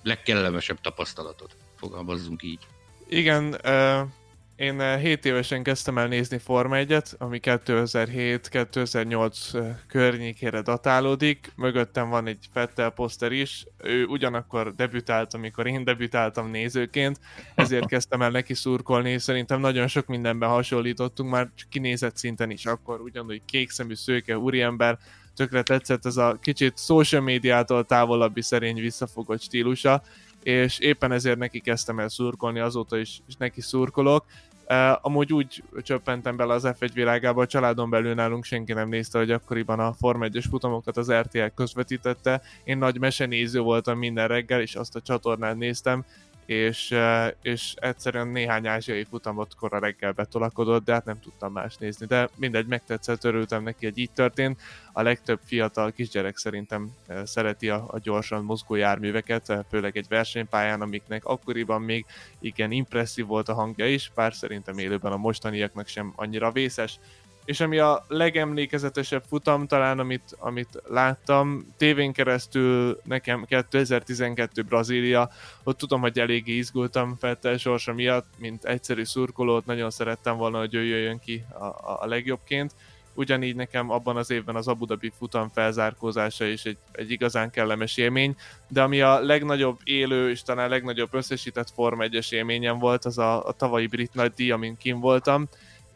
legkellemesebb 0.02 0.80
tapasztalatod? 0.80 1.50
Fogalmazzunk 1.76 2.42
így. 2.42 2.60
Igen, 3.08 3.56
uh 3.64 4.18
én 4.60 4.98
7 4.98 5.26
eh, 5.26 5.32
évesen 5.32 5.62
kezdtem 5.62 5.98
el 5.98 6.08
nézni 6.08 6.38
Forma 6.38 6.76
1-et, 6.78 7.16
ami 7.18 7.40
2007-2008 7.42 9.54
eh, 9.54 9.76
környékére 9.86 10.62
datálódik. 10.62 11.52
Mögöttem 11.56 12.08
van 12.08 12.26
egy 12.26 12.48
Fettel 12.52 12.90
poszter 12.90 13.32
is. 13.32 13.66
Ő 13.82 14.04
ugyanakkor 14.04 14.74
debütált, 14.74 15.34
amikor 15.34 15.66
én 15.66 15.84
debütáltam 15.84 16.50
nézőként, 16.50 17.20
ezért 17.54 17.86
kezdtem 17.94 18.22
el 18.22 18.30
neki 18.30 18.54
szurkolni. 18.54 19.18
Szerintem 19.18 19.60
nagyon 19.60 19.86
sok 19.86 20.06
mindenben 20.06 20.48
hasonlítottunk, 20.48 21.30
már 21.30 21.50
kinézett 21.70 22.16
szinten 22.16 22.50
is 22.50 22.66
akkor, 22.66 23.00
ugyanúgy 23.00 23.42
kékszemű 23.44 23.94
szőke 23.94 24.38
úriember, 24.38 24.98
tökre 25.34 25.62
tetszett 25.62 26.06
ez 26.06 26.16
a 26.16 26.38
kicsit 26.40 26.78
social 26.78 27.22
médiától 27.22 27.84
távolabbi 27.84 28.42
szerény 28.42 28.80
visszafogott 28.80 29.42
stílusa, 29.42 30.02
és 30.42 30.78
éppen 30.78 31.12
ezért 31.12 31.38
neki 31.38 31.60
kezdtem 31.60 31.98
el 31.98 32.08
szurkolni, 32.08 32.58
azóta 32.58 32.98
is, 32.98 33.20
is 33.28 33.36
neki 33.36 33.60
szurkolok. 33.60 34.24
Uh, 34.70 34.98
amúgy 35.00 35.32
úgy 35.32 35.62
csöppentem 35.82 36.36
bele 36.36 36.54
az 36.54 36.62
F1 36.66 36.90
világába, 36.94 37.42
a 37.42 37.46
családon 37.46 37.90
belül 37.90 38.14
nálunk 38.14 38.44
senki 38.44 38.72
nem 38.72 38.88
nézte, 38.88 39.18
hogy 39.18 39.30
akkoriban 39.30 39.80
a 39.80 39.92
Form 39.92 40.22
1 40.22 40.44
futamokat 40.50 40.96
az 40.96 41.12
RTL 41.12 41.44
közvetítette. 41.54 42.42
Én 42.64 42.78
nagy 42.78 42.98
mesenéző 42.98 43.60
voltam 43.60 43.98
minden 43.98 44.28
reggel, 44.28 44.60
és 44.60 44.74
azt 44.74 44.96
a 44.96 45.00
csatornát 45.00 45.56
néztem, 45.56 46.04
és, 46.50 46.94
és 47.42 47.74
egyszerűen 47.76 48.28
néhány 48.28 48.66
ázsiai 48.66 49.04
futamot 49.04 49.54
kora 49.54 49.78
reggel 49.78 50.12
betolakodott, 50.12 50.84
de 50.84 50.92
hát 50.92 51.04
nem 51.04 51.20
tudtam 51.20 51.52
más 51.52 51.76
nézni. 51.76 52.06
De 52.06 52.28
mindegy, 52.36 52.66
megtetszett, 52.66 53.24
örültem 53.24 53.62
neki, 53.62 53.84
hogy 53.84 53.98
így 53.98 54.10
történt. 54.10 54.60
A 54.92 55.02
legtöbb 55.02 55.40
fiatal 55.44 55.92
kisgyerek 55.92 56.36
szerintem 56.36 56.90
szereti 57.24 57.68
a, 57.68 57.84
a 57.86 57.98
gyorsan 57.98 58.44
mozgó 58.44 58.74
járműveket, 58.74 59.52
főleg 59.68 59.96
egy 59.96 60.06
versenypályán, 60.08 60.80
amiknek 60.80 61.24
akkoriban 61.24 61.82
még 61.82 62.04
igen 62.38 62.70
impresszív 62.70 63.26
volt 63.26 63.48
a 63.48 63.54
hangja 63.54 63.86
is, 63.86 64.10
bár 64.14 64.34
szerintem 64.34 64.78
élőben 64.78 65.12
a 65.12 65.16
mostaniaknak 65.16 65.86
sem 65.86 66.12
annyira 66.16 66.52
vészes 66.52 66.98
és 67.44 67.60
ami 67.60 67.78
a 67.78 68.04
legemlékezetesebb 68.08 69.22
futam 69.28 69.66
talán, 69.66 69.98
amit, 69.98 70.36
amit 70.38 70.82
láttam, 70.88 71.74
tévén 71.76 72.12
keresztül 72.12 73.00
nekem 73.04 73.44
2012 73.44 74.62
Brazília, 74.62 75.30
ott 75.62 75.78
tudom, 75.78 76.00
hogy 76.00 76.18
eléggé 76.18 76.56
izgultam 76.56 77.16
Fettel 77.16 77.56
sorsa 77.56 77.92
miatt, 77.92 78.26
mint 78.38 78.64
egyszerű 78.64 79.04
szurkolót, 79.04 79.66
nagyon 79.66 79.90
szerettem 79.90 80.36
volna, 80.36 80.58
hogy 80.58 80.74
ő 80.74 80.84
jöjjön 80.84 81.18
ki 81.18 81.44
a, 81.58 81.64
a, 81.64 82.06
legjobbként. 82.06 82.74
Ugyanígy 83.14 83.56
nekem 83.56 83.90
abban 83.90 84.16
az 84.16 84.30
évben 84.30 84.56
az 84.56 84.68
Abu 84.68 84.84
Dhabi 84.84 85.12
futam 85.18 85.48
felzárkózása 85.48 86.44
is 86.44 86.64
egy, 86.64 86.78
egy 86.92 87.10
igazán 87.10 87.50
kellemes 87.50 87.96
élmény, 87.96 88.36
de 88.68 88.82
ami 88.82 89.00
a 89.00 89.20
legnagyobb 89.20 89.78
élő 89.84 90.30
és 90.30 90.42
talán 90.42 90.68
legnagyobb 90.68 91.14
összesített 91.14 91.70
Form 91.70 92.00
1 92.00 92.26
élményem 92.30 92.78
volt, 92.78 93.04
az 93.04 93.18
a, 93.18 93.46
a 93.46 93.52
tavalyi 93.52 93.86
brit 93.86 94.14
nagy 94.14 94.32
díj, 94.36 94.50
amin 94.50 94.76
kim 94.76 95.00
voltam, 95.00 95.48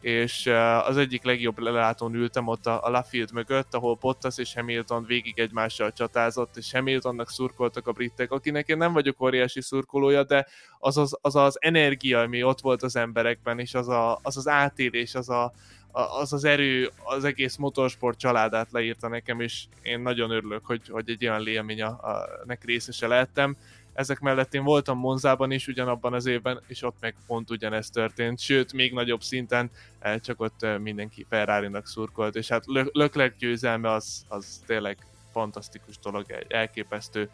és 0.05 0.45
az 0.85 0.97
egyik 0.97 1.23
legjobb 1.23 1.59
lelátón 1.59 2.13
ültem 2.13 2.47
ott 2.47 2.65
a, 2.65 2.83
a 2.83 2.89
Lafield 2.89 3.31
mögött, 3.31 3.73
ahol 3.73 3.97
Bottas 4.01 4.37
és 4.37 4.53
Hamilton 4.53 5.05
végig 5.05 5.39
egymással 5.39 5.91
csatázott, 5.91 6.57
és 6.57 6.71
Hamiltonnak 6.71 7.29
szurkoltak 7.29 7.87
a 7.87 7.91
britek, 7.91 8.31
akinek 8.31 8.67
én 8.67 8.77
nem 8.77 8.93
vagyok 8.93 9.21
óriási 9.21 9.61
szurkolója, 9.61 10.23
de 10.23 10.47
az 10.79 10.97
az, 10.97 11.17
az, 11.21 11.35
az 11.35 11.57
energia, 11.59 12.19
ami 12.19 12.43
ott 12.43 12.61
volt 12.61 12.83
az 12.83 12.95
emberekben, 12.95 13.59
és 13.59 13.73
az 13.73 13.87
a, 13.87 14.19
az, 14.21 14.37
az 14.37 14.47
átélés, 14.47 15.15
az 15.15 15.29
a, 15.29 15.53
az 15.91 16.33
az 16.33 16.43
erő 16.43 16.91
az 17.03 17.23
egész 17.23 17.55
motorsport 17.55 18.19
családát 18.19 18.71
leírta 18.71 19.07
nekem, 19.07 19.39
és 19.39 19.63
én 19.81 19.99
nagyon 19.99 20.31
örülök, 20.31 20.65
hogy, 20.65 20.87
hogy 20.87 21.09
egy 21.09 21.27
olyan 21.27 21.47
élmény 21.47 21.81
a, 21.81 21.87
a, 21.87 22.27
nek 22.43 22.63
részese 22.63 23.07
lehettem 23.07 23.55
Ezek 23.95 24.19
mellett 24.19 24.53
én 24.53 24.63
voltam 24.63 24.97
Monzában 24.97 25.51
is 25.51 25.67
ugyanabban 25.67 26.13
az 26.13 26.25
évben, 26.25 26.61
és 26.67 26.81
ott 26.83 26.95
meg 26.99 27.15
pont 27.27 27.49
ugyanezt 27.49 27.93
történt, 27.93 28.39
sőt, 28.39 28.73
még 28.73 28.93
nagyobb 28.93 29.21
szinten, 29.21 29.71
csak 30.17 30.41
ott 30.41 30.65
mindenki 30.81 31.25
Ferrari-nak 31.29 31.87
szurkolt, 31.87 32.35
és 32.35 32.47
hát 32.47 32.63
Lökler 32.91 33.35
győzelme 33.37 33.91
az, 33.91 34.25
az 34.27 34.63
tényleg 34.65 34.97
fantasztikus 35.31 35.99
dolog, 35.99 36.25
elképesztő 36.47 37.29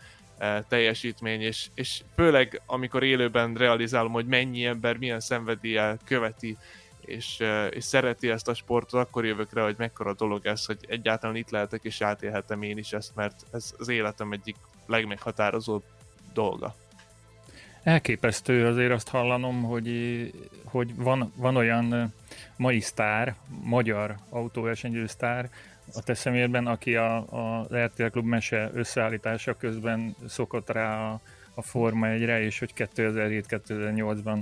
teljesítmény, 0.68 1.42
és, 1.42 1.68
és 1.74 2.02
főleg 2.16 2.62
amikor 2.66 3.04
élőben 3.04 3.54
realizálom, 3.54 4.12
hogy 4.12 4.26
mennyi 4.26 4.66
ember 4.66 4.98
milyen 4.98 5.20
szenvedéllyel 5.20 5.98
követi 6.06 6.58
és, 7.06 7.44
és 7.70 7.84
szereti 7.84 8.30
ezt 8.30 8.48
a 8.48 8.54
sportot, 8.54 9.02
akkor 9.02 9.26
jövök 9.26 9.54
rá, 9.54 9.64
hogy 9.64 9.76
mekkora 9.78 10.14
dolog 10.14 10.46
ez, 10.46 10.66
hogy 10.66 10.78
egyáltalán 10.88 11.36
itt 11.36 11.50
lehetek, 11.50 11.84
és 11.84 12.02
átélhetem 12.02 12.62
én 12.62 12.78
is 12.78 12.94
ezt, 12.94 13.16
mert 13.16 13.46
ez 13.52 13.74
az 13.78 13.88
életem 13.88 14.32
egyik 14.32 14.56
legmeghatározóbb 14.86 15.84
dolga. 16.34 16.76
Elképesztő 17.84 18.66
azért 18.66 18.92
azt 18.92 19.10
hallanom, 19.10 19.64
hogy, 19.64 19.90
hogy 20.64 20.96
van, 20.96 21.34
van 21.36 21.56
olyan 21.56 22.14
mai 22.58 22.80
sztár, 22.80 23.36
magyar 23.64 24.16
autóversenyző 24.30 25.08
sztár, 25.08 25.50
a 25.94 26.02
te 26.02 26.14
személyedben, 26.14 26.68
aki 26.68 26.96
a, 26.96 27.16
a 27.18 27.68
RTL 27.74 28.06
Klub 28.06 28.26
mese 28.26 28.70
összeállítása 28.74 29.58
közben 29.58 30.16
szokott 30.28 30.70
rá 30.70 31.10
a, 31.10 31.22
a 31.54 31.62
Forma 31.62 32.08
1-re, 32.10 32.42
és 32.42 32.60
hogy 32.60 32.74
2007-2008-ban 32.78 34.40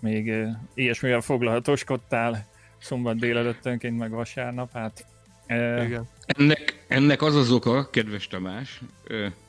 még 0.00 0.46
ilyesmivel 0.74 1.20
foglalatoskodtál 1.20 2.46
szombat 2.78 3.18
délelőttönként, 3.18 3.98
meg 3.98 4.10
vasárnap, 4.10 4.72
hát... 4.72 5.06
Igen. 5.46 6.08
Ennek, 6.26 6.84
ennek 6.88 7.22
az 7.22 7.34
az 7.34 7.50
oka, 7.50 7.90
kedves 7.90 8.26
Tamás, 8.26 8.80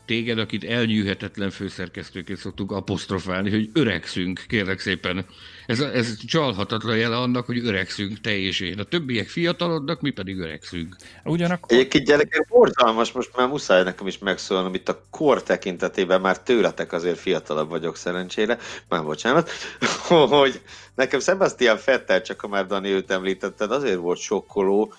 téged, 0.10 0.40
akit 0.40 0.64
elnyűhetetlen 0.64 1.50
főszerkesztőként 1.50 2.40
szoktuk 2.40 2.72
apostrofálni, 2.72 3.50
hogy 3.50 3.70
öregszünk, 3.74 4.44
kérlek 4.48 4.80
szépen. 4.80 5.26
Ez, 5.66 5.80
ez 5.80 6.18
csalhatatlan 6.26 6.98
jele 6.98 7.18
annak, 7.18 7.46
hogy 7.46 7.66
öregszünk 7.66 8.22
te 8.22 8.38
és 8.38 8.60
én. 8.60 8.80
A 8.80 8.84
többiek 8.84 9.28
fiatalodnak, 9.28 10.02
mi 10.02 10.10
pedig 10.10 10.40
öregszünk. 10.40 10.96
Ugyanakkor... 11.24 11.78
Egyébként 11.78 12.06
gyerekek, 12.06 12.48
borzalmas, 12.48 13.12
most 13.12 13.30
már 13.36 13.48
muszáj 13.48 13.84
nekem 13.84 14.08
is 14.08 14.18
megszólnom, 14.18 14.74
itt 14.74 14.90
a 14.90 15.02
kor 15.10 15.44
tekintetében 15.44 16.22
már 16.22 16.40
tőletek 16.40 16.94
azért 16.94 17.20
fiatalabb 17.20 17.70
vagyok 17.70 17.96
szerencsére, 17.96 18.58
már 18.88 19.04
bocsánat, 19.04 19.50
hogy 20.30 20.62
nekem 20.96 21.20
Sebastian 21.20 21.78
Fettel, 21.78 22.22
csak 22.22 22.40
ha 22.40 22.48
már 22.48 22.66
Dani 22.66 22.90
őt 22.90 23.12
említetted, 23.12 23.72
azért 23.72 23.98
volt 23.98 24.20
sokkoló, 24.20 24.94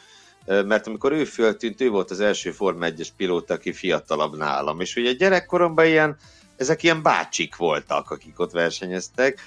mert 0.46 0.86
amikor 0.86 1.12
ő 1.12 1.24
föltűnt, 1.24 1.80
ő 1.80 1.88
volt 1.88 2.10
az 2.10 2.20
első 2.20 2.50
Forma 2.50 2.86
1-es 2.88 3.08
pilóta, 3.16 3.54
aki 3.54 3.72
fiatalabb 3.72 4.36
nálam, 4.36 4.80
és 4.80 4.96
ugye 4.96 5.12
gyerekkoromban 5.12 5.86
ilyen, 5.86 6.16
ezek 6.56 6.82
ilyen 6.82 7.02
bácsik 7.02 7.56
voltak, 7.56 8.10
akik 8.10 8.40
ott 8.40 8.50
versenyeztek, 8.50 9.40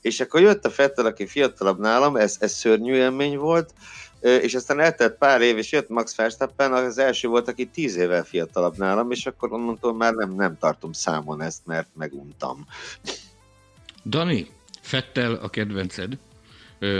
és 0.00 0.20
akkor 0.20 0.40
jött 0.40 0.64
a 0.64 0.70
Fettel, 0.70 1.06
aki 1.06 1.26
fiatalabb 1.26 1.78
nálam, 1.78 2.16
ez, 2.16 2.36
ez 2.40 2.52
szörnyű 2.52 2.94
élmény 2.94 3.36
volt, 3.36 3.72
és 4.20 4.54
aztán 4.54 4.80
eltelt 4.80 5.18
pár 5.18 5.40
év, 5.40 5.58
és 5.58 5.72
jött 5.72 5.88
Max 5.88 6.16
Verstappen, 6.16 6.72
az 6.72 6.98
első 6.98 7.28
volt, 7.28 7.48
aki 7.48 7.66
tíz 7.66 7.96
évvel 7.96 8.24
fiatalabb 8.24 8.76
nálam, 8.76 9.10
és 9.10 9.26
akkor 9.26 9.52
onnantól 9.52 9.94
már 9.94 10.14
nem, 10.14 10.34
nem 10.34 10.58
tartom 10.58 10.92
számon 10.92 11.42
ezt, 11.42 11.66
mert 11.66 11.88
meguntam. 11.94 12.66
Dani, 14.04 14.50
Fettel 14.80 15.34
a 15.34 15.48
kedvenced? 15.48 16.18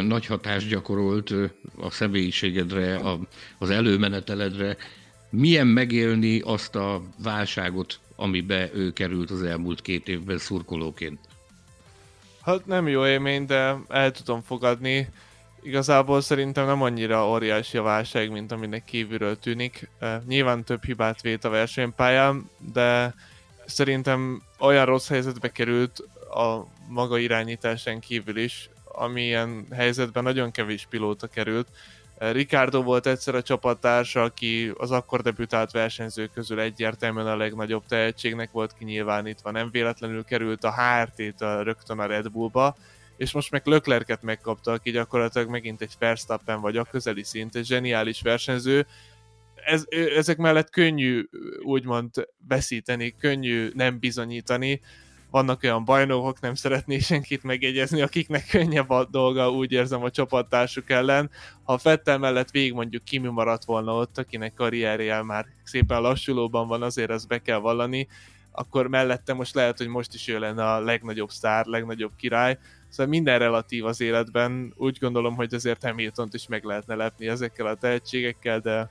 Nagy 0.02 0.26
hatást 0.26 0.68
gyakorolt 0.68 1.34
a 1.80 1.90
személyiségedre, 1.90 2.96
a, 2.96 3.18
az 3.58 3.70
előmeneteledre. 3.70 4.76
Milyen 5.30 5.66
megélni 5.66 6.40
azt 6.40 6.74
a 6.74 7.02
válságot, 7.22 8.00
amibe 8.16 8.70
ő 8.74 8.92
került 8.92 9.30
az 9.30 9.42
elmúlt 9.42 9.82
két 9.82 10.08
évben 10.08 10.38
szurkolóként? 10.38 11.18
Hát 12.42 12.66
nem 12.66 12.88
jó 12.88 13.06
élmény, 13.06 13.46
de 13.46 13.76
el 13.88 14.10
tudom 14.10 14.42
fogadni. 14.42 15.08
Igazából 15.62 16.20
szerintem 16.20 16.66
nem 16.66 16.82
annyira 16.82 17.28
óriási 17.28 17.76
a 17.76 17.82
válság, 17.82 18.30
mint 18.30 18.52
aminek 18.52 18.84
kívülről 18.84 19.38
tűnik. 19.38 19.90
Nyilván 20.26 20.64
több 20.64 20.84
hibát 20.84 21.20
vét 21.20 21.44
a 21.44 21.48
versenypályán, 21.48 22.50
de 22.72 23.14
szerintem 23.66 24.42
olyan 24.58 24.84
rossz 24.84 25.08
helyzetbe 25.08 25.52
került 25.52 25.98
a 26.30 26.66
maga 26.88 27.18
irányításán 27.18 28.00
kívül 28.00 28.36
is, 28.36 28.70
amilyen 28.98 29.66
helyzetben 29.74 30.22
nagyon 30.22 30.50
kevés 30.50 30.86
pilóta 30.90 31.26
került. 31.26 31.68
Ricardo 32.18 32.82
volt 32.82 33.06
egyszer 33.06 33.34
a 33.34 33.42
csapattársa, 33.42 34.22
aki 34.22 34.72
az 34.76 34.90
akkor 34.90 35.22
debütált 35.22 35.70
versenyzők 35.70 36.32
közül 36.32 36.60
egyértelműen 36.60 37.26
a 37.26 37.36
legnagyobb 37.36 37.86
tehetségnek 37.88 38.50
volt 38.50 38.74
kinyilvánítva. 38.78 39.50
Nem 39.50 39.70
véletlenül 39.70 40.24
került 40.24 40.64
a 40.64 40.74
HRT-t 40.74 41.40
rögtön 41.40 41.98
a 41.98 42.06
Red 42.06 42.30
Bullba, 42.30 42.76
és 43.16 43.32
most 43.32 43.50
meg 43.50 43.66
Löklerket 43.66 44.22
megkapta, 44.22 44.72
aki 44.72 44.90
gyakorlatilag 44.90 45.48
megint 45.48 45.80
egy 45.80 45.94
Verstappen 45.98 46.60
vagy 46.60 46.76
a 46.76 46.84
közeli 46.84 47.24
szint, 47.24 47.54
egy 47.54 47.66
zseniális 47.66 48.22
versenyző. 48.22 48.86
Ez, 49.54 49.84
ezek 50.16 50.36
mellett 50.36 50.70
könnyű 50.70 51.28
úgymond 51.62 52.28
veszíteni, 52.48 53.14
könnyű 53.18 53.70
nem 53.74 53.98
bizonyítani, 53.98 54.80
vannak 55.30 55.62
olyan 55.62 55.84
bajnokok, 55.84 56.40
nem 56.40 56.54
szeretné 56.54 56.98
senkit 56.98 57.42
megjegyezni, 57.42 58.02
akiknek 58.02 58.46
könnyebb 58.46 58.90
a 58.90 59.04
dolga, 59.04 59.50
úgy 59.50 59.72
érzem 59.72 60.02
a 60.02 60.10
csapattársuk 60.10 60.90
ellen. 60.90 61.30
Ha 61.62 61.78
Fettel 61.78 62.18
mellett 62.18 62.50
végig 62.50 62.72
mondjuk 62.72 63.04
Kimi 63.04 63.28
maradt 63.28 63.64
volna 63.64 63.94
ott, 63.94 64.18
akinek 64.18 64.54
karrierje 64.54 65.22
már 65.22 65.46
szépen 65.64 66.00
lassulóban 66.00 66.68
van, 66.68 66.82
azért 66.82 67.10
ezt 67.10 67.28
be 67.28 67.38
kell 67.38 67.58
vallani, 67.58 68.08
akkor 68.52 68.86
mellette 68.86 69.32
most 69.32 69.54
lehet, 69.54 69.78
hogy 69.78 69.88
most 69.88 70.14
is 70.14 70.28
ő 70.28 70.38
lenne 70.38 70.72
a 70.72 70.80
legnagyobb 70.80 71.30
sztár, 71.30 71.66
legnagyobb 71.66 72.12
király. 72.16 72.58
Szóval 72.88 73.06
minden 73.06 73.38
relatív 73.38 73.84
az 73.84 74.00
életben. 74.00 74.72
Úgy 74.76 74.98
gondolom, 74.98 75.34
hogy 75.34 75.54
azért 75.54 75.82
hamilton 75.82 76.28
is 76.32 76.46
meg 76.46 76.64
lehetne 76.64 76.94
lepni 76.94 77.28
ezekkel 77.28 77.66
a 77.66 77.74
tehetségekkel, 77.74 78.60
de 78.60 78.90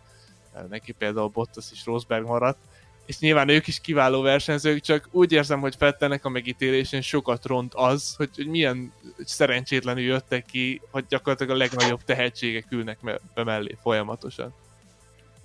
neki 0.70 0.92
például 0.92 1.28
Bottas 1.28 1.66
és 1.72 1.86
Rosberg 1.86 2.26
maradt 2.26 2.60
és 3.08 3.20
nyilván 3.20 3.50
ők 3.50 3.68
is 3.68 3.80
kiváló 3.80 4.22
versenyzők, 4.22 4.82
csak 4.82 5.08
úgy 5.12 5.32
érzem, 5.32 5.60
hogy 5.60 5.76
Fettelnek 5.76 6.26
a 6.26 6.30
megítélésén 6.30 7.02
sokat 7.02 7.46
ront 7.46 7.74
az, 7.74 8.16
hogy, 8.16 8.30
hogy 8.36 8.48
milyen 8.48 8.94
szerencsétlenül 9.26 10.04
jöttek 10.04 10.46
ki, 10.46 10.82
hogy 10.92 11.06
gyakorlatilag 11.10 11.56
a 11.56 11.58
legnagyobb 11.58 12.04
tehetségek 12.04 12.66
ülnek 12.70 12.98
be 13.34 13.44
mellé 13.44 13.78
folyamatosan. 13.82 14.54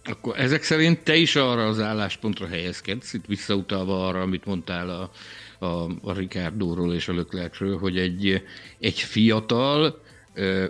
Akkor 0.05 0.39
ezek 0.39 0.63
szerint 0.63 1.05
te 1.05 1.15
is 1.15 1.37
arra 1.37 1.67
az 1.67 1.81
álláspontra 1.81 2.47
helyezkedsz, 2.47 3.13
itt 3.13 3.27
visszautalva 3.27 4.07
arra, 4.07 4.21
amit 4.21 4.45
mondtál 4.45 4.91
a, 4.91 5.11
a, 5.67 5.91
a 6.03 6.13
Ricardo-ról 6.13 6.95
és 6.95 7.09
a 7.09 7.15
Leclercről, 7.15 7.79
hogy 7.79 7.99
egy, 7.99 8.43
egy 8.79 8.99
fiatal, 8.99 10.03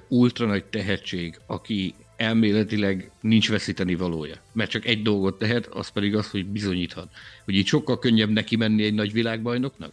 ultra 0.08 0.46
nagy 0.46 0.64
tehetség, 0.64 1.40
aki 1.46 1.94
elméletileg 2.16 3.10
nincs 3.20 3.50
veszíteni 3.50 3.94
valója. 3.94 4.34
Mert 4.52 4.70
csak 4.70 4.84
egy 4.84 5.02
dolgot 5.02 5.38
tehet, 5.38 5.66
az 5.66 5.88
pedig 5.88 6.16
az, 6.16 6.30
hogy 6.30 6.46
bizonyíthat. 6.46 7.08
Hogy 7.44 7.54
így 7.54 7.66
sokkal 7.66 7.98
könnyebb 7.98 8.30
neki 8.30 8.56
menni 8.56 8.84
egy 8.84 8.94
nagy 8.94 9.12
világbajnoknak? 9.12 9.92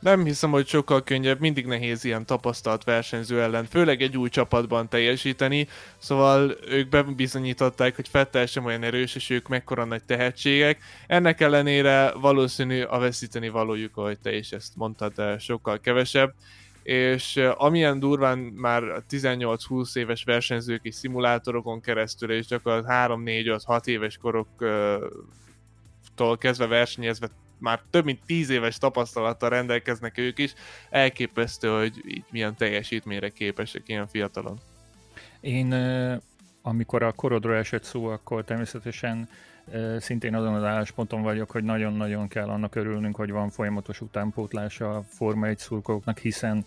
Nem 0.00 0.24
hiszem, 0.24 0.50
hogy 0.50 0.66
sokkal 0.66 1.02
könnyebb, 1.02 1.40
mindig 1.40 1.66
nehéz 1.66 2.04
ilyen 2.04 2.26
tapasztalt 2.26 2.84
versenyző 2.84 3.42
ellen, 3.42 3.64
főleg 3.64 4.02
egy 4.02 4.16
új 4.16 4.28
csapatban 4.28 4.88
teljesíteni, 4.88 5.68
szóval 5.98 6.56
ők 6.68 6.88
bebizonyították, 6.88 7.96
hogy 7.96 8.08
Fettel 8.08 8.46
sem 8.46 8.64
olyan 8.64 8.82
erős, 8.82 9.14
és 9.14 9.30
ők 9.30 9.48
mekkora 9.48 9.84
nagy 9.84 10.04
tehetségek. 10.04 10.78
Ennek 11.06 11.40
ellenére 11.40 12.12
valószínű 12.12 12.82
a 12.82 12.98
veszíteni 12.98 13.48
valójuk, 13.48 13.96
ahogy 13.96 14.18
te 14.18 14.36
is 14.36 14.50
ezt 14.50 14.76
mondtad, 14.76 15.40
sokkal 15.40 15.80
kevesebb 15.80 16.34
és 16.86 17.36
amilyen 17.36 17.98
durván 17.98 18.38
már 18.38 18.82
18-20 19.10 19.96
éves 19.96 20.24
versenyzők 20.24 20.80
és 20.84 20.94
szimulátorokon 20.94 21.80
keresztül, 21.80 22.32
és 22.32 22.46
gyakorlatilag 22.46 23.20
3-4-5-6 23.24 23.86
éves 23.86 24.16
koroktól 24.16 25.10
kezdve 26.38 26.66
versenyezve 26.66 27.28
már 27.58 27.82
több 27.90 28.04
mint 28.04 28.20
10 28.26 28.50
éves 28.50 28.78
tapasztalattal 28.78 29.48
rendelkeznek 29.48 30.18
ők 30.18 30.38
is, 30.38 30.54
elképesztő, 30.90 31.68
hogy 31.78 32.02
így 32.06 32.24
milyen 32.30 32.56
teljesítményre 32.56 33.28
képesek 33.28 33.82
ilyen 33.86 34.06
fiatalon. 34.06 34.58
Én 35.40 35.74
amikor 36.62 37.02
a 37.02 37.12
korodról 37.12 37.56
esett 37.56 37.84
szó, 37.84 38.06
akkor 38.06 38.44
természetesen 38.44 39.28
Szintén 39.98 40.34
azon 40.34 40.54
az 40.54 40.62
állásponton 40.62 41.22
vagyok, 41.22 41.50
hogy 41.50 41.64
nagyon-nagyon 41.64 42.28
kell 42.28 42.48
annak 42.48 42.74
örülnünk, 42.74 43.16
hogy 43.16 43.30
van 43.30 43.50
folyamatos 43.50 44.00
utánpótlás 44.00 44.80
a 44.80 45.04
Forma 45.08 45.46
1 45.46 45.58
szurkolóknak, 45.58 46.18
hiszen 46.18 46.64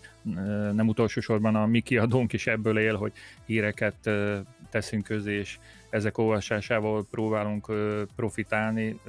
nem 0.72 0.88
utolsó 0.88 1.20
sorban 1.20 1.54
a 1.54 1.66
mi 1.66 1.80
kiadónk 1.80 2.32
is 2.32 2.46
ebből 2.46 2.78
él, 2.78 2.96
hogy 2.96 3.12
híreket 3.46 4.10
teszünk 4.70 5.04
közé, 5.04 5.38
és 5.38 5.58
ezek 5.90 6.18
olvasásával 6.18 7.06
próbálunk 7.10 7.72
profitálni, 8.16 9.00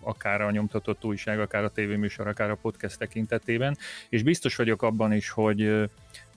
akár 0.00 0.40
a 0.40 0.50
nyomtatott 0.50 1.04
újság, 1.04 1.40
akár 1.40 1.64
a 1.64 1.70
tévéműsor, 1.70 2.26
akár 2.26 2.50
a 2.50 2.58
podcast 2.62 2.98
tekintetében, 2.98 3.76
és 4.08 4.22
biztos 4.22 4.56
vagyok 4.56 4.82
abban 4.82 5.12
is, 5.12 5.30
hogy 5.30 5.90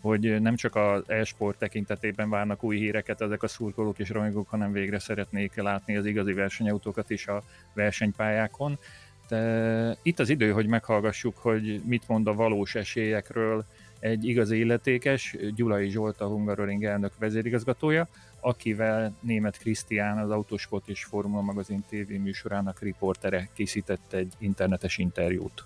hogy 0.06 0.41
nem 0.41 0.56
csak 0.56 0.76
az 0.76 1.03
e-sport 1.08 1.58
tekintetében 1.58 2.30
várnak 2.30 2.64
új 2.64 2.78
híreket 2.78 3.22
ezek 3.22 3.43
a 3.43 3.47
szurkolók 3.47 3.99
és 3.99 4.10
rajongók, 4.10 4.49
hanem 4.49 4.72
végre 4.72 4.99
szeretnék 4.99 5.56
látni 5.56 5.97
az 5.97 6.06
igazi 6.06 6.34
versenyautókat 6.34 7.10
is 7.10 7.28
a 7.28 7.43
versenypályákon. 7.74 8.78
De 9.28 9.97
itt 10.01 10.20
az 10.20 10.30
idő, 10.30 10.51
hogy 10.51 10.68
meghallgassuk, 10.68 11.38
hogy 11.38 11.82
mit 11.86 12.08
mond 12.08 12.28
a 12.28 12.34
valós 12.34 12.76
esélyekről 12.76 13.66
egy 13.99 14.26
igazi 14.28 14.58
illetékes, 14.58 15.36
Gyulai 15.56 15.89
Zsolt, 15.89 16.22
a 16.22 16.28
Hungaroring 16.28 16.84
elnök 16.84 17.12
vezérigazgatója, 17.20 18.08
akivel 18.39 19.16
német 19.20 19.58
Krisztián, 19.58 20.18
az 20.18 20.32
Autosport 20.32 20.88
és 20.88 21.03
Formula 21.03 21.41
magazin 21.41 21.84
TV 21.89 22.12
műsorának 22.12 22.80
riportere 22.80 23.49
készített 23.53 24.14
egy 24.14 24.34
internetes 24.39 24.97
interjút. 24.97 25.66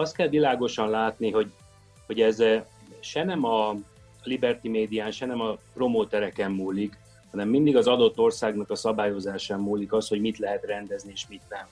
Azt 0.00 0.16
kell 0.16 0.28
világosan 0.28 0.90
látni, 0.90 1.30
hogy, 1.30 1.50
hogy 2.06 2.20
ez 2.20 2.40
eh, 2.40 2.64
se 3.00 3.24
nem 3.24 3.44
a 3.44 3.74
Liberty 4.24 4.68
médián, 4.68 5.10
se 5.10 5.26
nem 5.26 5.40
a 5.40 5.56
promótereken 5.74 6.50
múlik, 6.50 6.98
hanem 7.30 7.48
mindig 7.48 7.76
az 7.76 7.86
adott 7.86 8.18
országnak 8.18 8.70
a 8.70 8.74
szabályozásán 8.74 9.60
múlik 9.60 9.92
az, 9.92 10.08
hogy 10.08 10.20
mit 10.20 10.38
lehet 10.38 10.64
rendezni 10.64 11.10
és 11.12 11.26
mit 11.28 11.42
nem. 11.48 11.66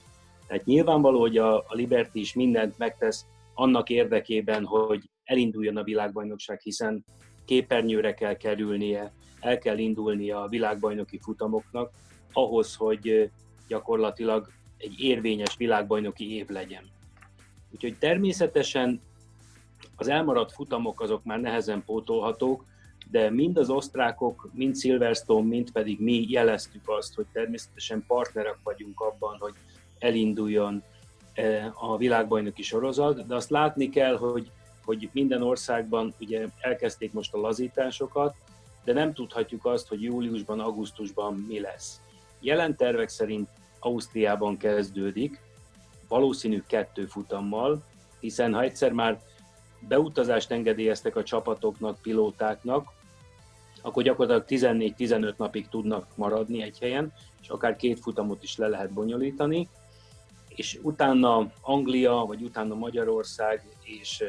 Tehát 0.46 0.64
nyilvánvaló, 0.64 1.20
hogy 1.20 1.38
a, 1.38 1.56
a 1.56 1.74
Liberty 1.74 2.14
is 2.14 2.34
mindent 2.34 2.78
megtesz 2.78 3.26
annak 3.54 3.90
érdekében, 3.90 4.64
hogy 4.64 5.10
elinduljon 5.24 5.76
a 5.76 5.82
világbajnokság, 5.82 6.60
hiszen 6.60 7.04
képernyőre 7.44 8.14
kell 8.14 8.36
kerülnie, 8.36 9.12
el 9.40 9.58
kell 9.58 9.78
indulnia 9.78 10.42
a 10.42 10.48
világbajnoki 10.48 11.18
futamoknak, 11.22 11.90
ahhoz, 12.32 12.74
hogy 12.74 13.30
gyakorlatilag 13.68 14.48
egy 14.76 15.00
érvényes 15.00 15.56
világbajnoki 15.56 16.36
év 16.36 16.48
legyen. 16.48 16.96
Úgyhogy 17.70 17.98
természetesen 17.98 19.00
az 19.96 20.08
elmaradt 20.08 20.52
futamok 20.52 21.00
azok 21.00 21.24
már 21.24 21.40
nehezen 21.40 21.84
pótolhatók, 21.84 22.64
de 23.10 23.30
mind 23.30 23.56
az 23.56 23.70
osztrákok, 23.70 24.48
mind 24.52 24.78
Silverstone, 24.78 25.46
mind 25.46 25.70
pedig 25.70 26.00
mi 26.00 26.26
jeleztük 26.28 26.88
azt, 26.88 27.14
hogy 27.14 27.26
természetesen 27.32 28.04
partnerek 28.06 28.58
vagyunk 28.62 29.00
abban, 29.00 29.36
hogy 29.38 29.54
elinduljon 29.98 30.82
a 31.74 31.96
világbajnoki 31.96 32.62
sorozat, 32.62 33.26
de 33.26 33.34
azt 33.34 33.50
látni 33.50 33.88
kell, 33.88 34.16
hogy, 34.16 34.50
hogy 34.84 35.08
minden 35.12 35.42
országban 35.42 36.14
ugye 36.20 36.46
elkezdték 36.60 37.12
most 37.12 37.34
a 37.34 37.40
lazításokat, 37.40 38.34
de 38.84 38.92
nem 38.92 39.12
tudhatjuk 39.12 39.64
azt, 39.64 39.88
hogy 39.88 40.02
júliusban, 40.02 40.60
augusztusban 40.60 41.34
mi 41.48 41.60
lesz. 41.60 42.00
Jelen 42.40 42.76
tervek 42.76 43.08
szerint 43.08 43.48
Ausztriában 43.78 44.56
kezdődik, 44.56 45.40
valószínű 46.08 46.62
kettő 46.66 47.06
futammal, 47.06 47.82
hiszen 48.20 48.54
ha 48.54 48.62
egyszer 48.62 48.92
már 48.92 49.20
beutazást 49.80 50.50
engedélyeztek 50.50 51.16
a 51.16 51.22
csapatoknak, 51.22 51.98
pilótáknak, 52.02 52.96
akkor 53.82 54.02
gyakorlatilag 54.02 54.72
14-15 54.98 55.36
napig 55.36 55.68
tudnak 55.68 56.06
maradni 56.14 56.62
egy 56.62 56.78
helyen, 56.78 57.12
és 57.42 57.48
akár 57.48 57.76
két 57.76 58.00
futamot 58.00 58.42
is 58.42 58.56
le 58.56 58.68
lehet 58.68 58.92
bonyolítani, 58.92 59.68
és 60.48 60.78
utána 60.82 61.50
Anglia, 61.60 62.24
vagy 62.26 62.42
utána 62.42 62.74
Magyarország 62.74 63.68
is 63.84 64.22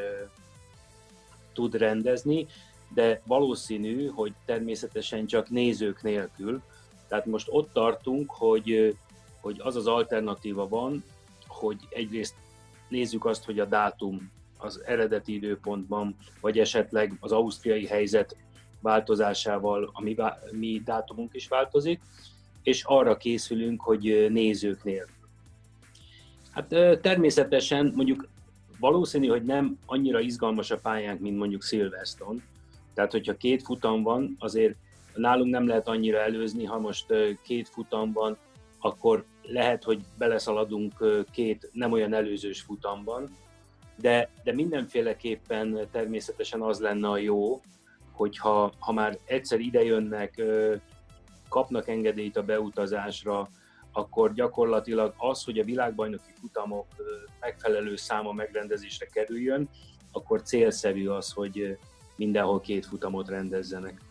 tud 1.54 1.76
rendezni, 1.76 2.48
de 2.94 3.22
valószínű, 3.26 4.08
hogy 4.08 4.34
természetesen 4.46 5.26
csak 5.26 5.50
nézők 5.50 6.02
nélkül. 6.02 6.62
Tehát 7.08 7.26
most 7.26 7.48
ott 7.52 7.74
tartunk, 7.74 8.32
hogy, 8.32 8.96
hogy 9.42 9.60
az 9.64 9.76
az 9.76 9.88
alternatíva 9.88 10.68
van, 10.68 11.04
hogy 11.60 11.78
egyrészt 11.90 12.36
nézzük 12.88 13.26
azt, 13.26 13.46
hogy 13.46 13.60
a 13.60 13.66
dátum 13.66 14.32
az 14.58 14.82
eredeti 14.86 15.34
időpontban, 15.34 16.16
vagy 16.42 16.60
esetleg 16.60 17.18
az 17.20 17.32
ausztriai 17.32 17.86
helyzet 17.86 18.36
változásával 18.82 19.90
a 19.94 20.02
mi, 20.02 20.16
mi 20.52 20.82
dátumunk 20.86 21.34
is 21.34 21.48
változik, 21.48 22.02
és 22.64 22.84
arra 22.84 23.18
készülünk, 23.18 23.82
hogy 23.82 24.28
nézők 24.30 24.84
nélkül. 24.84 25.14
Hát 26.52 26.68
természetesen 27.02 27.94
mondjuk 27.96 28.28
valószínű, 28.80 29.28
hogy 29.28 29.44
nem 29.44 29.78
annyira 29.86 30.20
izgalmas 30.20 30.72
a 30.72 30.80
pályánk, 30.80 31.20
mint 31.20 31.38
mondjuk 31.38 31.64
Silverstone. 31.64 32.42
Tehát, 32.94 33.12
hogyha 33.12 33.38
két 33.38 33.64
futam 33.64 34.04
van, 34.04 34.36
azért 34.40 34.76
nálunk 35.16 35.52
nem 35.52 35.68
lehet 35.68 35.88
annyira 35.88 36.18
előzni, 36.18 36.66
ha 36.66 36.80
most 36.80 37.06
két 37.44 37.70
futam 37.70 38.12
van, 38.12 38.38
akkor 38.80 39.26
lehet, 39.52 39.84
hogy 39.84 40.02
beleszaladunk 40.18 40.94
két 41.32 41.70
nem 41.74 41.92
olyan 41.92 42.14
előzős 42.14 42.62
futamban, 42.62 43.30
de, 43.96 44.30
de 44.44 44.54
mindenféleképpen 44.54 45.88
természetesen 45.92 46.62
az 46.62 46.80
lenne 46.80 47.10
a 47.10 47.18
jó, 47.18 47.62
hogyha 48.12 48.74
ha 48.80 48.92
már 48.92 49.18
egyszer 49.26 49.60
idejönnek, 49.60 50.42
kapnak 51.50 51.88
engedélyt 51.88 52.38
a 52.38 52.44
beutazásra, 52.44 53.50
akkor 53.92 54.34
gyakorlatilag 54.34 55.14
az, 55.18 55.44
hogy 55.44 55.60
a 55.60 55.64
világbajnoki 55.64 56.32
futamok 56.40 56.86
megfelelő 57.40 57.96
száma 57.96 58.32
megrendezésre 58.32 59.06
kerüljön, 59.06 59.70
akkor 60.12 60.42
célszerű 60.42 61.08
az, 61.08 61.32
hogy 61.32 61.78
mindenhol 62.16 62.60
két 62.60 62.86
futamot 62.86 63.30
rendezzenek. 63.30 64.02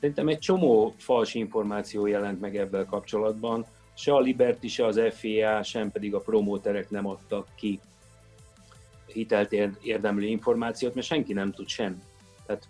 Szerintem 0.00 0.28
egy 0.28 0.38
csomó 0.38 0.94
fals 0.96 1.34
információ 1.34 2.06
jelent 2.06 2.40
meg 2.40 2.56
ebben 2.56 2.86
kapcsolatban. 2.86 3.66
Se 3.96 4.14
a 4.14 4.20
Liberty, 4.20 4.66
se 4.66 4.86
az 4.86 5.00
FIA, 5.10 5.62
sem 5.62 5.90
pedig 5.90 6.14
a 6.14 6.20
promóterek 6.20 6.90
nem 6.90 7.06
adtak 7.06 7.48
ki 7.54 7.80
hitelt 9.06 9.52
érdemlő 9.82 10.26
információt, 10.26 10.94
mert 10.94 11.06
senki 11.06 11.32
nem 11.32 11.52
tud 11.52 11.68
sem. 11.68 12.02
Tehát 12.46 12.68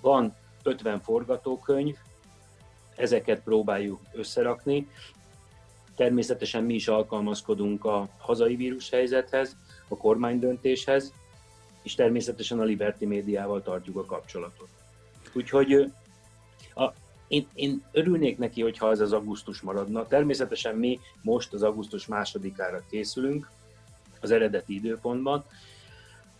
van 0.00 0.34
50 0.62 1.00
forgatókönyv, 1.00 1.96
ezeket 2.96 3.42
próbáljuk 3.42 4.00
összerakni, 4.12 4.86
Természetesen 5.96 6.64
mi 6.64 6.74
is 6.74 6.88
alkalmazkodunk 6.88 7.84
a 7.84 8.08
hazai 8.18 8.56
vírushelyzethez, 8.56 9.56
a 9.88 9.96
kormánydöntéshez, 9.96 11.12
és 11.82 11.94
természetesen 11.94 12.60
a 12.60 12.64
Liberty 12.64 13.04
médiával 13.04 13.62
tartjuk 13.62 13.96
a 13.96 14.04
kapcsolatot. 14.04 14.68
Úgyhogy 15.32 15.92
én, 17.28 17.46
én 17.54 17.82
örülnék 17.92 18.38
neki, 18.38 18.62
hogyha 18.62 18.90
ez 18.90 19.00
az 19.00 19.12
augusztus 19.12 19.60
maradna. 19.60 20.06
Természetesen 20.06 20.76
mi 20.76 21.00
most 21.22 21.52
az 21.52 21.62
augusztus 21.62 22.06
másodikára 22.06 22.82
készülünk, 22.90 23.50
az 24.20 24.30
eredeti 24.30 24.74
időpontban, 24.74 25.44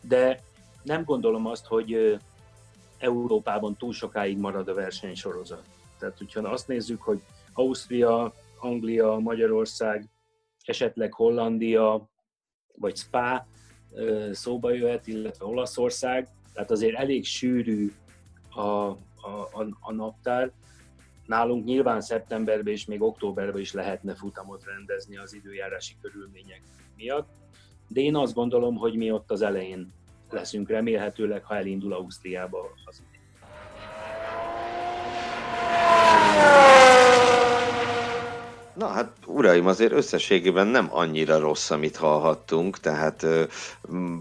de 0.00 0.40
nem 0.82 1.04
gondolom 1.04 1.46
azt, 1.46 1.66
hogy 1.66 2.18
Európában 2.98 3.76
túl 3.76 3.92
sokáig 3.92 4.38
marad 4.38 4.68
a 4.68 4.74
versenysorozat. 4.74 5.62
Tehát, 5.98 6.18
hogyha 6.18 6.48
azt 6.48 6.68
nézzük, 6.68 7.02
hogy 7.02 7.20
Ausztria, 7.52 8.34
Anglia, 8.60 9.18
Magyarország, 9.18 10.08
esetleg 10.64 11.12
Hollandia, 11.12 12.08
vagy 12.74 12.96
Spa 12.96 13.46
szóba 14.32 14.70
jöhet, 14.70 15.06
illetve 15.06 15.44
Olaszország, 15.44 16.28
tehát 16.52 16.70
azért 16.70 16.96
elég 16.96 17.24
sűrű 17.24 17.92
a, 18.50 18.60
a, 18.60 18.96
a, 19.52 19.66
a 19.80 19.92
naptár. 19.92 20.50
Nálunk 21.26 21.64
nyilván 21.64 22.00
szeptemberben 22.00 22.72
és 22.72 22.84
még 22.84 23.02
októberben 23.02 23.60
is 23.60 23.72
lehetne 23.72 24.14
futamot 24.14 24.64
rendezni 24.64 25.16
az 25.16 25.34
időjárási 25.34 25.96
körülmények 26.00 26.62
miatt, 26.96 27.28
de 27.88 28.00
én 28.00 28.16
azt 28.16 28.34
gondolom, 28.34 28.76
hogy 28.76 28.96
mi 28.96 29.10
ott 29.10 29.30
az 29.30 29.42
elején 29.42 29.92
leszünk 30.30 30.68
remélhetőleg, 30.68 31.44
ha 31.44 31.56
elindul 31.56 31.92
Ausztriába 31.92 32.72
az 32.84 33.02
idő. 33.08 33.15
Na 38.78 38.86
hát, 38.86 39.10
uraim, 39.26 39.66
azért 39.66 39.92
összességében 39.92 40.66
nem 40.66 40.88
annyira 40.90 41.38
rossz, 41.38 41.70
amit 41.70 41.96
hallhattunk, 41.96 42.80
tehát 42.80 43.26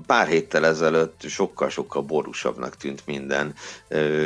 pár 0.06 0.28
héttel 0.28 0.66
ezelőtt 0.66 1.22
sokkal-sokkal 1.22 2.02
borúsabbnak 2.02 2.78
tűnt 2.78 3.02
minden, 3.06 3.54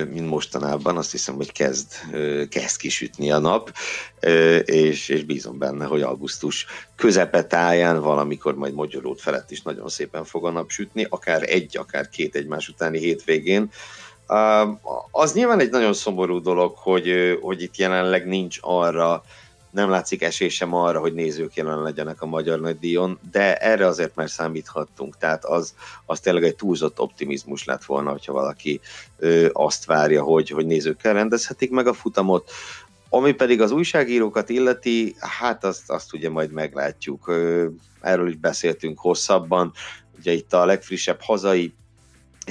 mint 0.09 0.29
mostanában. 0.29 0.97
Azt 0.97 1.11
hiszem, 1.11 1.35
hogy 1.35 1.51
kezd, 1.51 1.87
kezd 2.49 2.77
kisütni 2.77 3.31
a 3.31 3.39
nap, 3.39 3.73
és, 4.65 5.09
és 5.09 5.23
bízom 5.23 5.57
benne, 5.57 5.85
hogy 5.85 6.01
augusztus 6.01 6.65
közepetáján 6.95 8.01
valamikor 8.01 8.55
majd 8.55 8.73
Magyarót 8.73 9.21
felett 9.21 9.51
is 9.51 9.61
nagyon 9.61 9.89
szépen 9.89 10.23
fog 10.23 10.45
a 10.45 10.49
nap 10.49 10.69
sütni, 10.69 11.05
akár 11.09 11.43
egy, 11.43 11.77
akár 11.77 12.09
két 12.09 12.35
egymás 12.35 12.67
utáni 12.67 12.99
hétvégén. 12.99 13.71
Az 15.11 15.33
nyilván 15.33 15.59
egy 15.59 15.71
nagyon 15.71 15.93
szomorú 15.93 16.41
dolog, 16.41 16.75
hogy, 16.75 17.37
hogy 17.41 17.61
itt 17.61 17.77
jelenleg 17.77 18.27
nincs 18.27 18.57
arra, 18.61 19.23
nem 19.71 19.89
látszik 19.89 20.21
esély 20.21 20.49
sem 20.49 20.73
arra, 20.73 20.99
hogy 20.99 21.13
nézők 21.13 21.55
jelen 21.55 21.81
legyenek 21.81 22.21
a 22.21 22.25
Magyar 22.25 22.59
Nagydíjon, 22.59 23.19
de 23.31 23.55
erre 23.55 23.85
azért 23.85 24.15
már 24.15 24.29
számíthattunk, 24.29 25.17
tehát 25.17 25.45
az, 25.45 25.73
az 26.05 26.19
tényleg 26.19 26.43
egy 26.43 26.55
túlzott 26.55 26.99
optimizmus 26.99 27.65
lett 27.65 27.83
volna, 27.83 28.11
hogyha 28.11 28.33
valaki 28.33 28.79
ö, 29.17 29.49
azt 29.53 29.85
várja, 29.85 30.23
hogy, 30.23 30.49
hogy 30.49 30.65
nézőkkel 30.65 31.13
rendezhetik 31.13 31.71
meg 31.71 31.87
a 31.87 31.93
futamot, 31.93 32.51
ami 33.09 33.31
pedig 33.31 33.61
az 33.61 33.71
újságírókat 33.71 34.49
illeti, 34.49 35.15
hát 35.19 35.63
azt, 35.63 35.89
azt 35.89 36.13
ugye 36.13 36.29
majd 36.29 36.51
meglátjuk. 36.51 37.33
Erről 38.01 38.27
is 38.27 38.35
beszéltünk 38.35 38.99
hosszabban. 38.99 39.71
Ugye 40.17 40.31
itt 40.31 40.53
a 40.53 40.65
legfrissebb 40.65 41.21
hazai 41.21 41.73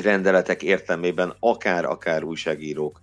rendeletek 0.02 0.62
értelmében 0.62 1.34
akár-akár 1.40 2.24
újságírók 2.24 3.00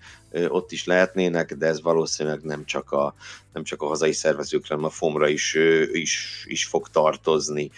ott 0.48 0.72
is 0.72 0.86
lehetnének, 0.86 1.54
de 1.54 1.66
ez 1.66 1.82
valószínűleg 1.82 2.42
nem 2.42 2.66
csak 2.66 2.92
a, 2.92 3.16
nem 3.54 3.64
csak 3.64 3.82
a 3.82 3.88
hazai 3.88 4.12
szervezőkre, 4.12 4.76
hanem 4.76 4.90
a 4.90 4.94
FOM-ra 4.94 5.28
is, 5.28 5.58
is, 5.92 6.46
is 6.48 6.66
fog 6.66 6.90
tartozni. 6.90 7.72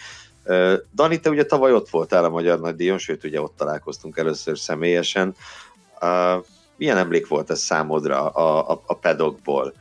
Dani, 0.94 1.20
te 1.20 1.30
ugye 1.30 1.44
tavaly 1.44 1.72
ott 1.72 1.88
voltál 1.88 2.24
a 2.24 2.28
Magyar 2.28 2.60
Nagydíjon, 2.60 2.98
sőt 2.98 3.24
ugye 3.24 3.40
ott 3.40 3.56
találkoztunk 3.56 4.16
először 4.16 4.58
személyesen. 4.58 5.34
Milyen 6.76 6.96
emlék 6.96 7.26
volt 7.26 7.50
ez 7.50 7.60
számodra 7.60 8.28
a, 8.28 8.70
a, 8.70 8.82
a 8.86 8.94
pedokból 8.94 9.74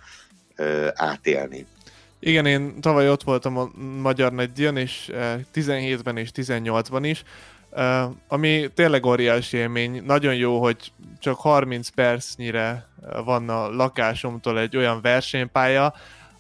átélni? 0.94 1.66
Igen, 2.20 2.46
én 2.46 2.82
tavaly 2.82 3.10
ott 3.10 3.24
voltam 3.24 3.58
a 3.58 3.70
Magyar 4.02 4.32
Nagydíjon, 4.32 4.78
és 4.78 5.12
17-ben 5.54 6.18
és 6.18 6.30
18-ban 6.36 7.00
is, 7.02 7.24
ami 8.28 8.70
tényleg 8.74 9.06
óriási 9.06 9.58
élmény. 9.58 10.04
Nagyon 10.06 10.36
jó, 10.36 10.62
hogy 10.62 10.92
csak 11.20 11.40
30 11.40 11.90
percnyire 11.90 12.88
van 13.26 13.50
a 13.50 13.70
lakásomtól 13.70 14.60
egy 14.60 14.78
olyan 14.78 15.02
versenypálya, 15.02 15.94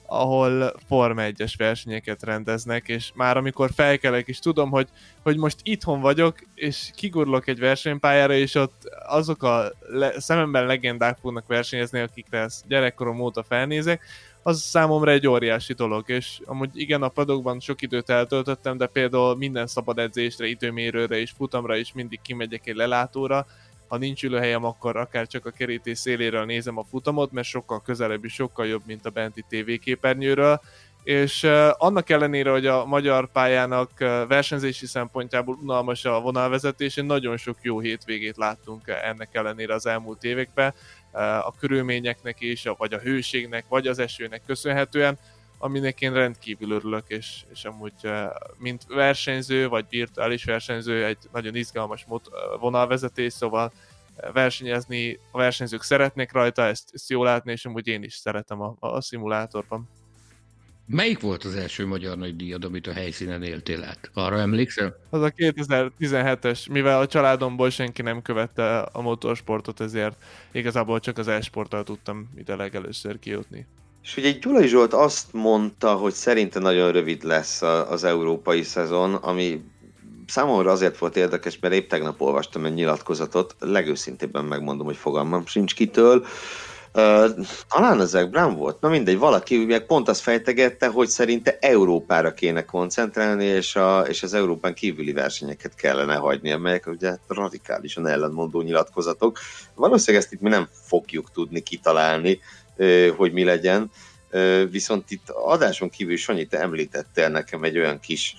ahol 0.05 0.73
Forma 0.88 1.21
1-es 1.25 1.53
versenyeket 1.57 2.23
rendeznek, 2.23 2.88
és 2.88 3.11
már 3.15 3.38
amikor 3.38 3.69
felkelek, 3.75 4.27
és 4.27 4.39
tudom, 4.39 4.69
hogy, 4.69 4.88
hogy 5.23 5.38
most 5.38 5.57
itthon 5.63 6.01
vagyok, 6.01 6.38
és 6.55 6.91
kigurlok 6.95 7.47
egy 7.47 7.59
versenypályára, 7.59 8.33
és 8.33 8.55
ott 8.55 8.81
azok 9.07 9.43
a 9.43 9.71
le, 9.89 10.19
szememben 10.19 10.65
legendák 10.65 11.17
fognak 11.21 11.47
versenyezni, 11.47 11.99
akikre 11.99 12.39
ezt 12.39 12.67
gyerekkorom 12.67 13.19
óta 13.19 13.43
felnézek, 13.43 14.01
az 14.47 14.61
számomra 14.61 15.11
egy 15.11 15.27
óriási 15.27 15.73
dolog, 15.73 16.09
és 16.09 16.39
amúgy 16.45 16.69
igen, 16.73 17.01
a 17.01 17.09
padokban 17.09 17.59
sok 17.59 17.81
időt 17.81 18.09
eltöltöttem, 18.09 18.77
de 18.77 18.87
például 18.87 19.35
minden 19.35 19.67
szabad 19.67 19.99
edzésre, 19.99 20.47
időmérőre 20.47 21.19
és 21.19 21.31
futamra 21.31 21.75
is 21.75 21.93
mindig 21.93 22.19
kimegyek 22.21 22.67
egy 22.67 22.75
lelátóra, 22.75 23.45
ha 23.87 23.97
nincs 23.97 24.23
ülőhelyem, 24.23 24.63
akkor 24.63 24.97
akár 24.97 25.27
csak 25.27 25.45
a 25.45 25.51
kerítés 25.51 25.97
széléről 25.97 26.45
nézem 26.45 26.77
a 26.77 26.83
futamot, 26.89 27.31
mert 27.31 27.47
sokkal 27.47 27.81
közelebb 27.81 28.25
és 28.25 28.33
sokkal 28.33 28.67
jobb, 28.67 28.81
mint 28.85 29.05
a 29.05 29.09
benti 29.09 29.45
tévéképernyőről, 29.49 30.61
és 31.03 31.43
annak 31.71 32.09
ellenére, 32.09 32.51
hogy 32.51 32.65
a 32.65 32.85
magyar 32.85 33.31
pályának 33.31 33.91
versenyzési 34.27 34.85
szempontjából 34.85 35.57
unalmas 35.61 36.05
a 36.05 36.19
vonalvezetés, 36.19 36.95
nagyon 36.95 37.37
sok 37.37 37.57
jó 37.61 37.79
hétvégét 37.79 38.37
láttunk 38.37 38.87
ennek 38.87 39.29
ellenére 39.35 39.73
az 39.73 39.85
elmúlt 39.85 40.23
években, 40.23 40.73
a 41.41 41.53
körülményeknek 41.59 42.41
is, 42.41 42.63
vagy 42.77 42.93
a 42.93 42.99
hőségnek, 42.99 43.65
vagy 43.67 43.87
az 43.87 43.99
esőnek 43.99 44.41
köszönhetően, 44.45 45.17
aminek 45.57 46.01
én 46.01 46.13
rendkívül 46.13 46.71
örülök, 46.71 47.03
és, 47.07 47.43
és 47.53 47.65
amúgy 47.65 47.93
mint 48.57 48.85
versenyző, 48.87 49.67
vagy 49.67 49.85
virtuális 49.89 50.43
versenyző 50.43 51.05
egy 51.05 51.17
nagyon 51.31 51.55
izgalmas 51.55 52.05
vonalvezetés, 52.59 53.33
szóval 53.33 53.71
versenyezni, 54.33 55.19
a 55.31 55.37
versenyzők 55.37 55.83
szeretnék 55.83 56.31
rajta, 56.31 56.61
ezt, 56.61 56.89
ezt 56.93 57.09
jól 57.09 57.25
látni, 57.25 57.51
és 57.51 57.65
amúgy 57.65 57.87
én 57.87 58.03
is 58.03 58.13
szeretem 58.13 58.61
a, 58.61 58.75
a 58.79 59.01
szimulátorban. 59.01 59.89
Melyik 60.89 61.19
volt 61.19 61.43
az 61.43 61.55
első 61.55 61.85
magyar 61.85 62.17
nagy 62.17 62.35
díjad, 62.35 62.65
amit 62.65 62.88
a 62.88 62.93
helyszínen 62.93 63.43
éltél 63.43 63.83
át? 63.83 64.09
Arra 64.13 64.39
emlékszel? 64.39 64.95
Az 65.09 65.21
a 65.21 65.31
2017-es, 65.31 66.71
mivel 66.71 66.99
a 66.99 67.07
családomból 67.07 67.69
senki 67.69 68.01
nem 68.01 68.21
követte 68.21 68.79
a 68.79 69.01
motorsportot, 69.01 69.79
ezért 69.79 70.15
igazából 70.51 70.99
csak 70.99 71.17
az 71.17 71.27
e-sporttal 71.27 71.83
tudtam 71.83 72.29
ide 72.38 72.55
legelőször 72.55 73.19
kijutni. 73.19 73.65
És 74.03 74.17
ugye 74.17 74.31
Gyulai 74.31 74.67
Zsolt 74.67 74.93
azt 74.93 75.33
mondta, 75.33 75.93
hogy 75.93 76.13
szerinte 76.13 76.59
nagyon 76.59 76.91
rövid 76.91 77.23
lesz 77.23 77.61
az 77.61 78.03
európai 78.03 78.63
szezon, 78.63 79.13
ami 79.13 79.63
számomra 80.27 80.71
azért 80.71 80.97
volt 80.97 81.17
érdekes, 81.17 81.59
mert 81.59 81.73
épp 81.73 81.89
tegnap 81.89 82.21
olvastam 82.21 82.65
egy 82.65 82.73
nyilatkozatot, 82.73 83.55
legőszintébben 83.59 84.45
megmondom, 84.45 84.85
hogy 84.85 84.97
fogalmam 84.97 85.45
sincs 85.45 85.75
kitől, 85.75 86.25
Uh, 86.93 87.45
talán 87.69 87.99
az 87.99 88.27
Brown 88.29 88.55
volt, 88.55 88.81
na 88.81 88.89
mindegy, 88.89 89.17
valaki 89.17 89.65
meg 89.65 89.85
pont 89.85 90.07
azt 90.07 90.21
fejtegette, 90.21 90.88
hogy 90.88 91.07
szerinte 91.07 91.57
Európára 91.61 92.33
kéne 92.33 92.65
koncentrálni, 92.65 93.45
és, 93.45 93.75
a, 93.75 93.99
és 93.99 94.23
az 94.23 94.33
Európán 94.33 94.73
kívüli 94.73 95.11
versenyeket 95.11 95.75
kellene 95.75 96.15
hagyni, 96.15 96.51
amelyek 96.51 96.88
ugye 96.88 97.17
radikálisan 97.27 98.07
ellenmondó 98.07 98.61
nyilatkozatok. 98.61 99.39
Valószínűleg 99.75 100.23
ezt 100.23 100.33
itt 100.33 100.41
mi 100.41 100.49
nem 100.49 100.67
fogjuk 100.71 101.31
tudni 101.31 101.59
kitalálni, 101.59 102.39
hogy 103.17 103.33
mi 103.33 103.43
legyen. 103.43 103.91
Viszont 104.69 105.11
itt 105.11 105.29
adáson 105.29 105.89
kívül 105.89 106.17
Sanyi, 106.17 106.45
te 106.45 106.59
említettél 106.59 107.29
nekem 107.29 107.63
egy 107.63 107.77
olyan 107.77 107.99
kis 107.99 108.35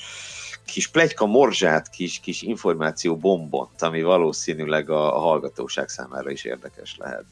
kis 0.64 0.88
plegyka 0.88 1.26
morzsát, 1.26 1.90
kis, 1.90 2.20
kis 2.20 2.42
információ 2.42 3.16
bombont, 3.16 3.82
ami 3.82 4.03
valószínűleg 4.03 4.90
a, 4.90 5.16
a 5.16 5.18
hallgatóság 5.18 5.88
számára 5.88 6.30
is 6.30 6.44
érdekes 6.44 6.96
lehet. 6.99 7.24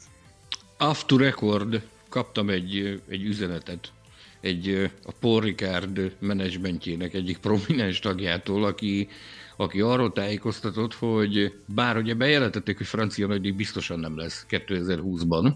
Off 0.79 1.05
to 1.07 1.16
record 1.16 1.83
kaptam 2.09 2.51
egy, 2.51 3.03
egy 3.09 3.24
üzenetet 3.24 3.93
egy 4.41 4.91
a 5.05 5.12
Paul 5.20 5.41
Ricard 5.41 6.16
menedzsmentjének 6.18 7.14
egyik 7.14 7.39
prominens 7.39 7.99
tagjától, 7.99 8.64
aki, 8.64 9.09
aki 9.57 9.81
arról 9.81 10.12
tájékoztatott, 10.12 10.95
hogy 10.95 11.55
bár 11.66 11.97
ugye 11.97 12.14
bejelentették, 12.14 12.77
hogy 12.77 12.87
francia 12.87 13.27
nagydíj 13.27 13.51
biztosan 13.51 14.01
nem 14.01 14.16
lesz 14.16 14.47
2020-ban, 14.51 15.55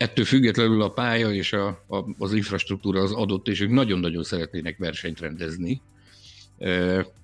Ettől 0.00 0.24
függetlenül 0.24 0.82
a 0.82 0.90
pálya 0.90 1.32
és 1.32 1.52
a, 1.52 1.66
a, 1.66 2.04
az 2.18 2.32
infrastruktúra 2.32 3.00
az 3.00 3.12
adott, 3.12 3.48
és 3.48 3.60
ők 3.60 3.70
nagyon-nagyon 3.70 4.22
szeretnének 4.22 4.78
versenyt 4.78 5.20
rendezni. 5.20 5.80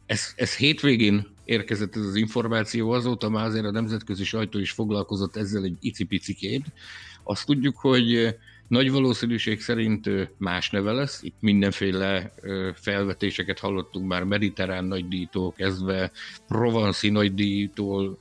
Ez, 0.06 0.32
ez 0.36 0.56
hétvégén 0.56 1.26
érkezett 1.46 1.96
ez 1.96 2.02
az 2.02 2.14
információ, 2.14 2.90
azóta 2.90 3.28
már 3.28 3.46
azért 3.46 3.64
a 3.64 3.70
nemzetközi 3.70 4.24
sajtó 4.24 4.58
is 4.58 4.70
foglalkozott 4.70 5.36
ezzel 5.36 5.64
egy 5.64 5.76
icipicikét. 5.80 6.64
Azt 7.24 7.46
tudjuk, 7.46 7.76
hogy 7.76 8.36
nagy 8.68 8.90
valószínűség 8.90 9.60
szerint 9.60 10.10
más 10.38 10.70
neve 10.70 10.92
lesz. 10.92 11.22
Itt 11.22 11.36
mindenféle 11.40 12.32
felvetéseket 12.74 13.58
hallottunk 13.58 14.08
már 14.08 14.24
mediterrán 14.24 14.84
nagydíjtól 14.84 15.52
kezdve, 15.52 16.10
provanszi 16.48 17.10
nagydíjtól 17.10 18.18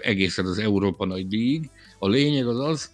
egészen 0.00 0.46
az 0.46 0.58
Európa 0.58 1.06
nagydíjig. 1.06 1.70
A 1.98 2.08
lényeg 2.08 2.46
az 2.46 2.58
az, 2.58 2.90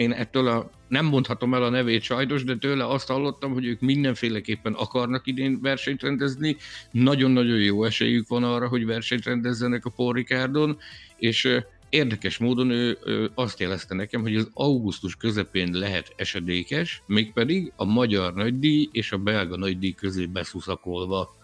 én 0.00 0.12
ettől 0.12 0.48
a, 0.48 0.70
nem 0.88 1.06
mondhatom 1.06 1.54
el 1.54 1.62
a 1.62 1.68
nevét 1.68 2.02
sajnos, 2.02 2.44
de 2.44 2.56
tőle 2.56 2.86
azt 2.86 3.08
hallottam, 3.08 3.52
hogy 3.52 3.66
ők 3.66 3.80
mindenféleképpen 3.80 4.72
akarnak 4.72 5.26
idén 5.26 5.60
versenyt 5.60 6.02
rendezni, 6.02 6.56
nagyon-nagyon 6.90 7.58
jó 7.58 7.84
esélyük 7.84 8.28
van 8.28 8.44
arra, 8.44 8.68
hogy 8.68 8.86
versenyt 8.86 9.24
rendezzenek 9.24 9.84
a 9.84 9.90
Paul 9.90 10.12
Ricardon, 10.12 10.78
és 11.16 11.58
érdekes 11.88 12.38
módon 12.38 12.70
ő, 12.70 12.98
ő 13.04 13.30
azt 13.34 13.60
jelezte 13.60 13.94
nekem, 13.94 14.20
hogy 14.20 14.36
az 14.36 14.50
augusztus 14.52 15.16
közepén 15.16 15.70
lehet 15.72 16.12
esedékes, 16.16 17.02
mégpedig 17.06 17.72
a 17.76 17.84
magyar 17.84 18.34
nagydíj 18.34 18.88
és 18.92 19.12
a 19.12 19.18
belga 19.18 19.56
nagydíj 19.56 19.92
közé 19.92 20.26
beszuszakolva. 20.26 21.36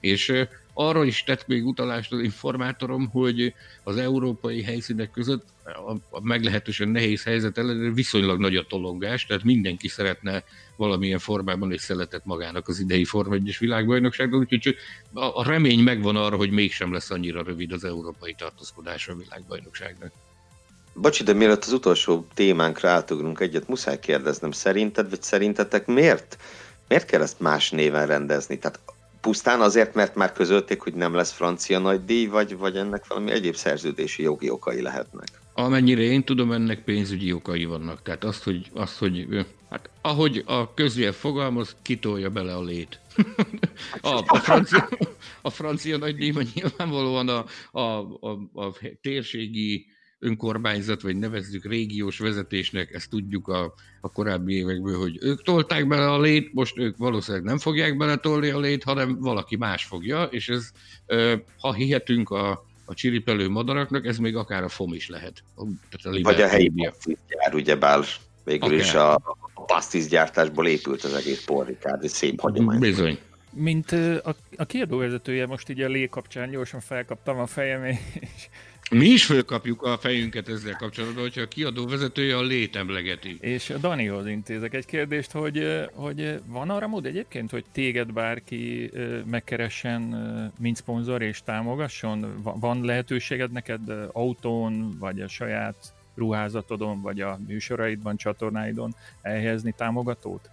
És 0.00 0.32
arra 0.74 1.04
is 1.04 1.22
tett 1.24 1.46
még 1.46 1.66
utalást 1.66 2.12
az 2.12 2.20
informátorom, 2.20 3.08
hogy 3.08 3.54
az 3.82 3.96
európai 3.96 4.62
helyszínek 4.62 5.10
között 5.10 5.44
a 6.10 6.20
meglehetősen 6.22 6.88
nehéz 6.88 7.22
helyzet 7.22 7.58
ellenére 7.58 7.92
viszonylag 7.92 8.40
nagy 8.40 8.56
a 8.56 8.66
tolongás, 8.68 9.26
tehát 9.26 9.44
mindenki 9.44 9.88
szeretne 9.88 10.44
valamilyen 10.76 11.18
formában 11.18 11.72
egy 11.72 11.78
szeletet 11.78 12.24
magának 12.24 12.68
az 12.68 12.78
idei 12.78 13.04
Forma 13.04 13.34
1 13.34 13.56
világbajnokságban, 13.58 14.38
úgyhogy 14.40 14.76
a, 15.12 15.24
a 15.24 15.44
remény 15.44 15.80
megvan 15.80 16.16
arra, 16.16 16.36
hogy 16.36 16.50
mégsem 16.50 16.92
lesz 16.92 17.10
annyira 17.10 17.42
rövid 17.42 17.72
az 17.72 17.84
európai 17.84 18.34
tartózkodás 18.38 19.08
a 19.08 19.16
világbajnokságnak. 19.16 20.12
Bocsi, 20.94 21.22
de 21.22 21.32
mielőtt 21.32 21.64
az 21.64 21.72
utolsó 21.72 22.26
témánkra 22.34 22.88
átugrunk 22.88 23.40
egyet, 23.40 23.68
muszáj 23.68 23.98
kérdeznem, 23.98 24.50
szerinted, 24.50 25.10
vagy 25.10 25.22
szerintetek 25.22 25.86
miért, 25.86 26.38
miért 26.88 27.06
kell 27.06 27.22
ezt 27.22 27.40
más 27.40 27.70
néven 27.70 28.06
rendezni? 28.06 28.58
Tehát 28.58 28.80
pusztán 29.24 29.60
azért, 29.60 29.94
mert 29.94 30.14
már 30.14 30.32
közölték, 30.32 30.80
hogy 30.80 30.94
nem 30.94 31.14
lesz 31.14 31.32
francia 31.32 31.78
nagy 31.78 32.04
díj, 32.04 32.26
vagy, 32.26 32.56
vagy 32.56 32.76
ennek 32.76 33.06
valami 33.06 33.30
egyéb 33.30 33.54
szerződési 33.54 34.22
jogi 34.22 34.50
okai 34.50 34.82
lehetnek? 34.82 35.28
Amennyire 35.54 36.02
én 36.02 36.24
tudom, 36.24 36.52
ennek 36.52 36.84
pénzügyi 36.84 37.32
okai 37.32 37.64
vannak. 37.64 38.02
Tehát 38.02 38.24
azt, 38.24 38.42
hogy, 38.42 38.70
azt, 38.72 38.98
hogy 38.98 39.46
hát, 39.70 39.90
ahogy 40.00 40.42
a 40.46 40.74
közvél 40.74 41.12
fogalmaz, 41.12 41.76
kitolja 41.82 42.30
bele 42.30 42.54
a 42.54 42.62
lét. 42.62 43.00
a, 44.02 44.22
a, 44.26 44.38
francia, 44.38 44.88
a 45.42 45.50
francia 45.50 45.96
nagy 45.96 46.16
díjban 46.16 46.46
nyilvánvalóan 46.54 47.28
a, 47.28 47.44
a, 47.70 47.80
a, 47.80 48.30
a 48.54 48.72
térségi 49.00 49.86
önkormányzat, 50.24 51.02
vagy 51.02 51.16
nevezzük 51.16 51.64
régiós 51.64 52.18
vezetésnek, 52.18 52.92
ezt 52.92 53.10
tudjuk 53.10 53.48
a, 53.48 53.74
a 54.00 54.12
korábbi 54.12 54.54
évekből, 54.54 54.98
hogy 54.98 55.18
ők 55.20 55.42
tolták 55.42 55.86
bele 55.86 56.10
a 56.10 56.20
lét, 56.20 56.54
most 56.54 56.78
ők 56.78 56.96
valószínűleg 56.96 57.46
nem 57.46 57.58
fogják 57.58 57.96
beletolni 57.96 58.48
a 58.48 58.58
lét, 58.58 58.82
hanem 58.82 59.18
valaki 59.20 59.56
más 59.56 59.84
fogja, 59.84 60.22
és 60.22 60.48
ez, 60.48 60.70
ha 61.58 61.72
hihetünk 61.72 62.30
a, 62.30 62.64
a 62.84 62.94
csiripelő 62.94 63.48
madaraknak, 63.48 64.06
ez 64.06 64.18
még 64.18 64.36
akár 64.36 64.62
a 64.62 64.68
FOM 64.68 64.94
is 64.94 65.08
lehet. 65.08 65.42
Tehát 65.90 66.18
a 66.18 66.22
Vagy 66.22 66.40
a 66.40 66.48
helyi 66.48 66.72
pasztiszgyár, 66.76 67.54
ugye 67.54 67.76
bár 67.76 68.04
végül 68.44 68.68
akár. 68.68 68.78
is 68.78 68.94
a, 68.94 69.14
a 69.54 69.64
pasztiszgyártásból 69.66 70.66
épült 70.66 71.04
az 71.04 71.14
egész 71.14 71.44
porrikárd, 71.44 72.04
egy 72.04 72.10
szép 72.10 72.40
hagyomány. 72.40 72.78
Bizony. 72.78 73.18
Mint 73.50 73.92
a, 73.92 74.36
a 74.56 74.64
kiadóvezetője 74.64 75.46
most 75.46 75.68
így 75.68 75.80
a 75.80 75.88
lé 75.88 76.08
kapcsán 76.08 76.50
gyorsan 76.50 76.80
felkaptam 76.80 77.38
a 77.38 77.46
fejem, 77.46 77.84
és 77.84 78.48
Mi 78.94 79.06
is 79.06 79.24
fölkapjuk 79.24 79.82
a 79.82 79.98
fejünket 79.98 80.48
ezzel 80.48 80.76
kapcsolatban, 80.76 81.22
hogyha 81.22 81.40
a 81.40 81.48
kiadó 81.48 81.86
vezetője 81.86 82.36
a 82.36 82.42
létemlegeti. 82.42 83.38
És 83.40 83.72
Danihoz 83.80 84.26
intézek 84.26 84.74
egy 84.74 84.86
kérdést, 84.86 85.30
hogy, 85.30 85.86
hogy 85.92 86.40
van 86.46 86.70
arra 86.70 86.86
mód 86.86 87.06
egyébként, 87.06 87.50
hogy 87.50 87.64
téged 87.72 88.12
bárki 88.12 88.90
megkeressen, 89.24 90.02
mint 90.58 90.76
szponzor 90.76 91.22
és 91.22 91.42
támogasson? 91.44 92.42
Van 92.42 92.84
lehetőséged 92.84 93.52
neked 93.52 93.80
autón, 94.12 94.96
vagy 94.98 95.20
a 95.20 95.28
saját 95.28 95.76
ruházatodon, 96.14 97.00
vagy 97.00 97.20
a 97.20 97.38
műsoraidban, 97.46 98.16
csatornáidon 98.16 98.94
elhelyezni 99.22 99.74
támogatót? 99.76 100.50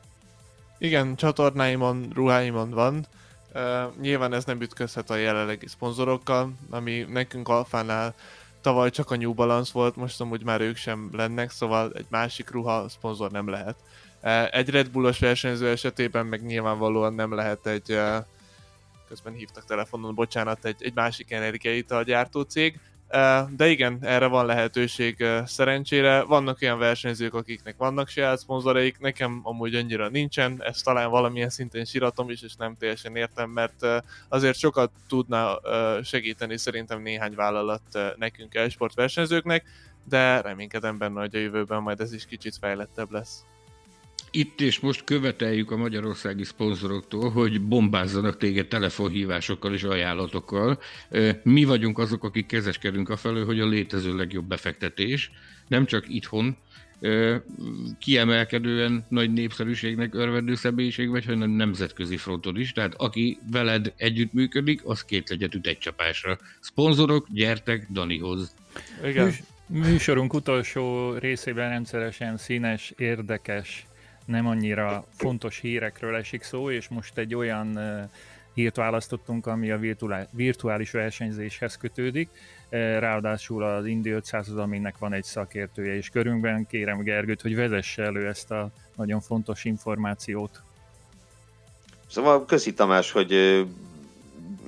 Igen, 0.78 1.16
csatornáimon, 1.16 2.08
ruháimon 2.14 2.70
van. 2.70 3.06
Uh, 3.54 3.96
nyilván 4.02 4.34
ez 4.34 4.46
nem 4.46 4.62
ütközhet 4.62 5.10
a 5.10 5.16
jelenlegi 5.16 5.68
szponzorokkal, 5.68 6.54
ami 6.70 7.06
nekünk 7.10 7.48
Alfánál 7.48 8.16
tavaly 8.62 8.90
csak 8.90 9.12
a 9.12 9.16
New 9.16 9.34
Balance 9.34 9.72
volt, 9.74 9.96
most 9.96 10.22
amúgy 10.22 10.44
már 10.44 10.62
ők 10.62 10.76
sem 10.76 11.10
lennek, 11.12 11.52
szóval 11.52 11.92
egy 11.94 12.06
másik 12.10 12.52
ruha 12.52 12.90
szponzor 12.90 13.32
nem 13.32 13.50
lehet. 13.50 13.76
Uh, 14.24 14.56
egy 14.56 14.70
Red 14.70 14.90
Bullos 14.90 15.20
versenyző 15.20 15.70
esetében 15.70 16.26
meg 16.26 16.46
nyilvánvalóan 16.46 17.14
nem 17.14 17.34
lehet 17.36 17.68
egy, 17.68 17.92
uh, 17.92 18.26
közben 19.08 19.34
hívtak 19.34 19.66
telefonon, 19.66 20.16
bocsánat, 20.16 20.66
egy, 20.66 20.84
egy 20.84 20.94
másik 20.94 21.32
energiaital 21.32 22.04
gyártó 22.04 22.42
cég, 22.42 22.80
de 23.56 23.68
igen, 23.68 23.98
erre 24.02 24.26
van 24.28 24.46
lehetőség 24.46 25.26
szerencsére. 25.46 26.24
Vannak 26.24 26.58
olyan 26.62 26.78
versenyzők, 26.78 27.34
akiknek 27.34 27.78
vannak 27.78 28.08
saját 28.08 28.38
szponzoraik, 28.38 29.00
nekem 29.00 29.40
amúgy 29.44 29.76
annyira 29.76 30.10
nincsen, 30.10 30.64
ezt 30.64 30.84
talán 30.84 31.10
valamilyen 31.10 31.50
szinten 31.50 31.86
síratom 31.86 32.30
is, 32.30 32.42
és 32.42 32.56
nem 32.56 32.76
teljesen 32.78 33.16
értem, 33.16 33.50
mert 33.50 33.86
azért 34.30 34.58
sokat 34.58 34.92
tudna 35.08 35.60
segíteni 36.04 36.58
szerintem 36.58 37.02
néhány 37.02 37.36
vállalat 37.36 37.82
nekünk 38.16 38.54
versenyzőknek, 38.96 39.64
de 40.04 40.42
reménykedem 40.42 40.98
benne, 40.98 41.20
hogy 41.20 41.36
a 41.36 41.40
jövőben 41.40 41.82
majd 41.82 42.00
ez 42.00 42.14
is 42.14 42.26
kicsit 42.26 42.58
fejlettebb 42.60 43.12
lesz 43.12 43.46
itt 44.32 44.62
és 44.62 44.80
most 44.80 45.04
követeljük 45.04 45.72
a 45.72 45.78
magyarországi 45.78 46.44
szponzoroktól, 46.44 47.30
hogy 47.30 47.62
bombázzanak 47.62 48.38
téged 48.38 48.68
telefonhívásokkal 48.68 49.74
és 49.74 49.84
ajánlatokkal. 49.84 50.80
Mi 51.44 51.64
vagyunk 51.64 51.98
azok, 51.98 52.24
akik 52.24 52.46
kezeskedünk 52.46 53.10
a 53.10 53.18
felől, 53.18 53.46
hogy 53.46 53.60
a 53.60 53.68
létező 53.68 54.16
legjobb 54.16 54.46
befektetés, 54.46 55.32
nem 55.68 55.86
csak 55.86 56.06
itthon, 56.08 56.58
kiemelkedően 58.00 59.06
nagy 59.10 59.34
népszerűségnek 59.34 60.16
örvendő 60.16 60.56
személyiség 60.56 61.10
vagy, 61.10 61.26
hanem 61.26 61.50
nemzetközi 61.50 62.18
fronton 62.18 62.60
is. 62.60 62.72
Tehát 62.72 62.94
aki 62.98 63.40
veled 63.52 63.94
együttműködik, 63.98 64.82
az 64.84 65.04
két 65.04 65.30
legyet 65.30 65.56
üt 65.56 65.68
egy 65.68 65.78
csapásra. 65.78 66.38
Szponzorok, 66.60 67.28
gyertek 67.30 67.88
Danihoz. 67.92 68.56
Igen. 69.06 69.34
Műsorunk 69.68 70.34
utolsó 70.34 71.14
részében 71.14 71.70
rendszeresen 71.70 72.38
színes, 72.38 72.94
érdekes 72.98 73.86
nem 74.32 74.48
annyira 74.48 75.06
fontos 75.16 75.60
hírekről 75.60 76.16
esik 76.16 76.44
szó, 76.44 76.72
és 76.72 76.88
most 76.88 77.18
egy 77.18 77.36
olyan 77.36 77.80
hírt 78.54 78.76
választottunk, 78.76 79.48
ami 79.48 79.72
a 79.72 79.80
virtuális 80.32 80.92
versenyzéshez 80.92 81.78
kötődik, 81.78 82.30
ráadásul 82.70 83.64
az 83.64 83.86
Indi 83.86 84.10
500 84.10 84.50
aminek 84.50 84.98
van 84.98 85.14
egy 85.14 85.24
szakértője 85.24 85.96
is 85.96 86.10
körünkben. 86.10 86.68
Kérem 86.68 87.04
Gergőt, 87.04 87.42
hogy 87.42 87.56
vezesse 87.56 88.04
elő 88.04 88.28
ezt 88.28 88.52
a 88.52 88.70
nagyon 88.96 89.22
fontos 89.22 89.66
információt. 89.66 90.62
Szóval 92.08 92.46
köszi 92.46 92.74
Tamás, 92.74 93.12
hogy 93.12 93.32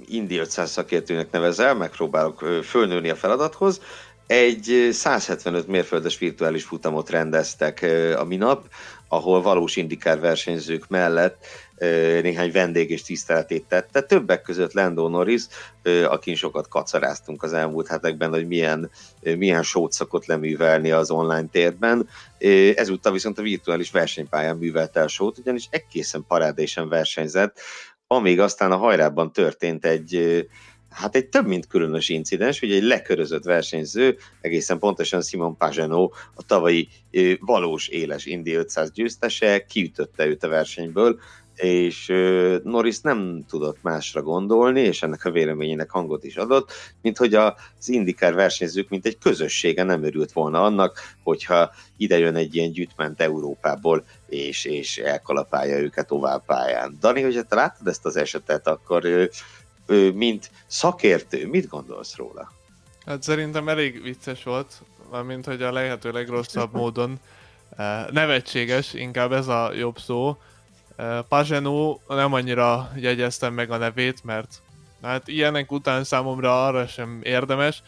Indi 0.07 0.38
500 0.38 0.72
szakértőnek 0.72 1.32
nevezel, 1.32 1.76
megpróbálok 1.76 2.39
fölnőni 2.64 3.09
a 3.09 3.16
feladathoz. 3.16 3.82
Egy 4.28 4.89
175 4.91 5.68
mérföldes 5.68 6.18
virtuális 6.18 6.64
futamot 6.64 7.09
rendeztek 7.09 7.86
a 8.18 8.24
minap, 8.24 8.70
ahol 9.14 9.41
valós 9.41 9.76
indikár 9.76 10.20
versenyzők 10.20 10.88
mellett 10.88 11.45
néhány 12.22 12.51
vendég 12.51 12.89
és 12.89 13.01
tiszteletét 13.01 13.66
tette. 13.66 14.01
Többek 14.01 14.41
között 14.41 14.74
Lando 14.74 15.07
Norris, 15.07 15.43
akin 16.05 16.36
sokat 16.36 16.68
kacaráztunk 16.68 17.43
az 17.43 17.53
elmúlt 17.53 17.88
hetekben, 17.88 18.30
hogy 18.30 18.47
milyen, 18.47 18.89
milyen 19.22 19.64
sót 19.64 19.91
szokott 19.91 20.26
leművelni 20.26 20.91
az 20.91 21.11
online 21.11 21.47
térben. 21.51 22.09
Ezúttal 22.76 23.11
viszont 23.11 23.39
a 23.39 23.41
virtuális 23.41 23.91
versenypályán 23.91 24.57
művelt 24.57 24.97
el 24.97 25.07
sót, 25.07 25.38
ugyanis 25.38 25.68
egészen 25.70 26.26
parádésen 26.28 26.89
versenyzett, 26.89 27.59
amíg 28.07 28.39
aztán 28.39 28.72
a 28.72 28.78
hajrában 28.78 29.34
történt 29.34 29.86
egy 29.86 30.45
hát 30.94 31.16
egy 31.16 31.28
több 31.28 31.48
mint 31.48 31.68
különös 31.68 32.10
incidens, 32.10 32.60
hogy 32.60 32.72
egy 32.72 32.84
lekörözött 32.84 33.44
versenyző, 33.44 34.18
egészen 34.41 34.80
pontosan 34.80 35.22
Simon 35.22 35.58
Pagano, 35.58 36.10
a 36.34 36.46
tavalyi 36.46 36.88
valós 37.39 37.88
éles 37.88 38.26
Indi 38.26 38.54
500 38.54 38.91
győztese, 38.91 39.66
kiütötte 39.66 40.26
őt 40.26 40.44
a 40.44 40.48
versenyből, 40.48 41.20
és 41.56 42.08
Norris 42.64 43.00
nem 43.02 43.46
tudott 43.48 43.78
másra 43.82 44.22
gondolni, 44.22 44.82
és 44.82 45.04
ennek 45.04 45.26
a 45.26 45.32
véleményének 45.32 45.89
hangot 45.89 46.24
is 46.24 46.36
adott, 46.36 46.72
mint 47.02 47.18
hogy 47.18 47.34
az 47.34 47.54
indikár 47.89 48.34
versenyzők, 48.34 48.89
mint 48.89 49.06
egy 49.06 49.18
közössége 49.18 49.84
nem 49.84 50.04
örült 50.04 50.32
volna 50.32 50.64
annak, 50.64 51.00
hogyha 51.24 51.72
ide 51.98 52.18
jön 52.18 52.36
egy 52.36 52.56
ilyen 52.56 52.72
gyűjtment 52.72 53.22
Európából, 53.22 54.04
és, 54.28 54.66
és 54.66 54.98
elkalapálja 54.98 55.78
őket 55.78 56.08
tovább 56.08 56.46
pályán. 56.46 56.98
Dani, 57.00 57.22
hogyha 57.22 57.44
te 57.44 57.56
láttad 57.56 57.88
ezt 57.88 58.06
az 58.06 58.16
esetet, 58.16 58.68
akkor 58.68 59.30
mint 60.14 60.52
szakértő, 60.68 61.48
mit 61.48 61.68
gondolsz 61.68 62.16
róla? 62.16 62.52
Hát 63.06 63.24
szerintem 63.24 63.70
elég 63.70 64.02
vicces 64.02 64.44
volt, 64.44 64.82
mint 65.26 65.46
hogy 65.46 65.62
a 65.62 65.72
lehető 65.72 66.12
legrosszabb 66.12 66.74
módon 66.82 67.20
nevetséges, 68.12 68.94
inkább 68.94 69.32
ez 69.32 69.48
a 69.48 69.74
jobb 69.74 70.00
szó. 70.00 70.38
Pazsenó 71.28 72.02
nem 72.08 72.34
annyira 72.34 72.92
jegyeztem 72.96 73.54
meg 73.54 73.72
a 73.72 73.78
nevét, 73.78 74.24
mert 74.24 74.62
hát 75.02 75.28
ilyenek 75.28 75.72
után 75.72 76.04
számomra 76.04 76.66
arra 76.66 76.88
sem 76.88 77.20
érdemes 77.24 77.84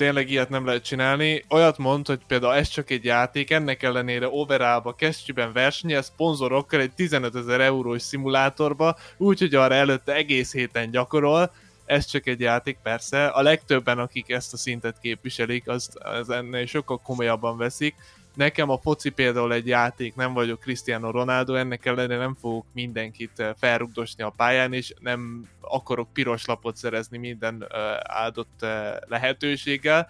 tényleg 0.00 0.30
ilyet 0.30 0.48
nem 0.48 0.66
lehet 0.66 0.84
csinálni. 0.84 1.44
Olyat 1.48 1.78
mond, 1.78 2.06
hogy 2.06 2.20
például 2.26 2.54
ez 2.54 2.68
csak 2.68 2.90
egy 2.90 3.04
játék, 3.04 3.50
ennek 3.50 3.82
ellenére 3.82 4.28
overallba 4.28 4.94
kesztyűben 4.94 5.52
versenyel, 5.52 6.02
szponzorokkal 6.02 6.80
egy 6.80 6.92
15 6.92 7.34
ezer 7.34 7.60
eurós 7.60 8.02
szimulátorba, 8.02 8.96
úgyhogy 9.16 9.54
arra 9.54 9.74
előtte 9.74 10.14
egész 10.14 10.52
héten 10.52 10.90
gyakorol, 10.90 11.52
ez 11.84 12.06
csak 12.06 12.26
egy 12.26 12.40
játék, 12.40 12.78
persze. 12.82 13.26
A 13.26 13.42
legtöbben, 13.42 13.98
akik 13.98 14.30
ezt 14.30 14.52
a 14.52 14.56
szintet 14.56 14.98
képviselik, 15.00 15.68
az, 15.68 15.90
az 15.98 16.30
ennél 16.30 16.66
sokkal 16.66 17.00
komolyabban 17.02 17.56
veszik. 17.56 17.94
Nekem 18.34 18.70
a 18.70 18.78
foci 18.78 19.10
például 19.10 19.52
egy 19.52 19.66
játék, 19.66 20.14
nem 20.14 20.32
vagyok 20.32 20.60
Cristiano 20.60 21.10
Ronaldo, 21.10 21.54
ennek 21.54 21.86
ellenére 21.86 22.18
nem 22.18 22.36
fogok 22.40 22.66
mindenkit 22.72 23.40
eh, 23.40 23.50
felrugdosni 23.58 24.22
a 24.22 24.32
pályán, 24.36 24.72
és 24.72 24.94
nem 24.98 25.48
akarok 25.60 26.12
piros 26.12 26.44
lapot 26.44 26.76
szerezni 26.76 27.18
minden 27.18 27.66
eh, 27.68 27.96
áldott 28.02 28.62
eh, 28.62 28.96
lehetőséggel. 29.08 30.08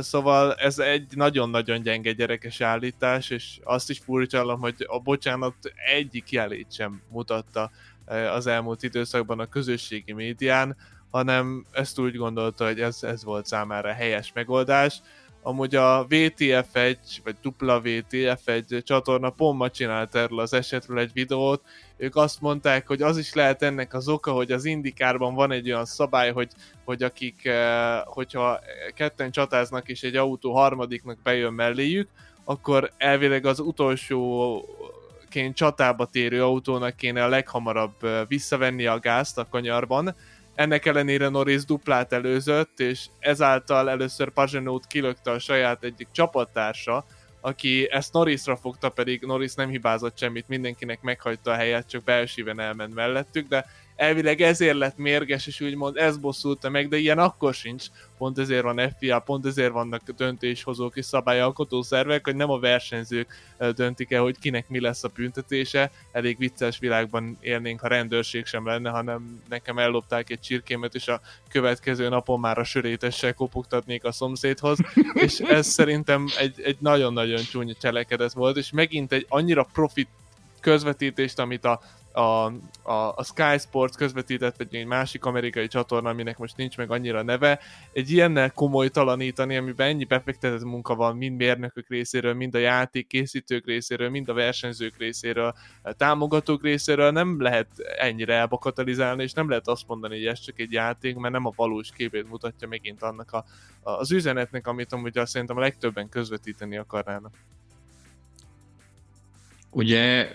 Szóval 0.00 0.54
ez 0.54 0.78
egy 0.78 1.06
nagyon-nagyon 1.16 1.82
gyenge 1.82 2.12
gyerekes 2.12 2.60
állítás, 2.60 3.30
és 3.30 3.58
azt 3.62 3.90
is 3.90 3.98
furcsálom, 3.98 4.60
hogy 4.60 4.74
a 4.86 4.98
bocsánat 4.98 5.54
egyik 5.94 6.30
jelét 6.30 6.72
sem 6.72 7.02
mutatta 7.08 7.70
az 8.34 8.46
elmúlt 8.46 8.82
időszakban 8.82 9.40
a 9.40 9.46
közösségi 9.46 10.12
médián, 10.12 10.76
hanem 11.10 11.66
ezt 11.70 11.98
úgy 11.98 12.16
gondolta, 12.16 12.66
hogy 12.66 12.80
ez, 12.80 13.02
ez 13.02 13.24
volt 13.24 13.46
számára 13.46 13.92
helyes 13.92 14.32
megoldás. 14.34 15.00
Amúgy 15.44 15.74
a 15.74 16.06
VTF1, 16.08 16.96
vagy 17.24 17.36
WTF1 17.42 18.82
csatorna 18.82 19.30
pont 19.30 19.58
ma 19.58 19.70
csinált 19.70 20.14
erről 20.14 20.40
az 20.40 20.52
esetről 20.52 20.98
egy 20.98 21.12
videót. 21.12 21.62
Ők 21.96 22.16
azt 22.16 22.40
mondták, 22.40 22.86
hogy 22.86 23.02
az 23.02 23.18
is 23.18 23.34
lehet 23.34 23.62
ennek 23.62 23.94
az 23.94 24.08
oka, 24.08 24.32
hogy 24.32 24.52
az 24.52 24.64
indikárban 24.64 25.34
van 25.34 25.52
egy 25.52 25.70
olyan 25.70 25.84
szabály, 25.84 26.32
hogy, 26.32 26.48
hogy 26.84 27.02
akik, 27.02 27.44
eh, 27.44 28.00
hogyha 28.04 28.60
ketten 28.94 29.30
csatáznak 29.30 29.88
és 29.88 30.02
egy 30.02 30.16
autó 30.16 30.52
harmadiknak 30.52 31.18
bejön 31.22 31.52
melléjük, 31.52 32.08
akkor 32.44 32.92
elvileg 32.96 33.46
az 33.46 33.60
utolsó 33.60 34.64
ként 35.28 35.56
csatába 35.56 36.06
térő 36.06 36.44
autónak 36.44 36.96
kéne 36.96 37.24
a 37.24 37.28
leghamarabb 37.28 38.04
eh, 38.04 38.20
visszavenni 38.28 38.86
a 38.86 38.98
gázt 38.98 39.38
a 39.38 39.48
kanyarban, 39.50 40.14
ennek 40.54 40.86
ellenére 40.86 41.28
Norris 41.28 41.64
duplát 41.64 42.12
előzött, 42.12 42.80
és 42.80 43.06
ezáltal 43.18 43.90
először 43.90 44.30
Pagenót 44.30 44.86
kilökte 44.86 45.30
a 45.30 45.38
saját 45.38 45.84
egyik 45.84 46.08
csapattársa, 46.12 47.04
aki 47.40 47.90
ezt 47.90 48.12
Norrisra 48.12 48.56
fogta, 48.56 48.88
pedig 48.88 49.22
Norris 49.22 49.54
nem 49.54 49.68
hibázott 49.68 50.18
semmit, 50.18 50.48
mindenkinek 50.48 51.00
meghagyta 51.00 51.50
a 51.50 51.54
helyet, 51.54 51.88
csak 51.88 52.04
belsőben 52.04 52.60
elment 52.60 52.94
mellettük, 52.94 53.48
de 53.48 53.66
elvileg 53.96 54.40
ezért 54.40 54.76
lett 54.76 54.96
mérges, 54.96 55.46
és 55.46 55.60
úgymond 55.60 55.96
ez 55.96 56.16
bosszulta 56.16 56.70
meg, 56.70 56.88
de 56.88 56.96
ilyen 56.96 57.18
akkor 57.18 57.54
sincs. 57.54 57.86
Pont 58.18 58.38
ezért 58.38 58.62
van 58.62 58.94
FIA, 58.98 59.18
pont 59.18 59.46
ezért 59.46 59.72
vannak 59.72 60.10
döntéshozók 60.16 60.96
és 60.96 61.04
szabályalkotó 61.04 61.82
szervek, 61.82 62.24
hogy 62.24 62.36
nem 62.36 62.50
a 62.50 62.58
versenyzők 62.58 63.54
döntik 63.74 64.12
el, 64.12 64.22
hogy 64.22 64.38
kinek 64.38 64.68
mi 64.68 64.80
lesz 64.80 65.04
a 65.04 65.10
büntetése. 65.14 65.90
Elég 66.12 66.38
vicces 66.38 66.78
világban 66.78 67.38
élnénk, 67.40 67.80
ha 67.80 67.88
rendőrség 67.88 68.46
sem 68.46 68.66
lenne, 68.66 68.90
hanem 68.90 69.42
nekem 69.48 69.78
ellopták 69.78 70.30
egy 70.30 70.40
csirkémet, 70.40 70.94
és 70.94 71.08
a 71.08 71.20
következő 71.48 72.08
napon 72.08 72.40
már 72.40 72.58
a 72.58 72.64
sörétessel 72.64 73.34
kopogtatnék 73.34 74.04
a 74.04 74.12
szomszédhoz, 74.12 74.78
és 75.24 75.38
ez 75.38 75.66
szerintem 75.66 76.26
egy, 76.38 76.60
egy 76.60 76.76
nagyon-nagyon 76.80 77.42
csúnya 77.42 77.74
cselekedet 77.80 78.32
volt, 78.32 78.56
és 78.56 78.70
megint 78.70 79.12
egy 79.12 79.26
annyira 79.28 79.66
profit 79.72 80.08
közvetítést, 80.60 81.38
amit 81.38 81.64
a 81.64 81.80
a, 82.12 82.46
a, 82.82 83.12
a 83.14 83.24
Sky 83.24 83.58
Sports 83.58 83.96
közvetített 83.96 84.60
egy, 84.60 84.74
egy 84.74 84.86
másik 84.86 85.24
amerikai 85.24 85.66
csatorna, 85.66 86.08
aminek 86.08 86.38
most 86.38 86.56
nincs 86.56 86.76
meg 86.76 86.90
annyira 86.90 87.22
neve, 87.22 87.60
egy 87.92 88.10
ilyennel 88.10 88.52
komoly 88.52 88.88
talanítani, 88.88 89.56
amiben 89.56 89.88
ennyi 89.88 90.04
befektetett 90.04 90.64
munka 90.64 90.94
van 90.94 91.16
mind 91.16 91.36
mérnökök 91.36 91.88
részéről, 91.88 92.34
mind 92.34 92.54
a 92.54 92.58
játék 92.58 93.06
készítők 93.06 93.66
részéről, 93.66 94.10
mind 94.10 94.28
a 94.28 94.32
versenyzők 94.32 94.96
részéről, 94.98 95.54
a 95.82 95.92
támogatók 95.92 96.62
részéről 96.62 97.10
nem 97.10 97.40
lehet 97.40 97.68
ennyire 97.98 98.34
elbakatalizálni, 98.34 99.22
és 99.22 99.32
nem 99.32 99.48
lehet 99.48 99.68
azt 99.68 99.86
mondani, 99.86 100.16
hogy 100.16 100.26
ez 100.26 100.40
csak 100.40 100.58
egy 100.58 100.72
játék, 100.72 101.16
mert 101.16 101.34
nem 101.34 101.46
a 101.46 101.52
valós 101.56 101.90
képét 101.90 102.28
mutatja 102.28 102.68
megint 102.68 103.02
annak 103.02 103.32
a, 103.32 103.44
a, 103.82 103.90
az 103.90 104.12
üzenetnek, 104.12 104.66
amit 104.66 104.92
amúgy 104.92 105.18
azt 105.18 105.32
szerintem 105.32 105.56
a 105.56 105.60
legtöbben 105.60 106.08
közvetíteni 106.08 106.76
akarnának. 106.76 107.32
Ugye 109.70 110.30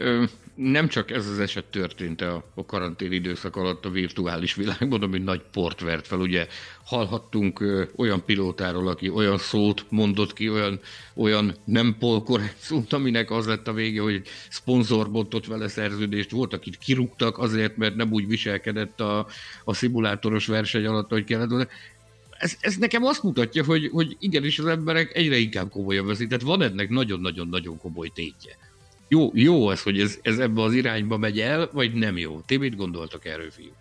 nem 0.57 0.87
csak 0.87 1.11
ez 1.11 1.27
az 1.27 1.39
eset 1.39 1.65
történt 1.65 2.21
a, 2.21 2.43
a 2.55 2.65
karantén 2.65 3.11
időszak 3.11 3.55
alatt 3.55 3.85
a 3.85 3.89
virtuális 3.89 4.55
világban, 4.55 5.01
ami 5.01 5.17
nagy 5.17 5.41
port 5.51 5.81
vert 5.81 6.07
fel. 6.07 6.19
Ugye 6.19 6.47
hallhattunk 6.83 7.63
olyan 7.95 8.25
pilótáról, 8.25 8.87
aki 8.87 9.09
olyan 9.09 9.37
szót 9.37 9.85
mondott 9.89 10.33
ki, 10.33 10.49
olyan, 10.49 10.79
olyan 11.15 11.55
nem 11.65 11.95
polkorrekt 11.99 12.57
szót, 12.57 12.93
aminek 12.93 13.31
az 13.31 13.45
lett 13.45 13.67
a 13.67 13.73
vége, 13.73 14.01
hogy 14.01 14.13
egy 14.13 14.27
szponzor 14.49 15.11
bontott 15.11 15.45
vele 15.45 15.67
szerződést. 15.67 16.31
Volt, 16.31 16.53
akit 16.53 16.77
kirúgtak 16.77 17.37
azért, 17.37 17.77
mert 17.77 17.95
nem 17.95 18.11
úgy 18.11 18.27
viselkedett 18.27 18.99
a, 18.99 19.27
a 19.63 19.73
szimulátoros 19.73 20.45
verseny 20.47 20.85
alatt, 20.85 21.09
hogy 21.09 21.23
kellett 21.23 21.69
ez, 22.37 22.57
ez 22.59 22.75
nekem 22.75 23.03
azt 23.03 23.23
mutatja, 23.23 23.63
hogy, 23.63 23.89
hogy 23.91 24.15
igenis 24.19 24.59
az 24.59 24.65
emberek 24.65 25.15
egyre 25.15 25.37
inkább 25.37 25.69
komolyan 25.69 26.05
veszik, 26.05 26.27
tehát 26.27 26.43
van 26.43 26.61
ennek 26.61 26.89
nagyon-nagyon-nagyon 26.89 27.77
komoly 27.77 28.09
tétje. 28.13 28.57
Jó, 29.07 29.29
jó 29.33 29.67
az, 29.67 29.81
hogy 29.81 29.99
ez, 29.99 30.17
ez 30.21 30.37
ebbe 30.37 30.61
az 30.61 30.73
irányba 30.73 31.17
megy 31.17 31.39
el, 31.39 31.69
vagy 31.71 31.93
nem 31.93 32.17
jó? 32.17 32.41
Ti 32.45 32.57
mit 32.57 32.75
gondoltok 32.75 33.25
erről, 33.25 33.51
fiú? 33.51 33.71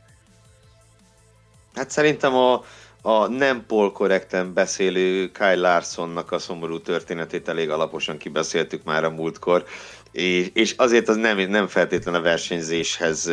Hát 1.74 1.90
szerintem 1.90 2.34
a, 2.34 2.64
a 3.02 3.26
nem 3.26 3.64
polkorrekten 3.66 4.52
beszélő 4.52 5.30
Kyle 5.30 5.54
Larsonnak 5.54 6.32
a 6.32 6.38
szomorú 6.38 6.80
történetét 6.80 7.48
elég 7.48 7.70
alaposan 7.70 8.16
kibeszéltük 8.16 8.84
már 8.84 9.04
a 9.04 9.10
múltkor, 9.10 9.64
és, 10.12 10.50
és 10.52 10.74
azért 10.76 11.08
az 11.08 11.16
nem, 11.16 11.38
nem 11.38 11.66
feltétlen 11.66 12.14
a 12.14 12.20
versenyzéshez 12.20 13.30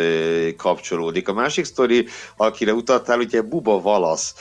kapcsolódik. 0.58 1.28
A 1.28 1.34
másik 1.34 1.66
sztori, 1.66 2.08
akire 2.38 2.74
utaltál, 2.74 3.20
ugye 3.20 3.42
Buba 3.42 3.82
Valasz 3.82 4.36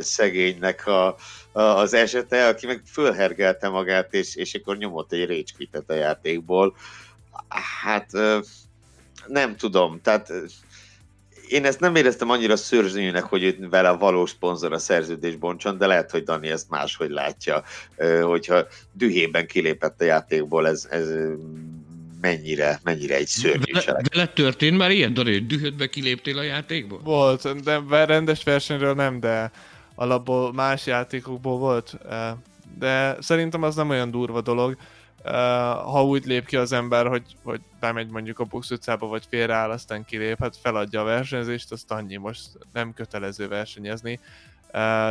szegénynek 0.00 0.86
a, 0.86 1.16
az 1.54 1.94
esete, 1.94 2.46
aki 2.46 2.66
meg 2.66 2.82
fölhergelte 2.86 3.68
magát, 3.68 4.14
és, 4.14 4.36
és 4.36 4.54
akkor 4.54 4.76
nyomott 4.76 5.12
egy 5.12 5.26
rage 5.26 5.84
a 5.86 5.92
játékból. 5.92 6.76
Hát 7.82 8.10
nem 9.26 9.56
tudom, 9.56 10.00
tehát 10.02 10.32
én 11.48 11.64
ezt 11.64 11.80
nem 11.80 11.94
éreztem 11.94 12.30
annyira 12.30 12.56
szőrzőnyűnek, 12.56 13.24
hogy 13.24 13.68
vele 13.68 13.88
a 13.88 13.96
valós 13.96 14.30
szponzor 14.30 14.72
a 14.72 14.78
szerződés 14.78 15.36
bontson, 15.36 15.78
de 15.78 15.86
lehet, 15.86 16.10
hogy 16.10 16.22
Dani 16.22 16.48
ezt 16.48 16.70
máshogy 16.70 17.10
látja, 17.10 17.62
hogyha 18.22 18.66
dühében 18.92 19.46
kilépett 19.46 20.00
a 20.00 20.04
játékból, 20.04 20.68
ez, 20.68 20.86
ez 20.90 21.08
mennyire, 22.20 22.80
mennyire 22.82 23.14
egy 23.14 23.26
szörnyű 23.26 23.72
cselek. 23.72 24.14
Vele 24.14 24.26
történt 24.26 24.76
már 24.76 24.90
ilyen, 24.90 25.14
Dani, 25.14 25.32
hogy 25.32 25.46
dühödbe 25.46 25.86
kiléptél 25.86 26.38
a 26.38 26.42
játékból? 26.42 27.00
Volt, 27.02 27.62
de 27.62 28.04
rendes 28.04 28.42
versenyről 28.42 28.94
nem, 28.94 29.20
de 29.20 29.50
alapból 29.94 30.52
más 30.52 30.86
játékokból 30.86 31.58
volt, 31.58 31.98
de 32.78 33.16
szerintem 33.20 33.62
az 33.62 33.74
nem 33.74 33.88
olyan 33.88 34.10
durva 34.10 34.40
dolog, 34.40 34.76
ha 35.84 36.04
úgy 36.04 36.24
lép 36.24 36.46
ki 36.46 36.56
az 36.56 36.72
ember, 36.72 37.06
hogy, 37.06 37.22
hogy 37.42 37.60
bemegy 37.80 38.08
mondjuk 38.08 38.38
a 38.38 38.44
box 38.44 38.70
utcába, 38.70 39.06
vagy 39.06 39.24
félreáll, 39.28 39.70
aztán 39.70 40.04
kilép, 40.04 40.38
hát 40.38 40.56
feladja 40.56 41.00
a 41.00 41.04
versenyzést, 41.04 41.72
azt 41.72 41.90
annyi, 41.90 42.16
most 42.16 42.48
nem 42.72 42.94
kötelező 42.94 43.48
versenyezni. 43.48 44.20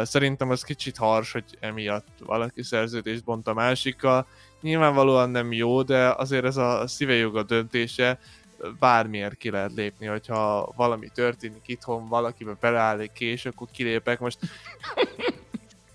Szerintem 0.03 0.49
az 0.49 0.63
kicsit 0.63 0.97
hars, 0.97 1.31
hogy 1.31 1.43
emiatt 1.59 2.07
valaki 2.19 2.63
szerződést 2.63 3.23
bont 3.23 3.47
a 3.47 3.53
másikkal. 3.53 4.27
Nyilvánvalóan 4.61 5.29
nem 5.29 5.51
jó, 5.51 5.81
de 5.81 6.09
azért 6.09 6.45
ez 6.45 6.57
a 6.57 6.88
szívejoga 6.88 7.43
döntése, 7.43 8.19
bármiért 8.80 9.38
ki 9.38 9.49
lehet 9.49 9.74
lépni, 9.74 10.05
hogyha 10.05 10.74
valami 10.76 11.09
történik 11.14 11.64
itthon, 11.66 12.07
valakibe 12.07 12.55
beleáll 12.59 12.99
egy 12.99 13.11
kés, 13.11 13.45
akkor 13.45 13.68
kilépek. 13.72 14.20
Most 14.20 14.39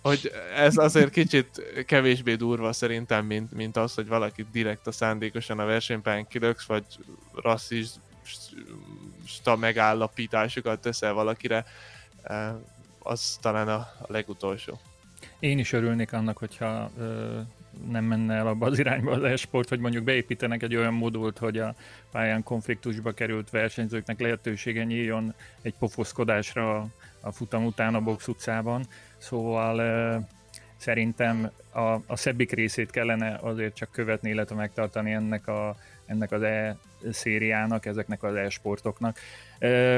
hogy 0.02 0.32
ez 0.56 0.76
azért 0.76 1.10
kicsit 1.10 1.62
kevésbé 1.86 2.34
durva 2.34 2.72
szerintem, 2.72 3.26
mint, 3.26 3.52
mint 3.52 3.76
az, 3.76 3.94
hogy 3.94 4.08
valaki 4.08 4.46
direkt 4.52 4.86
a 4.86 4.92
szándékosan 4.92 5.58
a 5.58 5.64
versenypályán 5.64 6.26
kilöksz, 6.26 6.66
vagy 6.66 6.84
rasszista 7.34 8.00
megállapításokat 9.56 10.80
teszel 10.80 11.12
valakire, 11.12 11.64
az 12.98 13.38
talán 13.40 13.68
a, 13.68 13.88
legutolsó. 14.06 14.80
Én 15.38 15.58
is 15.58 15.72
örülnék 15.72 16.12
annak, 16.12 16.38
hogyha 16.38 16.90
nem 17.90 18.04
menne 18.04 18.34
el 18.34 18.46
abba 18.46 18.66
az 18.66 18.78
irányba 18.78 19.12
az 19.12 19.22
esport, 19.22 19.68
hogy 19.68 19.78
mondjuk 19.78 20.04
beépítenek 20.04 20.62
egy 20.62 20.76
olyan 20.76 20.94
modult, 20.94 21.38
hogy 21.38 21.58
a 21.58 21.74
pályán 22.10 22.42
konfliktusba 22.42 23.12
került 23.12 23.50
versenyzőknek 23.50 24.20
lehetősége 24.20 24.84
nyíljon 24.84 25.34
egy 25.62 25.74
pofoszkodásra 25.78 26.86
a 27.20 27.32
futam 27.32 27.64
után 27.64 27.94
a 27.94 28.00
box 28.00 28.28
utcában. 28.28 28.84
Szóval 29.18 30.26
szerintem 30.76 31.50
a, 31.72 31.80
a 32.06 32.16
szebbik 32.16 32.52
részét 32.52 32.90
kellene 32.90 33.38
azért 33.42 33.74
csak 33.74 33.90
követni, 33.90 34.30
illetve 34.30 34.54
megtartani 34.54 35.12
ennek, 35.12 35.46
a, 35.46 35.76
ennek 36.06 36.32
az 36.32 36.42
e-szériának, 36.42 37.86
ezeknek 37.86 38.22
az 38.22 38.34
e-sportoknak. 38.34 39.18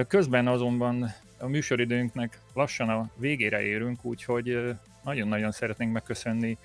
Közben 0.08 0.46
azonban 0.46 1.14
a 1.38 1.46
műsoridőnknek 1.46 2.38
lassan 2.54 2.88
a 2.88 3.10
végére 3.16 3.62
érünk, 3.62 4.04
úgyhogy 4.04 4.74
nagyon-nagyon 5.04 5.50
szeretnénk 5.50 5.92
megköszönni 5.92 6.58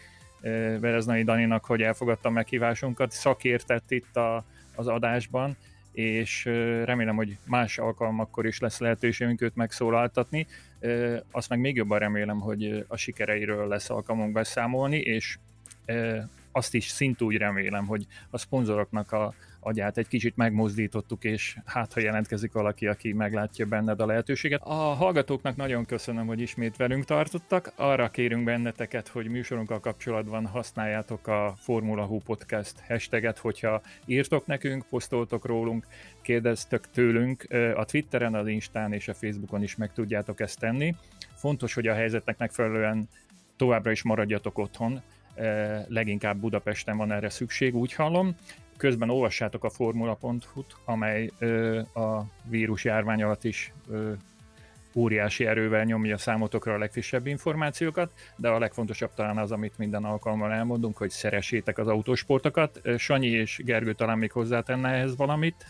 Bereznai 0.80 1.24
Daninak, 1.24 1.66
hogy 1.66 1.82
elfogadta 1.82 2.30
meghívásunkat, 2.30 3.12
szakértett 3.12 3.92
itt 3.92 4.16
a, 4.16 4.44
az 4.76 4.88
adásban, 4.88 5.58
és 5.92 6.46
remélem, 6.86 7.16
hogy 7.16 7.38
más 7.46 7.78
alkalmakkor 7.78 8.46
is 8.46 8.60
lesz 8.60 8.80
lehetőségünk 8.80 9.42
őt 9.42 9.56
megszólaltatni. 9.56 10.48
Azt 11.32 11.50
meg 11.50 11.60
még 11.60 11.76
jobban 11.76 12.00
remélem, 12.00 12.40
hogy 12.40 12.86
a 12.88 12.98
sikereiről 12.98 13.68
lesz 13.68 13.90
alkalmunk 13.90 14.32
beszámolni, 14.32 14.98
és 14.98 15.38
azt 16.56 16.74
is 16.74 16.88
szintúgy 16.88 17.38
remélem, 17.38 17.86
hogy 17.86 18.06
a 18.30 18.38
szponzoroknak 18.38 19.12
a, 19.12 19.34
agyát 19.60 19.98
egy 19.98 20.08
kicsit 20.08 20.36
megmozdítottuk, 20.36 21.24
és 21.24 21.58
hát 21.66 21.94
ha 21.94 22.00
jelentkezik 22.00 22.52
valaki, 22.52 22.88
aki 22.88 23.14
meglátja 23.14 23.66
benned 23.66 24.00
a 24.00 24.06
lehetőséget. 24.06 24.62
A 24.64 24.74
hallgatóknak 24.74 25.56
nagyon 25.56 25.86
köszönöm, 25.86 26.28
hogy 26.28 26.40
ismét 26.40 26.78
velünk 26.78 27.06
tartottak. 27.06 27.72
Arra 27.76 28.10
kérünk 28.10 28.44
benneteket, 28.44 29.08
hogy 29.08 29.28
műsorunkkal 29.28 29.80
kapcsolatban 29.80 30.46
használjátok 30.46 31.28
a 31.28 31.54
Formula 31.58 32.06
Hú 32.06 32.20
Podcast 32.26 32.80
hashtaget, 32.88 33.38
hogyha 33.38 33.82
írtok 34.06 34.46
nekünk, 34.46 34.86
posztoltok 34.90 35.46
rólunk, 35.46 35.88
kérdeztök 36.22 36.90
tőlünk 36.90 37.48
a 37.76 37.86
Twitteren, 37.86 38.36
az 38.36 38.48
Instán 38.48 38.94
és 38.94 39.08
a 39.08 39.14
Facebookon 39.14 39.64
is 39.64 39.76
meg 39.76 39.94
tudjátok 39.94 40.40
ezt 40.40 40.60
tenni. 40.60 40.96
Fontos, 41.34 41.74
hogy 41.74 41.88
a 41.88 41.94
helyzetnek 41.94 42.38
megfelelően 42.38 43.10
továbbra 43.56 43.92
is 43.92 44.04
maradjatok 44.04 44.58
otthon, 44.58 45.02
leginkább 45.88 46.38
Budapesten 46.38 46.98
van 46.98 47.12
erre 47.12 47.30
szükség, 47.30 47.76
úgy 47.76 47.94
hallom. 47.94 48.36
Közben 48.78 49.10
olvassátok 49.10 49.64
a 49.64 49.70
formula.hu-t, 49.70 50.76
amely 50.86 51.32
a 51.94 52.22
vírus 52.44 52.84
járvány 52.84 53.24
alatt 53.24 53.44
is 53.44 53.74
óriási 54.96 55.46
erővel 55.46 55.84
nyomja 55.84 56.18
számotokra 56.18 56.74
a 56.74 56.78
legfrissebb 56.78 57.28
információkat, 57.28 58.12
de 58.36 58.50
a 58.50 58.60
legfontosabb 58.60 59.14
talán 59.14 59.38
az, 59.38 59.52
amit 59.52 59.78
minden 59.78 60.04
alkalommal 60.04 60.52
elmondunk, 60.52 60.98
hogy 60.98 61.10
szeressétek 61.10 61.78
az 61.78 61.88
autósportokat. 61.88 62.82
Sanyi 62.98 63.28
és 63.28 63.62
Gergő 63.64 63.94
talán 63.94 64.18
még 64.18 64.32
hozzátenne 64.32 64.90
ehhez 64.90 65.16
valamit? 65.16 65.66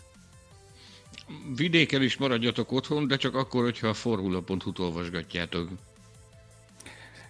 Vidéken 1.55 2.01
is 2.01 2.17
maradjatok 2.17 2.71
otthon, 2.71 3.07
de 3.07 3.17
csak 3.17 3.35
akkor, 3.35 3.63
hogyha 3.63 3.87
a 3.87 3.93
formula.hu-t 3.93 4.79
olvasgatjátok. 4.79 5.69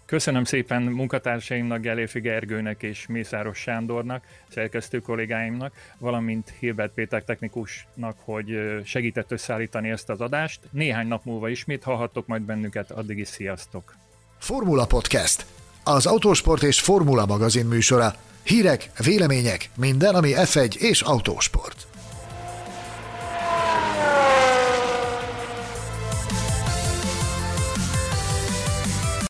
Köszönöm 0.05 0.43
szépen 0.43 0.81
munkatársaimnak, 0.81 1.81
Geléfi 1.81 2.19
Gergőnek 2.19 2.83
és 2.83 3.05
Mészáros 3.07 3.57
Sándornak, 3.57 4.23
szerkesztő 4.49 4.99
kollégáimnak, 4.99 5.73
valamint 5.97 6.53
Hilbert 6.59 6.93
Péter 6.93 7.23
technikusnak, 7.23 8.17
hogy 8.23 8.59
segített 8.83 9.31
összeállítani 9.31 9.89
ezt 9.89 10.09
az 10.09 10.21
adást. 10.21 10.59
Néhány 10.71 11.07
nap 11.07 11.23
múlva 11.23 11.49
ismét 11.49 11.83
hallhattok 11.83 12.27
majd 12.27 12.41
bennünket, 12.41 12.91
addig 12.91 13.17
is 13.17 13.27
sziasztok! 13.27 13.95
Formula 14.37 14.85
Podcast, 14.85 15.45
az 15.83 16.05
autósport 16.05 16.63
és 16.63 16.81
formula 16.81 17.25
magazin 17.25 17.65
műsora. 17.65 18.13
Hírek, 18.43 18.91
vélemények, 19.03 19.69
minden, 19.75 20.15
ami 20.15 20.31
F1 20.35 20.75
és 20.75 21.01
autósport. 21.01 21.94